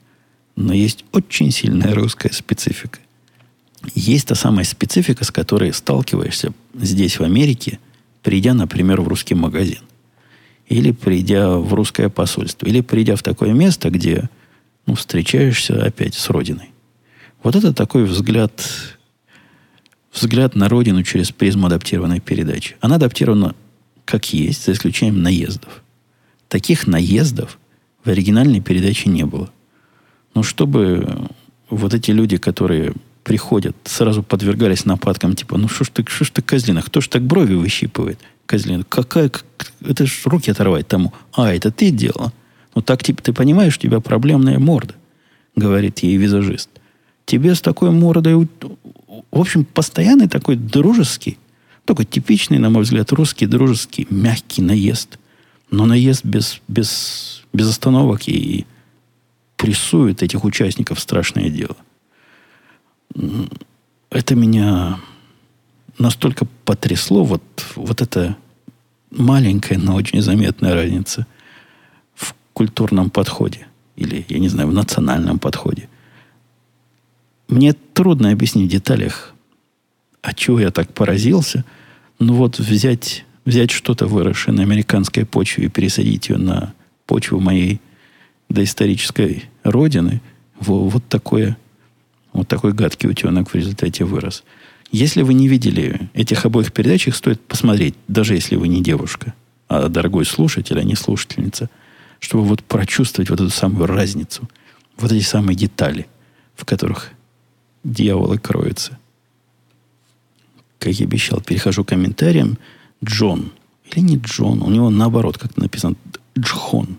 Но 0.56 0.72
есть 0.72 1.04
очень 1.12 1.52
сильная 1.52 1.94
русская 1.94 2.32
специфика. 2.32 2.98
Есть 3.94 4.28
та 4.28 4.34
самая 4.34 4.64
специфика, 4.64 5.24
с 5.24 5.30
которой 5.30 5.72
сталкиваешься 5.72 6.52
здесь, 6.74 7.18
в 7.18 7.22
Америке, 7.22 7.78
придя, 8.22 8.54
например, 8.54 9.00
в 9.00 9.08
русский 9.08 9.34
магазин 9.34 9.80
или 10.68 10.92
придя 10.92 11.50
в 11.58 11.74
русское 11.74 12.08
посольство, 12.08 12.66
или 12.66 12.80
придя 12.80 13.16
в 13.16 13.22
такое 13.22 13.52
место, 13.52 13.90
где 13.90 14.28
ну, 14.86 14.94
встречаешься 14.94 15.84
опять 15.84 16.14
с 16.14 16.30
Родиной. 16.30 16.70
Вот 17.42 17.54
это 17.54 17.74
такой 17.74 18.04
взгляд, 18.04 18.52
взгляд 20.12 20.54
на 20.54 20.68
родину 20.68 21.02
через 21.02 21.30
призму 21.30 21.66
адаптированной 21.66 22.20
передачи. 22.20 22.76
Она 22.80 22.96
адаптирована 22.96 23.54
как 24.04 24.32
есть, 24.32 24.64
за 24.64 24.72
исключением 24.72 25.22
наездов. 25.22 25.82
Таких 26.48 26.86
наездов 26.86 27.58
в 28.04 28.08
оригинальной 28.08 28.60
передаче 28.60 29.08
не 29.08 29.24
было. 29.24 29.50
Но 30.34 30.42
чтобы 30.42 31.28
вот 31.70 31.94
эти 31.94 32.10
люди, 32.10 32.36
которые 32.36 32.92
приходят, 33.24 33.74
сразу 33.84 34.22
подвергались 34.22 34.84
нападкам, 34.84 35.34
типа, 35.34 35.56
ну 35.56 35.66
что 35.66 35.84
ж 35.84 35.88
ты, 35.88 36.04
что 36.06 36.24
ж 36.24 36.30
ты, 36.30 36.42
козлина, 36.42 36.82
кто 36.82 37.00
ж 37.00 37.08
так 37.08 37.22
брови 37.22 37.54
выщипывает? 37.54 38.20
Козлина, 38.46 38.84
какая, 38.84 39.30
это 39.80 40.06
ж 40.06 40.22
руки 40.26 40.50
оторвать 40.50 40.86
тому. 40.86 41.12
А, 41.32 41.52
это 41.52 41.72
ты 41.72 41.90
делала? 41.90 42.32
Ну 42.74 42.82
так, 42.82 43.02
типа, 43.02 43.22
ты 43.22 43.32
понимаешь, 43.32 43.76
у 43.76 43.80
тебя 43.80 44.00
проблемная 44.00 44.58
морда, 44.58 44.94
говорит 45.56 46.00
ей 46.00 46.16
визажист. 46.18 46.68
Тебе 47.24 47.54
с 47.54 47.62
такой 47.62 47.90
мордой, 47.90 48.34
в 48.34 48.46
общем, 49.32 49.64
постоянный 49.64 50.28
такой 50.28 50.56
дружеский, 50.56 51.38
только 51.86 52.04
типичный, 52.04 52.58
на 52.58 52.68
мой 52.68 52.82
взгляд, 52.82 53.10
русский 53.12 53.46
дружеский, 53.46 54.06
мягкий 54.10 54.60
наезд. 54.60 55.18
Но 55.70 55.86
наезд 55.86 56.24
без, 56.24 56.60
без, 56.68 57.42
без 57.52 57.70
остановок 57.70 58.28
и 58.28 58.66
прессует 59.56 60.22
этих 60.22 60.44
участников 60.44 61.00
страшное 61.00 61.48
дело. 61.48 61.76
Это 64.10 64.34
меня 64.34 65.00
настолько 65.98 66.46
потрясло, 66.64 67.24
вот, 67.24 67.42
вот 67.76 68.02
эта 68.02 68.36
маленькая, 69.10 69.78
но 69.78 69.94
очень 69.94 70.22
заметная 70.22 70.74
разница 70.74 71.26
в 72.14 72.34
культурном 72.52 73.10
подходе. 73.10 73.66
Или, 73.96 74.24
я 74.28 74.38
не 74.38 74.48
знаю, 74.48 74.68
в 74.68 74.72
национальном 74.72 75.38
подходе. 75.38 75.88
Мне 77.48 77.72
трудно 77.72 78.32
объяснить 78.32 78.68
в 78.68 78.72
деталях, 78.72 79.34
а 80.22 80.34
чего 80.34 80.58
я 80.58 80.70
так 80.70 80.92
поразился. 80.92 81.64
Ну 82.18 82.34
вот 82.34 82.58
взять, 82.58 83.24
взять 83.44 83.70
что-то 83.70 84.06
выросшее 84.06 84.54
на 84.54 84.62
американской 84.62 85.24
почве 85.24 85.66
и 85.66 85.68
пересадить 85.68 86.28
ее 86.28 86.38
на 86.38 86.72
почву 87.06 87.38
моей 87.38 87.80
доисторической 88.48 89.44
родины, 89.62 90.20
вот, 90.58 90.92
вот 90.92 91.08
такое, 91.08 91.56
вот 92.34 92.48
такой 92.48 92.72
гадкий 92.72 93.08
утенок 93.08 93.48
в 93.48 93.54
результате 93.54 94.04
вырос. 94.04 94.44
Если 94.90 95.22
вы 95.22 95.32
не 95.32 95.48
видели 95.48 96.10
этих 96.12 96.44
обоих 96.44 96.72
передач, 96.72 97.08
их 97.08 97.16
стоит 97.16 97.40
посмотреть, 97.40 97.94
даже 98.08 98.34
если 98.34 98.56
вы 98.56 98.68
не 98.68 98.82
девушка, 98.82 99.32
а 99.68 99.88
дорогой 99.88 100.26
слушатель, 100.26 100.78
а 100.78 100.84
не 100.84 100.96
слушательница, 100.96 101.70
чтобы 102.18 102.44
вот 102.44 102.62
прочувствовать 102.62 103.30
вот 103.30 103.40
эту 103.40 103.50
самую 103.50 103.86
разницу, 103.86 104.48
вот 104.98 105.10
эти 105.10 105.22
самые 105.22 105.56
детали, 105.56 106.06
в 106.54 106.64
которых 106.64 107.12
дьяволы 107.82 108.38
кроются. 108.38 108.98
Как 110.78 110.92
я 110.92 111.06
обещал, 111.06 111.40
перехожу 111.40 111.84
к 111.84 111.88
комментариям. 111.88 112.58
Джон. 113.02 113.52
Или 113.90 114.00
не 114.00 114.16
Джон, 114.16 114.62
у 114.62 114.70
него 114.70 114.90
наоборот 114.90 115.38
как 115.38 115.56
написано 115.56 115.96
Джхон. 116.38 116.98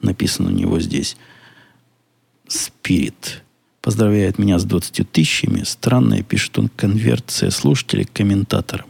Написано 0.00 0.48
у 0.48 0.52
него 0.52 0.80
здесь. 0.80 1.16
Спирит. 2.48 3.42
Поздравляет 3.82 4.38
меня 4.38 4.58
с 4.58 4.64
20 4.64 5.10
тысячами. 5.10 5.62
Странная, 5.64 6.22
пишет 6.22 6.58
он, 6.58 6.68
конверция 6.68 7.50
слушателей 7.50 8.04
к 8.04 8.12
комментаторам. 8.12 8.86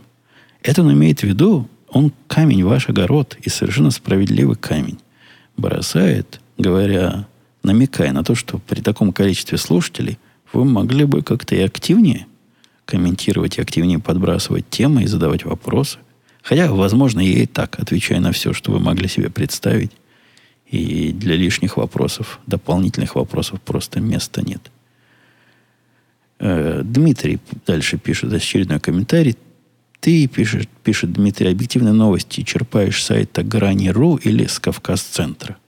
Это 0.62 0.82
он 0.82 0.92
имеет 0.92 1.20
в 1.20 1.24
виду, 1.24 1.68
он 1.88 2.12
камень 2.26 2.64
ваш 2.64 2.88
огород, 2.88 3.36
и 3.40 3.48
совершенно 3.48 3.90
справедливый 3.90 4.56
камень. 4.56 4.98
Бросает, 5.56 6.40
говоря, 6.58 7.26
намекая 7.62 8.12
на 8.12 8.24
то, 8.24 8.34
что 8.34 8.58
при 8.58 8.80
таком 8.80 9.12
количестве 9.12 9.58
слушателей 9.58 10.18
вы 10.52 10.64
могли 10.64 11.04
бы 11.04 11.22
как-то 11.22 11.54
и 11.54 11.60
активнее 11.60 12.26
комментировать, 12.84 13.58
и 13.58 13.62
активнее 13.62 14.00
подбрасывать 14.00 14.68
темы 14.68 15.04
и 15.04 15.06
задавать 15.06 15.44
вопросы. 15.44 15.98
Хотя, 16.42 16.72
возможно, 16.72 17.20
я 17.20 17.44
и 17.44 17.46
так 17.46 17.78
отвечаю 17.78 18.20
на 18.20 18.32
все, 18.32 18.52
что 18.52 18.72
вы 18.72 18.80
могли 18.80 19.06
себе 19.06 19.30
представить. 19.30 19.92
И 20.66 21.12
для 21.12 21.36
лишних 21.36 21.76
вопросов, 21.76 22.40
дополнительных 22.46 23.14
вопросов 23.14 23.60
просто 23.60 24.00
места 24.00 24.42
нет. 24.42 24.70
Э, 26.40 26.80
Дмитрий 26.82 27.38
дальше 27.66 27.98
пишет 27.98 28.32
очередной 28.32 28.80
комментарий. 28.80 29.36
Ты, 30.00 30.26
пишет, 30.26 30.68
пишет 30.82 31.12
Дмитрий, 31.12 31.50
объективные 31.50 31.92
новости 31.92 32.42
черпаешь 32.42 33.02
с 33.02 33.06
сайта 33.06 33.42
Грани.ру 33.42 34.16
или 34.16 34.46
с 34.46 34.58
Кавказ-центра? 34.58 35.58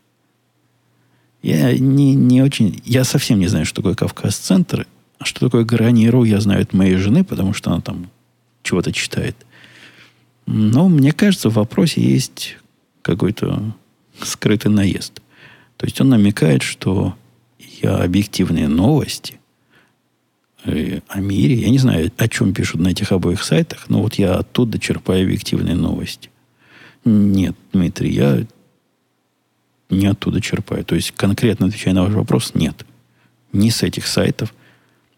Я 1.42 1.78
не, 1.78 2.14
не 2.14 2.40
очень... 2.40 2.80
Я 2.86 3.04
совсем 3.04 3.38
не 3.38 3.48
знаю, 3.48 3.66
что 3.66 3.82
такое 3.82 3.94
Кавказ-центр. 3.94 4.86
А 5.18 5.24
что 5.26 5.46
такое 5.46 5.64
Грани.ру, 5.64 6.24
я 6.24 6.40
знаю 6.40 6.62
от 6.62 6.72
моей 6.72 6.96
жены, 6.96 7.22
потому 7.22 7.52
что 7.52 7.70
она 7.70 7.82
там 7.82 8.10
чего-то 8.62 8.92
читает. 8.92 9.36
Но 10.46 10.88
мне 10.88 11.12
кажется, 11.12 11.50
в 11.50 11.54
вопросе 11.54 12.00
есть 12.00 12.56
какой-то 13.02 13.74
скрытый 14.22 14.70
наезд. 14.70 15.20
То 15.76 15.84
есть 15.84 16.00
он 16.00 16.08
намекает, 16.08 16.62
что 16.62 17.14
я 17.82 17.96
объективные 17.96 18.68
новости 18.68 19.38
о 20.64 21.20
мире. 21.20 21.54
Я 21.56 21.70
не 21.70 21.78
знаю, 21.78 22.10
о 22.16 22.28
чем 22.28 22.54
пишут 22.54 22.80
на 22.80 22.88
этих 22.88 23.12
обоих 23.12 23.42
сайтах, 23.42 23.88
но 23.88 24.00
вот 24.02 24.14
я 24.14 24.34
оттуда 24.34 24.78
черпаю 24.78 25.24
объективные 25.24 25.74
новости. 25.74 26.30
Нет, 27.04 27.56
Дмитрий, 27.72 28.12
я 28.12 28.46
не 29.90 30.06
оттуда 30.06 30.40
черпаю. 30.40 30.84
То 30.84 30.94
есть, 30.94 31.12
конкретно 31.12 31.66
отвечая 31.66 31.94
на 31.94 32.04
ваш 32.04 32.12
вопрос, 32.12 32.52
нет. 32.54 32.86
Не 33.52 33.70
с 33.70 33.82
этих 33.82 34.06
сайтов. 34.06 34.54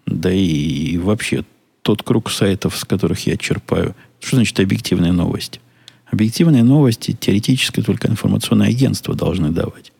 Да 0.06 0.32
и 0.32 0.96
вообще, 0.98 1.44
тот 1.82 2.02
круг 2.02 2.30
сайтов, 2.30 2.76
с 2.76 2.84
которых 2.84 3.26
я 3.26 3.36
черпаю, 3.36 3.94
что 4.20 4.36
значит 4.36 4.58
объективные 4.58 5.12
новости? 5.12 5.60
Объективные 6.06 6.62
новости 6.62 7.12
теоретически 7.12 7.82
только 7.82 8.08
информационные 8.08 8.70
агентства 8.70 9.14
должны 9.14 9.50
давать. 9.50 9.92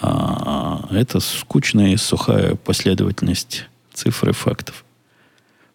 А 0.00 0.88
это 0.90 1.20
скучная 1.20 1.92
и 1.92 1.96
сухая 1.96 2.54
последовательность 2.54 3.66
цифры 3.92 4.32
фактов. 4.32 4.84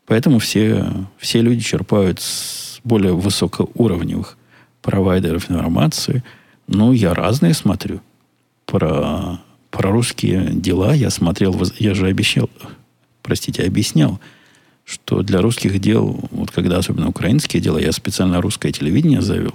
Поэтому 0.06 0.40
все, 0.40 0.86
все 1.18 1.42
люди 1.42 1.62
черпают 1.62 2.22
с 2.22 2.80
более 2.84 3.14
высокоуровневых 3.14 4.38
провайдеров 4.82 5.52
информации. 5.52 6.24
Ну, 6.68 6.94
я 6.94 7.14
разные 7.14 7.54
смотрю. 7.54 8.00
Про, 8.66 9.42
про 9.70 9.92
русские 9.92 10.50
дела 10.52 10.94
я 10.94 11.10
смотрел, 11.10 11.56
я 11.78 11.94
же 11.94 12.08
обещал, 12.08 12.50
простите, 13.22 13.64
объяснял, 13.64 14.20
что 14.86 15.22
для 15.22 15.42
русских 15.42 15.80
дел, 15.80 16.20
вот 16.32 16.52
когда 16.52 16.78
особенно 16.78 17.10
украинские 17.10 17.62
дела, 17.62 17.78
я 17.78 17.92
специально 17.92 18.42
русское 18.42 18.72
телевидение 18.72 19.22
завел, 19.22 19.54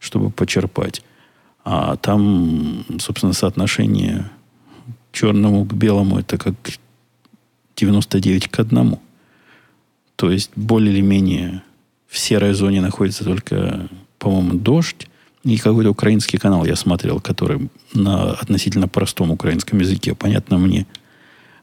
чтобы 0.00 0.30
почерпать. 0.30 1.02
А 1.64 1.96
там, 1.96 2.84
собственно, 2.98 3.34
соотношение 3.34 4.30
черному 5.12 5.64
к 5.64 5.74
белому, 5.74 6.18
это 6.18 6.38
как 6.38 6.54
99 7.76 8.48
к 8.48 8.58
1. 8.58 8.98
То 10.16 10.30
есть 10.30 10.50
более 10.56 10.92
или 10.92 11.00
менее 11.00 11.62
в 12.06 12.18
серой 12.18 12.52
зоне 12.52 12.80
находится 12.80 13.24
только, 13.24 13.88
по-моему, 14.18 14.58
дождь. 14.58 15.08
И 15.44 15.58
какой-то 15.58 15.90
украинский 15.90 16.38
канал 16.38 16.64
я 16.64 16.76
смотрел, 16.76 17.20
который 17.20 17.68
на 17.94 18.32
относительно 18.32 18.86
простом 18.86 19.30
украинском 19.30 19.80
языке, 19.80 20.14
понятно 20.14 20.58
мне, 20.58 20.86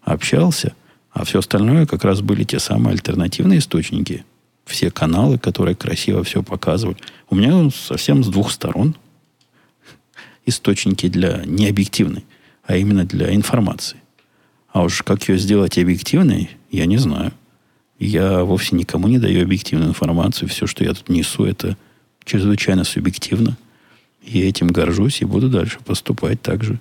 общался. 0.02 0.74
А 1.12 1.24
все 1.24 1.40
остальное 1.40 1.86
как 1.86 2.04
раз 2.04 2.22
были 2.22 2.44
те 2.44 2.60
самые 2.60 2.94
альтернативные 2.94 3.60
источники. 3.60 4.26
Все 4.66 4.92
каналы, 4.92 5.38
которые 5.38 5.76
красиво 5.76 6.24
все 6.24 6.44
показывали. 6.44 6.98
У 7.30 7.36
меня 7.36 7.70
совсем 7.72 8.24
с 8.24 8.28
двух 8.28 8.52
сторон 8.52 8.96
источники 10.46 11.08
для 11.08 11.44
необъективной, 11.46 12.26
а 12.64 12.76
именно 12.76 13.06
для 13.06 13.34
информации. 13.34 13.98
А 14.80 14.84
уж 14.84 15.02
как 15.02 15.28
ее 15.28 15.38
сделать 15.38 15.78
объективной, 15.78 16.52
я 16.72 16.86
не 16.86 16.96
знаю. 16.96 17.34
Я 18.00 18.46
вовсе 18.46 18.78
никому 18.78 19.10
не 19.10 19.20
даю 19.20 19.44
объективную 19.44 19.90
информацию. 19.90 20.48
Все, 20.48 20.68
что 20.68 20.86
я 20.86 20.94
тут 20.94 21.10
несу, 21.10 21.44
это 21.44 21.76
чрезвычайно 22.24 22.86
субъективно. 22.86 23.58
Я 24.24 24.48
этим 24.48 24.68
горжусь 24.68 25.22
и 25.22 25.26
буду 25.26 25.50
дальше 25.50 25.80
поступать 25.84 26.42
так 26.42 26.64
же. 26.64 26.80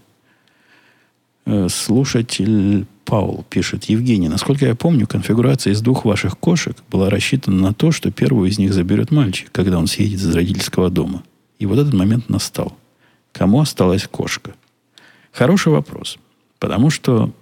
Э, 1.45 1.67
слушатель 1.69 2.87
Паул 3.05 3.45
пишет, 3.51 3.87
Евгений, 3.87 4.29
насколько 4.29 4.65
я 4.65 4.77
помню, 4.77 5.09
конфигурация 5.09 5.73
из 5.73 5.81
двух 5.81 6.05
ваших 6.05 6.39
кошек 6.39 6.77
была 6.93 7.11
рассчитана 7.11 7.61
на 7.61 7.75
то, 7.75 7.91
что 7.91 8.13
первую 8.13 8.49
из 8.49 8.61
них 8.61 8.73
заберет 8.73 9.11
мальчик, 9.11 9.51
когда 9.51 9.77
он 9.77 9.89
съедет 9.89 10.21
из 10.21 10.33
родительского 10.33 10.89
дома. 10.89 11.25
И 11.59 11.67
вот 11.67 11.81
этот 11.81 11.95
момент 11.95 12.29
настал. 12.29 12.79
Кому 13.33 13.61
осталась 13.61 14.07
кошка? 14.07 14.55
Хороший 15.33 15.73
вопрос. 15.73 16.19
Потому 16.61 16.91
что 16.91 17.33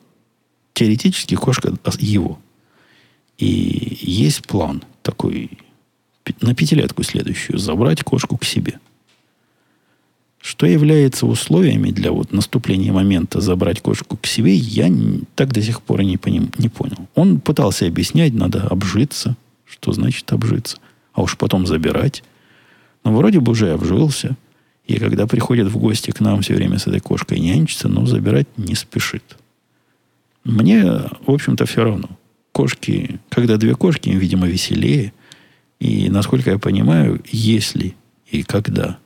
теоретически 0.77 1.35
кошка 1.37 1.73
его. 1.99 2.39
И 3.39 3.99
есть 4.03 4.47
план 4.47 4.83
такой 5.03 5.51
на 6.43 6.55
пятилетку 6.55 7.03
следующую 7.03 7.59
забрать 7.59 8.05
кошку 8.05 8.37
к 8.37 8.45
себе. 8.45 8.79
Что 10.39 10.67
является 10.67 11.27
условиями 11.27 11.91
для 11.91 12.13
вот 12.13 12.33
наступления 12.33 12.93
момента 12.93 13.41
забрать 13.41 13.81
кошку 13.81 14.19
к 14.19 14.27
себе, 14.27 14.55
я 14.55 14.93
так 15.35 15.53
до 15.53 15.63
сих 15.63 15.81
пор 15.81 16.03
и 16.03 16.05
не, 16.05 16.19
поним, 16.19 16.51
не 16.59 16.69
понял. 16.69 17.09
Он 17.15 17.41
пытался 17.41 17.87
объяснять, 17.87 18.35
надо 18.35 18.67
обжиться. 18.67 19.35
Что 19.65 19.93
значит 19.93 20.31
обжиться? 20.31 20.77
А 21.15 21.23
уж 21.23 21.39
потом 21.39 21.67
забирать. 21.67 22.23
Но 23.03 23.17
вроде 23.17 23.41
бы 23.41 23.53
уже 23.53 23.73
обжился. 23.73 24.37
И 24.87 24.99
когда 24.99 25.27
приходит 25.27 25.69
в 25.69 25.79
гости 25.79 26.11
к 26.11 26.21
нам 26.21 26.43
все 26.43 26.55
время 26.55 26.79
с 26.79 26.87
этой 26.87 27.01
кошкой 27.01 27.41
нянчится, 27.41 27.89
но 27.89 28.05
забирать 28.05 28.47
не 28.59 28.75
спешит. 28.75 29.37
Мне, 30.47 30.85
в 30.85 31.31
общем-то, 31.31 31.67
все 31.67 31.83
равно. 31.83 32.09
Кошки, 32.53 33.19
когда 33.31 33.57
две 33.57 33.75
кошки, 33.75 34.11
им, 34.11 34.19
видимо, 34.19 34.47
веселее. 34.47 35.13
И, 35.81 36.09
насколько 36.09 36.51
я 36.51 36.59
понимаю, 36.59 37.21
если 37.27 37.97
и 38.31 38.45
когда, 38.45 38.99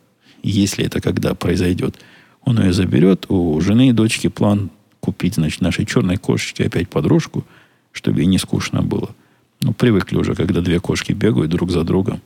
если 0.43 0.85
это 0.85 1.01
когда 1.01 1.35
произойдет, 1.35 1.99
он 2.43 2.61
ее 2.61 2.75
заберет, 2.75 3.25
у 3.31 3.59
жены 3.63 3.89
и 3.89 3.93
дочки 3.93 4.29
план 4.29 4.71
купить, 5.01 5.37
значит, 5.37 5.63
нашей 5.63 5.87
черной 5.87 6.19
кошечке 6.19 6.67
опять 6.67 6.91
подружку, 6.91 7.47
чтобы 7.93 8.21
ей 8.21 8.27
не 8.27 8.37
скучно 8.37 8.83
было. 8.83 9.15
Ну, 9.63 9.73
привыкли 9.73 10.17
уже, 10.17 10.35
когда 10.35 10.61
две 10.61 10.79
кошки 10.79 11.13
бегают 11.13 11.51
друг 11.51 11.71
за 11.71 11.85
другом. 11.85 12.21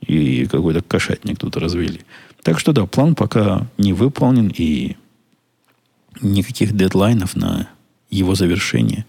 И 0.00 0.46
какой-то 0.46 0.80
кошатник 0.80 1.38
тут 1.38 1.58
развели. 1.58 2.00
Так 2.42 2.60
что 2.60 2.72
да, 2.72 2.86
план 2.86 3.14
пока 3.14 3.66
не 3.76 3.92
выполнен, 3.92 4.50
и 4.56 4.96
никаких 6.22 6.74
дедлайнов 6.74 7.36
на 7.36 7.68
его 8.10 8.34
завершение 8.34 9.04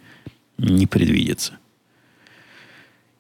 не 0.58 0.88
предвидится. 0.88 1.54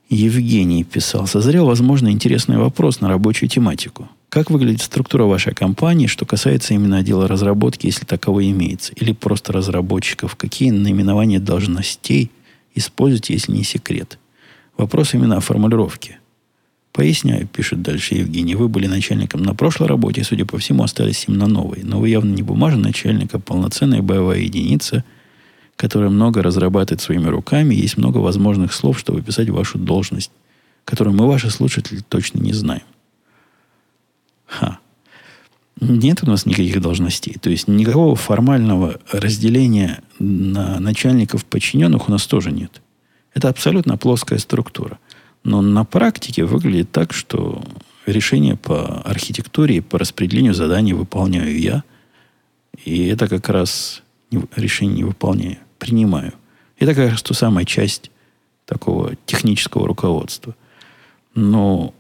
Евгений 0.09 0.83
писал, 0.83 1.27
созрел, 1.27 1.65
возможно, 1.65 2.09
интересный 2.09 2.57
вопрос 2.57 3.01
на 3.01 3.09
рабочую 3.09 3.49
тематику. 3.49 4.07
Как 4.29 4.49
выглядит 4.49 4.81
структура 4.81 5.25
вашей 5.25 5.53
компании, 5.53 6.07
что 6.07 6.25
касается 6.25 6.73
именно 6.73 6.97
отдела 6.97 7.27
разработки, 7.27 7.87
если 7.87 8.05
таковой 8.05 8.49
имеется, 8.51 8.93
или 8.93 9.11
просто 9.11 9.51
разработчиков? 9.51 10.35
Какие 10.35 10.71
наименования 10.71 11.39
должностей 11.39 12.31
используете, 12.73 13.33
если 13.33 13.51
не 13.51 13.63
секрет? 13.63 14.17
Вопрос 14.77 15.13
именно 15.13 15.37
о 15.37 15.41
формулировке. 15.41 16.19
Поясняю, 16.93 17.47
пишет 17.47 17.81
дальше 17.81 18.15
Евгений, 18.15 18.55
вы 18.55 18.69
были 18.69 18.87
начальником 18.87 19.43
на 19.43 19.53
прошлой 19.53 19.87
работе, 19.87 20.23
судя 20.23 20.45
по 20.45 20.57
всему, 20.57 20.83
остались 20.83 21.25
им 21.27 21.37
на 21.37 21.47
новой. 21.47 21.83
Но 21.83 21.99
вы 21.99 22.09
явно 22.09 22.33
не 22.33 22.43
бумажный 22.43 22.83
начальник, 22.83 23.33
а 23.33 23.39
полноценная 23.39 24.01
боевая 24.01 24.39
единица– 24.39 25.03
которая 25.77 26.09
много 26.09 26.41
разрабатывает 26.41 27.01
своими 27.01 27.27
руками, 27.27 27.75
есть 27.75 27.97
много 27.97 28.17
возможных 28.17 28.73
слов, 28.73 28.99
чтобы 28.99 29.19
описать 29.19 29.49
вашу 29.49 29.77
должность, 29.77 30.31
которую 30.83 31.15
мы, 31.15 31.27
ваши 31.27 31.51
слушатели, 31.51 31.99
точно 31.99 32.39
не 32.39 32.51
знаем. 32.51 32.81
Ха. 34.47 34.79
Нет 35.79 36.23
у 36.23 36.25
нас 36.25 36.47
никаких 36.47 36.81
должностей. 36.81 37.35
То 37.39 37.51
есть 37.51 37.67
никакого 37.67 38.15
формального 38.15 38.99
разделения 39.11 40.01
на 40.17 40.79
начальников 40.79 41.45
подчиненных 41.45 42.09
у 42.09 42.11
нас 42.11 42.25
тоже 42.25 42.51
нет. 42.51 42.81
Это 43.35 43.49
абсолютно 43.49 43.97
плоская 43.97 44.39
структура. 44.39 44.97
Но 45.43 45.61
на 45.61 45.85
практике 45.85 46.45
выглядит 46.45 46.91
так, 46.91 47.13
что 47.13 47.63
решение 48.07 48.55
по 48.55 49.01
архитектуре 49.01 49.77
и 49.77 49.81
по 49.81 49.99
распределению 49.99 50.55
заданий 50.55 50.93
выполняю 50.93 51.59
я. 51.59 51.83
И 52.83 53.05
это 53.05 53.27
как 53.27 53.47
раз 53.49 54.01
решение 54.55 54.97
не 54.97 55.03
выполняю 55.03 55.57
принимаю. 55.77 56.33
Это 56.79 56.93
как 56.93 57.11
раз 57.11 57.21
та 57.21 57.33
самая 57.33 57.65
часть 57.65 58.11
такого 58.65 59.15
технического 59.25 59.87
руководства. 59.87 60.55
Но 61.33 61.93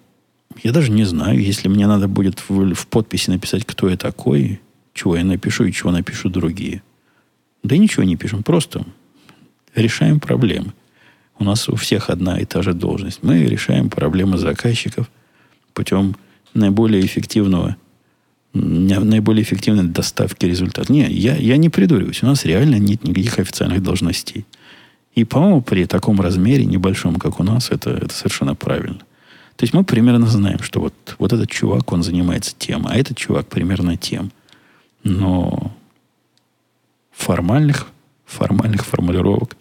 я 0.63 0.71
даже 0.71 0.91
не 0.91 1.03
знаю, 1.03 1.39
если 1.39 1.67
мне 1.67 1.87
надо 1.87 2.07
будет 2.07 2.43
в, 2.47 2.73
в 2.73 2.87
подписи 2.87 3.29
написать, 3.29 3.65
кто 3.65 3.89
я 3.89 3.97
такой, 3.97 4.59
чего 4.93 5.15
я 5.15 5.23
напишу 5.23 5.65
и 5.65 5.71
чего 5.71 5.91
напишу 5.91 6.29
другие. 6.29 6.81
Да 7.63 7.77
ничего 7.77 8.03
не 8.03 8.15
пишем, 8.15 8.43
просто 8.43 8.85
решаем 9.75 10.19
проблемы. 10.19 10.73
У 11.39 11.43
нас 11.43 11.69
у 11.69 11.75
всех 11.75 12.09
одна 12.09 12.39
и 12.39 12.45
та 12.45 12.61
же 12.61 12.73
должность. 12.73 13.21
Мы 13.21 13.43
решаем 13.45 13.89
проблемы 13.89 14.37
заказчиков 14.37 15.09
путем 15.73 16.15
наиболее 16.53 17.05
эффективного 17.05 17.77
наиболее 18.53 19.43
эффективной 19.43 19.83
доставки 19.83 20.45
результата. 20.45 20.91
Не, 20.91 21.07
я, 21.09 21.35
я 21.35 21.57
не 21.57 21.69
придуриваюсь. 21.69 22.23
У 22.23 22.25
нас 22.25 22.45
реально 22.45 22.75
нет 22.75 23.03
никаких 23.03 23.39
официальных 23.39 23.83
должностей. 23.83 24.45
И, 25.15 25.23
по-моему, 25.23 25.61
при 25.61 25.85
таком 25.85 26.21
размере, 26.21 26.65
небольшом, 26.65 27.15
как 27.15 27.39
у 27.39 27.43
нас, 27.43 27.71
это, 27.71 27.91
это 27.91 28.13
совершенно 28.13 28.55
правильно. 28.55 28.99
То 29.55 29.63
есть 29.63 29.73
мы 29.73 29.83
примерно 29.83 30.27
знаем, 30.27 30.59
что 30.59 30.79
вот, 30.79 30.93
вот 31.17 31.33
этот 31.33 31.49
чувак, 31.49 31.91
он 31.91 32.03
занимается 32.03 32.53
тем, 32.57 32.85
а 32.87 32.95
этот 32.95 33.17
чувак 33.17 33.47
примерно 33.47 33.97
тем. 33.97 34.31
Но 35.03 35.75
формальных, 37.11 37.87
формальных 38.25 38.85
формулировок 38.85 39.57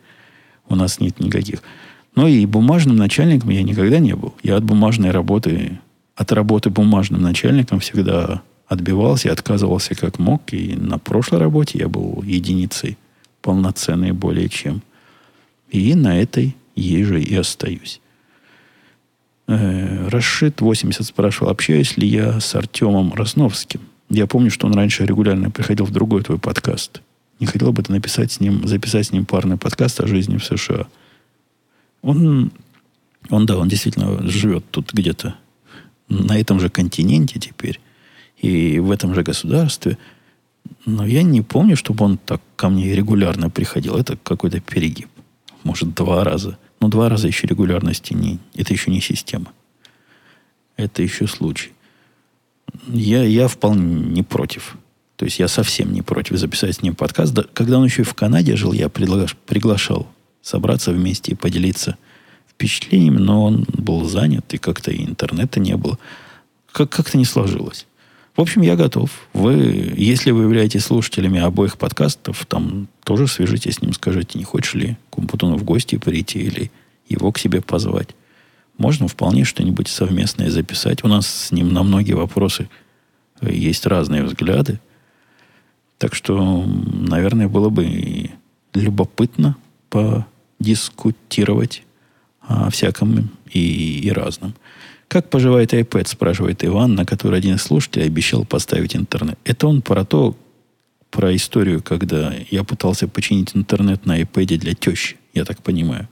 у 0.68 0.74
нас 0.74 1.00
нет 1.00 1.18
никаких. 1.20 1.62
Но 2.14 2.28
и 2.28 2.44
бумажным 2.44 2.96
начальником 2.96 3.48
я 3.50 3.62
никогда 3.62 3.98
не 3.98 4.14
был. 4.14 4.34
Я 4.42 4.56
от 4.56 4.64
бумажной 4.64 5.10
работы, 5.10 5.78
от 6.14 6.32
работы 6.32 6.68
бумажным 6.68 7.22
начальником 7.22 7.80
всегда 7.80 8.42
отбивался 8.66 9.32
отказывался 9.32 9.94
как 9.94 10.18
мог. 10.18 10.52
И 10.52 10.74
на 10.74 10.98
прошлой 10.98 11.38
работе 11.38 11.78
я 11.78 11.88
был 11.88 12.22
единицей 12.22 12.98
полноценной 13.42 14.12
более 14.12 14.48
чем. 14.48 14.82
И 15.70 15.94
на 15.94 16.20
этой 16.20 16.56
ей 16.74 17.04
же 17.04 17.22
и 17.22 17.34
остаюсь. 17.34 18.00
Э, 19.48 20.08
Рашид 20.08 20.60
80 20.60 21.06
спрашивал, 21.06 21.50
общаюсь 21.50 21.96
ли 21.96 22.06
я 22.06 22.40
с 22.40 22.54
Артемом 22.54 23.14
Росновским. 23.14 23.80
Я 24.08 24.26
помню, 24.26 24.50
что 24.50 24.66
он 24.66 24.74
раньше 24.74 25.06
регулярно 25.06 25.50
приходил 25.50 25.84
в 25.84 25.92
другой 25.92 26.22
твой 26.22 26.38
подкаст. 26.38 27.02
Не 27.38 27.46
хотел 27.46 27.72
бы 27.72 27.82
ты 27.82 27.92
написать 27.92 28.32
с 28.32 28.40
ним, 28.40 28.66
записать 28.66 29.06
с 29.06 29.12
ним 29.12 29.26
парный 29.26 29.56
подкаст 29.56 30.00
о 30.00 30.06
жизни 30.06 30.38
в 30.38 30.44
США. 30.44 30.86
Он, 32.02 32.52
он 33.30 33.46
да, 33.46 33.58
он 33.58 33.68
действительно 33.68 34.26
живет 34.28 34.64
тут 34.70 34.92
где-то 34.92 35.36
на 36.08 36.38
этом 36.38 36.60
же 36.60 36.68
континенте 36.68 37.40
теперь 37.40 37.80
и 38.36 38.78
в 38.78 38.90
этом 38.90 39.14
же 39.14 39.22
государстве. 39.22 39.98
Но 40.84 41.06
я 41.06 41.22
не 41.22 41.42
помню, 41.42 41.76
чтобы 41.76 42.04
он 42.04 42.18
так 42.18 42.40
ко 42.56 42.68
мне 42.68 42.94
регулярно 42.94 43.50
приходил. 43.50 43.96
Это 43.96 44.16
какой-то 44.16 44.60
перегиб. 44.60 45.08
Может, 45.62 45.94
два 45.94 46.24
раза. 46.24 46.58
Но 46.80 46.88
два 46.88 47.08
раза 47.08 47.26
еще 47.26 47.46
регулярности 47.46 48.12
не... 48.12 48.38
Это 48.54 48.72
еще 48.72 48.90
не 48.90 49.00
система. 49.00 49.52
Это 50.76 51.02
еще 51.02 51.26
случай. 51.26 51.72
Я, 52.88 53.24
я 53.24 53.48
вполне 53.48 54.10
не 54.10 54.22
против. 54.22 54.76
То 55.16 55.24
есть 55.24 55.38
я 55.38 55.48
совсем 55.48 55.92
не 55.92 56.02
против 56.02 56.36
записать 56.36 56.76
с 56.76 56.82
ним 56.82 56.94
подкаст. 56.94 57.32
Да, 57.32 57.44
когда 57.54 57.78
он 57.78 57.84
еще 57.86 58.02
и 58.02 58.04
в 58.04 58.14
Канаде 58.14 58.56
жил, 58.56 58.72
я 58.72 58.88
пригла... 58.88 59.26
приглашал 59.46 60.06
собраться 60.42 60.92
вместе 60.92 61.32
и 61.32 61.34
поделиться 61.34 61.96
впечатлениями, 62.48 63.18
но 63.18 63.44
он 63.44 63.66
был 63.68 64.04
занят, 64.04 64.52
и 64.54 64.58
как-то 64.58 64.90
и 64.90 65.04
интернета 65.04 65.58
не 65.60 65.76
было. 65.76 65.98
Как- 66.70 66.90
как-то 66.90 67.18
не 67.18 67.24
сложилось. 67.24 67.86
В 68.36 68.40
общем, 68.42 68.60
я 68.60 68.76
готов. 68.76 69.10
Вы, 69.32 69.94
если 69.96 70.30
вы 70.30 70.42
являетесь 70.42 70.84
слушателями 70.84 71.40
обоих 71.40 71.78
подкастов, 71.78 72.44
там 72.44 72.86
тоже 73.02 73.26
свяжитесь 73.28 73.76
с 73.76 73.82
ним, 73.82 73.94
скажите, 73.94 74.38
не 74.38 74.44
хочешь 74.44 74.74
ли 74.74 74.98
к 75.08 75.16
Умпутуну 75.16 75.56
в 75.56 75.64
гости 75.64 75.96
прийти 75.96 76.40
или 76.40 76.70
его 77.08 77.32
к 77.32 77.38
себе 77.38 77.62
позвать. 77.62 78.10
Можно 78.76 79.08
вполне 79.08 79.44
что-нибудь 79.44 79.88
совместное 79.88 80.50
записать. 80.50 81.02
У 81.02 81.08
нас 81.08 81.26
с 81.26 81.50
ним 81.50 81.72
на 81.72 81.82
многие 81.82 82.12
вопросы 82.12 82.68
есть 83.40 83.86
разные 83.86 84.22
взгляды. 84.22 84.80
Так 85.96 86.14
что, 86.14 86.62
наверное, 86.66 87.48
было 87.48 87.70
бы 87.70 88.30
любопытно 88.74 89.56
подискутировать 89.88 91.84
о 92.42 92.68
всяком 92.68 93.30
и, 93.50 94.00
и 94.00 94.10
разном. 94.10 94.54
Как 95.08 95.30
поживает 95.30 95.72
iPad, 95.72 96.08
спрашивает 96.08 96.64
Иван, 96.64 96.94
на 96.94 97.04
который 97.06 97.38
один 97.38 97.54
из 97.54 97.62
слушателей 97.62 98.06
обещал 98.06 98.44
поставить 98.44 98.96
интернет. 98.96 99.38
Это 99.44 99.68
он 99.68 99.82
про 99.82 100.04
то, 100.04 100.36
про 101.10 101.34
историю, 101.34 101.82
когда 101.82 102.34
я 102.50 102.64
пытался 102.64 103.06
починить 103.08 103.54
интернет 103.54 104.04
на 104.04 104.20
iPad 104.20 104.58
для 104.58 104.74
тещи, 104.74 105.16
я 105.32 105.44
так 105.44 105.62
понимаю. 105.62 106.08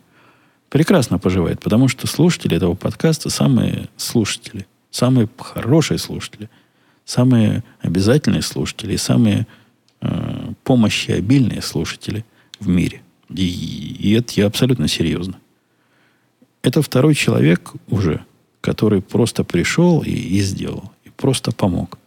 Прекрасно 0.71 1.19
поживает, 1.19 1.61
потому 1.61 1.89
что 1.89 2.07
слушатели 2.07 2.57
этого 2.57 2.75
подкаста 2.75 3.31
самые 3.31 3.89
слушатели, 3.97 4.67
самые 4.91 5.29
хорошие 5.39 5.99
слушатели, 5.99 6.49
самые 7.05 7.63
обязательные 7.81 8.43
слушатели, 8.43 8.97
самые 8.97 9.47
э, 10.01 10.53
помощи 10.63 11.61
слушатели 11.61 12.25
в 12.59 12.69
мире. 12.69 13.03
И, 13.29 13.97
и 14.01 14.13
это 14.13 14.33
я 14.37 14.47
абсолютно 14.47 14.89
серьезно. 14.89 15.39
Это 16.63 16.81
второй 16.83 17.15
человек 17.15 17.73
уже, 17.89 18.25
который 18.65 19.03
просто 19.03 19.45
пришел 19.45 20.01
и, 20.01 20.11
и 20.11 20.41
сделал, 20.41 20.91
и 21.05 21.11
просто 21.11 21.53
помог. 21.53 21.99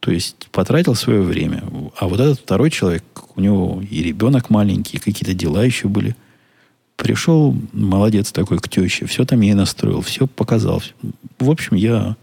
То 0.00 0.10
есть 0.10 0.48
потратил 0.52 0.94
свое 0.94 1.22
время. 1.22 1.64
А 1.96 2.06
вот 2.06 2.20
этот 2.20 2.40
второй 2.40 2.70
человек, 2.70 3.02
у 3.34 3.40
него 3.40 3.82
и 3.90 4.02
ребенок 4.02 4.50
маленький, 4.50 4.98
и 4.98 5.00
какие-то 5.00 5.32
дела 5.32 5.64
еще 5.64 5.88
были. 5.88 6.16
Пришел, 6.96 7.56
молодец 7.72 8.30
такой, 8.30 8.58
к 8.58 8.68
теще, 8.68 9.06
все 9.06 9.24
там 9.24 9.40
ей 9.40 9.54
настроил, 9.54 10.02
все 10.02 10.26
показал. 10.26 10.82
В 11.38 11.50
общем, 11.50 11.76
я 11.76 12.14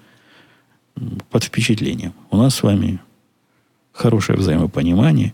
под 1.31 1.43
впечатлением. 1.43 2.13
У 2.29 2.37
нас 2.37 2.53
с 2.53 2.61
вами 2.61 2.99
хорошее 3.91 4.37
взаимопонимание. 4.37 5.33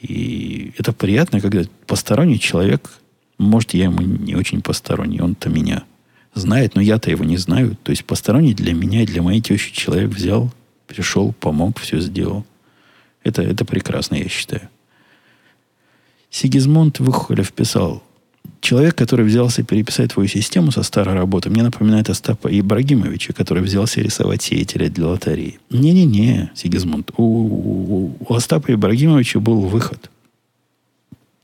И 0.00 0.72
это 0.78 0.92
приятно, 0.92 1.40
когда 1.40 1.62
посторонний 1.88 2.38
человек, 2.38 2.92
может, 3.38 3.74
я 3.74 3.84
ему 3.86 4.02
не 4.02 4.36
очень 4.36 4.62
посторонний, 4.62 5.20
он-то 5.20 5.48
меня 5.48 5.82
знает, 6.36 6.74
но 6.74 6.80
я-то 6.80 7.10
его 7.10 7.24
не 7.24 7.36
знаю. 7.36 7.76
То 7.82 7.90
есть 7.90 8.04
посторонний 8.04 8.54
для 8.54 8.74
меня 8.74 9.02
и 9.02 9.06
для 9.06 9.22
моей 9.22 9.40
тещи 9.40 9.72
человек 9.72 10.10
взял, 10.10 10.52
пришел, 10.86 11.32
помог, 11.32 11.78
все 11.80 11.98
сделал. 12.00 12.44
Это, 13.24 13.42
это 13.42 13.64
прекрасно, 13.64 14.16
я 14.16 14.28
считаю. 14.28 14.68
Сигизмунд 16.30 17.00
Выхолев 17.00 17.52
писал, 17.52 18.02
человек, 18.60 18.94
который 18.94 19.24
взялся 19.24 19.62
переписать 19.62 20.12
твою 20.12 20.28
систему 20.28 20.70
со 20.70 20.82
старой 20.82 21.14
работы, 21.14 21.50
мне 21.50 21.62
напоминает 21.62 22.10
Остапа 22.10 22.48
Ибрагимовича, 22.48 23.32
который 23.32 23.62
взялся 23.62 24.00
рисовать 24.00 24.42
сеятеля 24.42 24.88
для 24.88 25.06
лотереи. 25.06 25.58
Не-не-не, 25.70 26.50
Сигизмунд. 26.54 27.10
У, 27.16 27.22
у, 27.24 28.16
у 28.20 28.34
Остапа 28.34 28.72
Ибрагимовича 28.72 29.40
был 29.40 29.60
выход. 29.60 30.10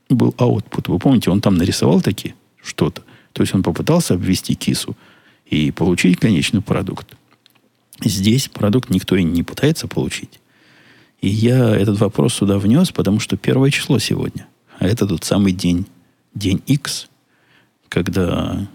Был 0.09 0.33
аутпут. 0.37 0.87
Вы 0.87 0.99
помните, 0.99 1.31
он 1.31 1.41
там 1.41 1.55
нарисовал 1.55 2.01
такие 2.01 2.35
что-то. 2.61 3.01
То 3.33 3.41
есть 3.41 3.53
он 3.53 3.63
попытался 3.63 4.13
обвести 4.13 4.55
кису 4.55 4.95
и 5.45 5.71
получить 5.71 6.19
конечный 6.19 6.61
продукт. 6.61 7.15
Здесь 8.03 8.47
продукт 8.47 8.89
никто 8.89 9.15
и 9.15 9.23
не 9.23 9.43
пытается 9.43 9.87
получить. 9.87 10.39
И 11.21 11.27
я 11.27 11.75
этот 11.75 11.99
вопрос 11.99 12.35
сюда 12.35 12.57
внес, 12.57 12.91
потому 12.91 13.19
что 13.19 13.37
первое 13.37 13.71
число 13.71 13.99
сегодня. 13.99 14.47
А 14.79 14.85
это 14.85 15.07
тот 15.07 15.23
самый 15.23 15.53
день, 15.53 15.85
день 16.35 16.61
X, 16.67 17.07
когда 17.89 18.67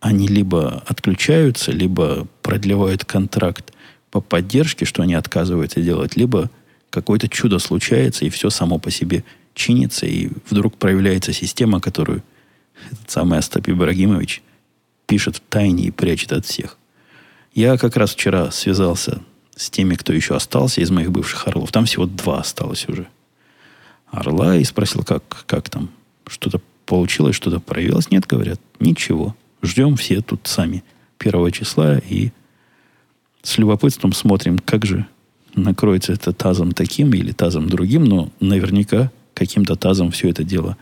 они 0.00 0.28
либо 0.28 0.82
отключаются, 0.86 1.72
либо 1.72 2.26
продлевают 2.42 3.04
контракт 3.04 3.72
по 4.10 4.20
поддержке, 4.20 4.84
что 4.84 5.02
они 5.02 5.14
отказываются 5.14 5.80
делать, 5.80 6.16
либо 6.16 6.50
какое-то 6.90 7.28
чудо 7.28 7.58
случается, 7.58 8.24
и 8.24 8.30
все 8.30 8.50
само 8.50 8.78
по 8.78 8.90
себе 8.90 9.24
чинится, 9.52 10.06
и 10.06 10.30
вдруг 10.48 10.76
проявляется 10.76 11.32
система, 11.32 11.80
которую 11.80 12.22
этот 12.90 13.10
самый 13.10 13.38
Остап 13.38 13.68
Ибрагимович 13.68 14.42
пишет 15.06 15.36
в 15.36 15.40
тайне 15.40 15.84
и 15.84 15.90
прячет 15.90 16.32
от 16.32 16.46
всех. 16.46 16.76
Я 17.54 17.78
как 17.78 17.96
раз 17.96 18.12
вчера 18.12 18.50
связался 18.50 19.22
с 19.54 19.70
теми, 19.70 19.94
кто 19.94 20.12
еще 20.12 20.36
остался 20.36 20.80
из 20.80 20.90
моих 20.90 21.10
бывших 21.10 21.48
орлов. 21.48 21.72
Там 21.72 21.86
всего 21.86 22.06
два 22.06 22.40
осталось 22.40 22.88
уже. 22.88 23.08
Орла 24.10 24.56
и 24.56 24.64
спросил, 24.64 25.02
как, 25.02 25.44
как 25.46 25.70
там, 25.70 25.90
что-то 26.26 26.60
получилось, 26.84 27.34
что-то 27.34 27.60
проявилось. 27.60 28.10
Нет, 28.10 28.26
говорят, 28.26 28.60
ничего. 28.78 29.34
Ждем 29.62 29.96
все 29.96 30.20
тут 30.20 30.40
сами 30.44 30.84
первого 31.18 31.50
числа 31.50 31.98
и 31.98 32.30
с 33.42 33.58
любопытством 33.58 34.12
смотрим, 34.12 34.58
как 34.58 34.84
же 34.84 35.06
накроется 35.54 36.12
это 36.12 36.32
тазом 36.32 36.72
таким 36.72 37.12
или 37.14 37.32
тазом 37.32 37.68
другим, 37.68 38.04
но 38.04 38.30
наверняка 38.40 39.10
каким-то 39.34 39.76
тазом 39.76 40.10
все 40.10 40.28
это 40.30 40.44
дело 40.44 40.76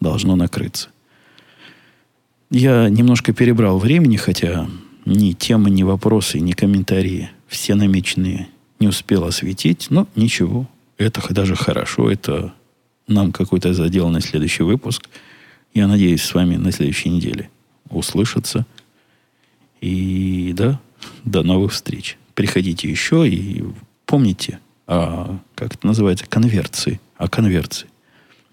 должно 0.00 0.36
накрыться. 0.36 0.88
Я 2.54 2.90
немножко 2.90 3.32
перебрал 3.32 3.78
времени, 3.78 4.18
хотя 4.18 4.68
ни 5.06 5.32
темы, 5.32 5.70
ни 5.70 5.84
вопросы, 5.84 6.38
ни 6.38 6.52
комментарии 6.52 7.30
все 7.48 7.74
намеченные 7.74 8.46
не 8.78 8.88
успел 8.88 9.24
осветить, 9.24 9.86
но 9.88 10.06
ничего. 10.16 10.68
Это 10.98 11.22
даже 11.32 11.56
хорошо, 11.56 12.10
это 12.10 12.52
нам 13.08 13.32
какой-то 13.32 13.72
задел 13.72 14.10
на 14.10 14.20
следующий 14.20 14.64
выпуск. 14.64 15.08
Я 15.72 15.86
надеюсь, 15.86 16.22
с 16.22 16.34
вами 16.34 16.56
на 16.56 16.72
следующей 16.72 17.08
неделе 17.08 17.48
услышаться. 17.88 18.66
И 19.80 20.52
да, 20.54 20.78
до 21.24 21.42
новых 21.42 21.72
встреч. 21.72 22.18
Приходите 22.34 22.86
еще 22.86 23.26
и 23.26 23.64
помните, 24.04 24.58
а, 24.86 25.38
как 25.54 25.76
это 25.76 25.86
называется, 25.86 26.26
конверции. 26.26 27.00
О 27.16 27.28
конверции. 27.28 27.88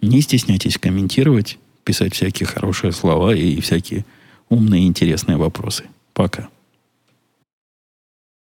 Не 0.02 0.22
стесняйтесь 0.22 0.78
комментировать 0.78 1.60
писать 1.90 2.14
всякие 2.14 2.46
хорошие 2.46 2.92
слова 2.92 3.34
и 3.34 3.60
всякие 3.62 4.06
умные 4.48 4.86
интересные 4.86 5.38
вопросы. 5.38 5.86
Пока. 6.14 6.48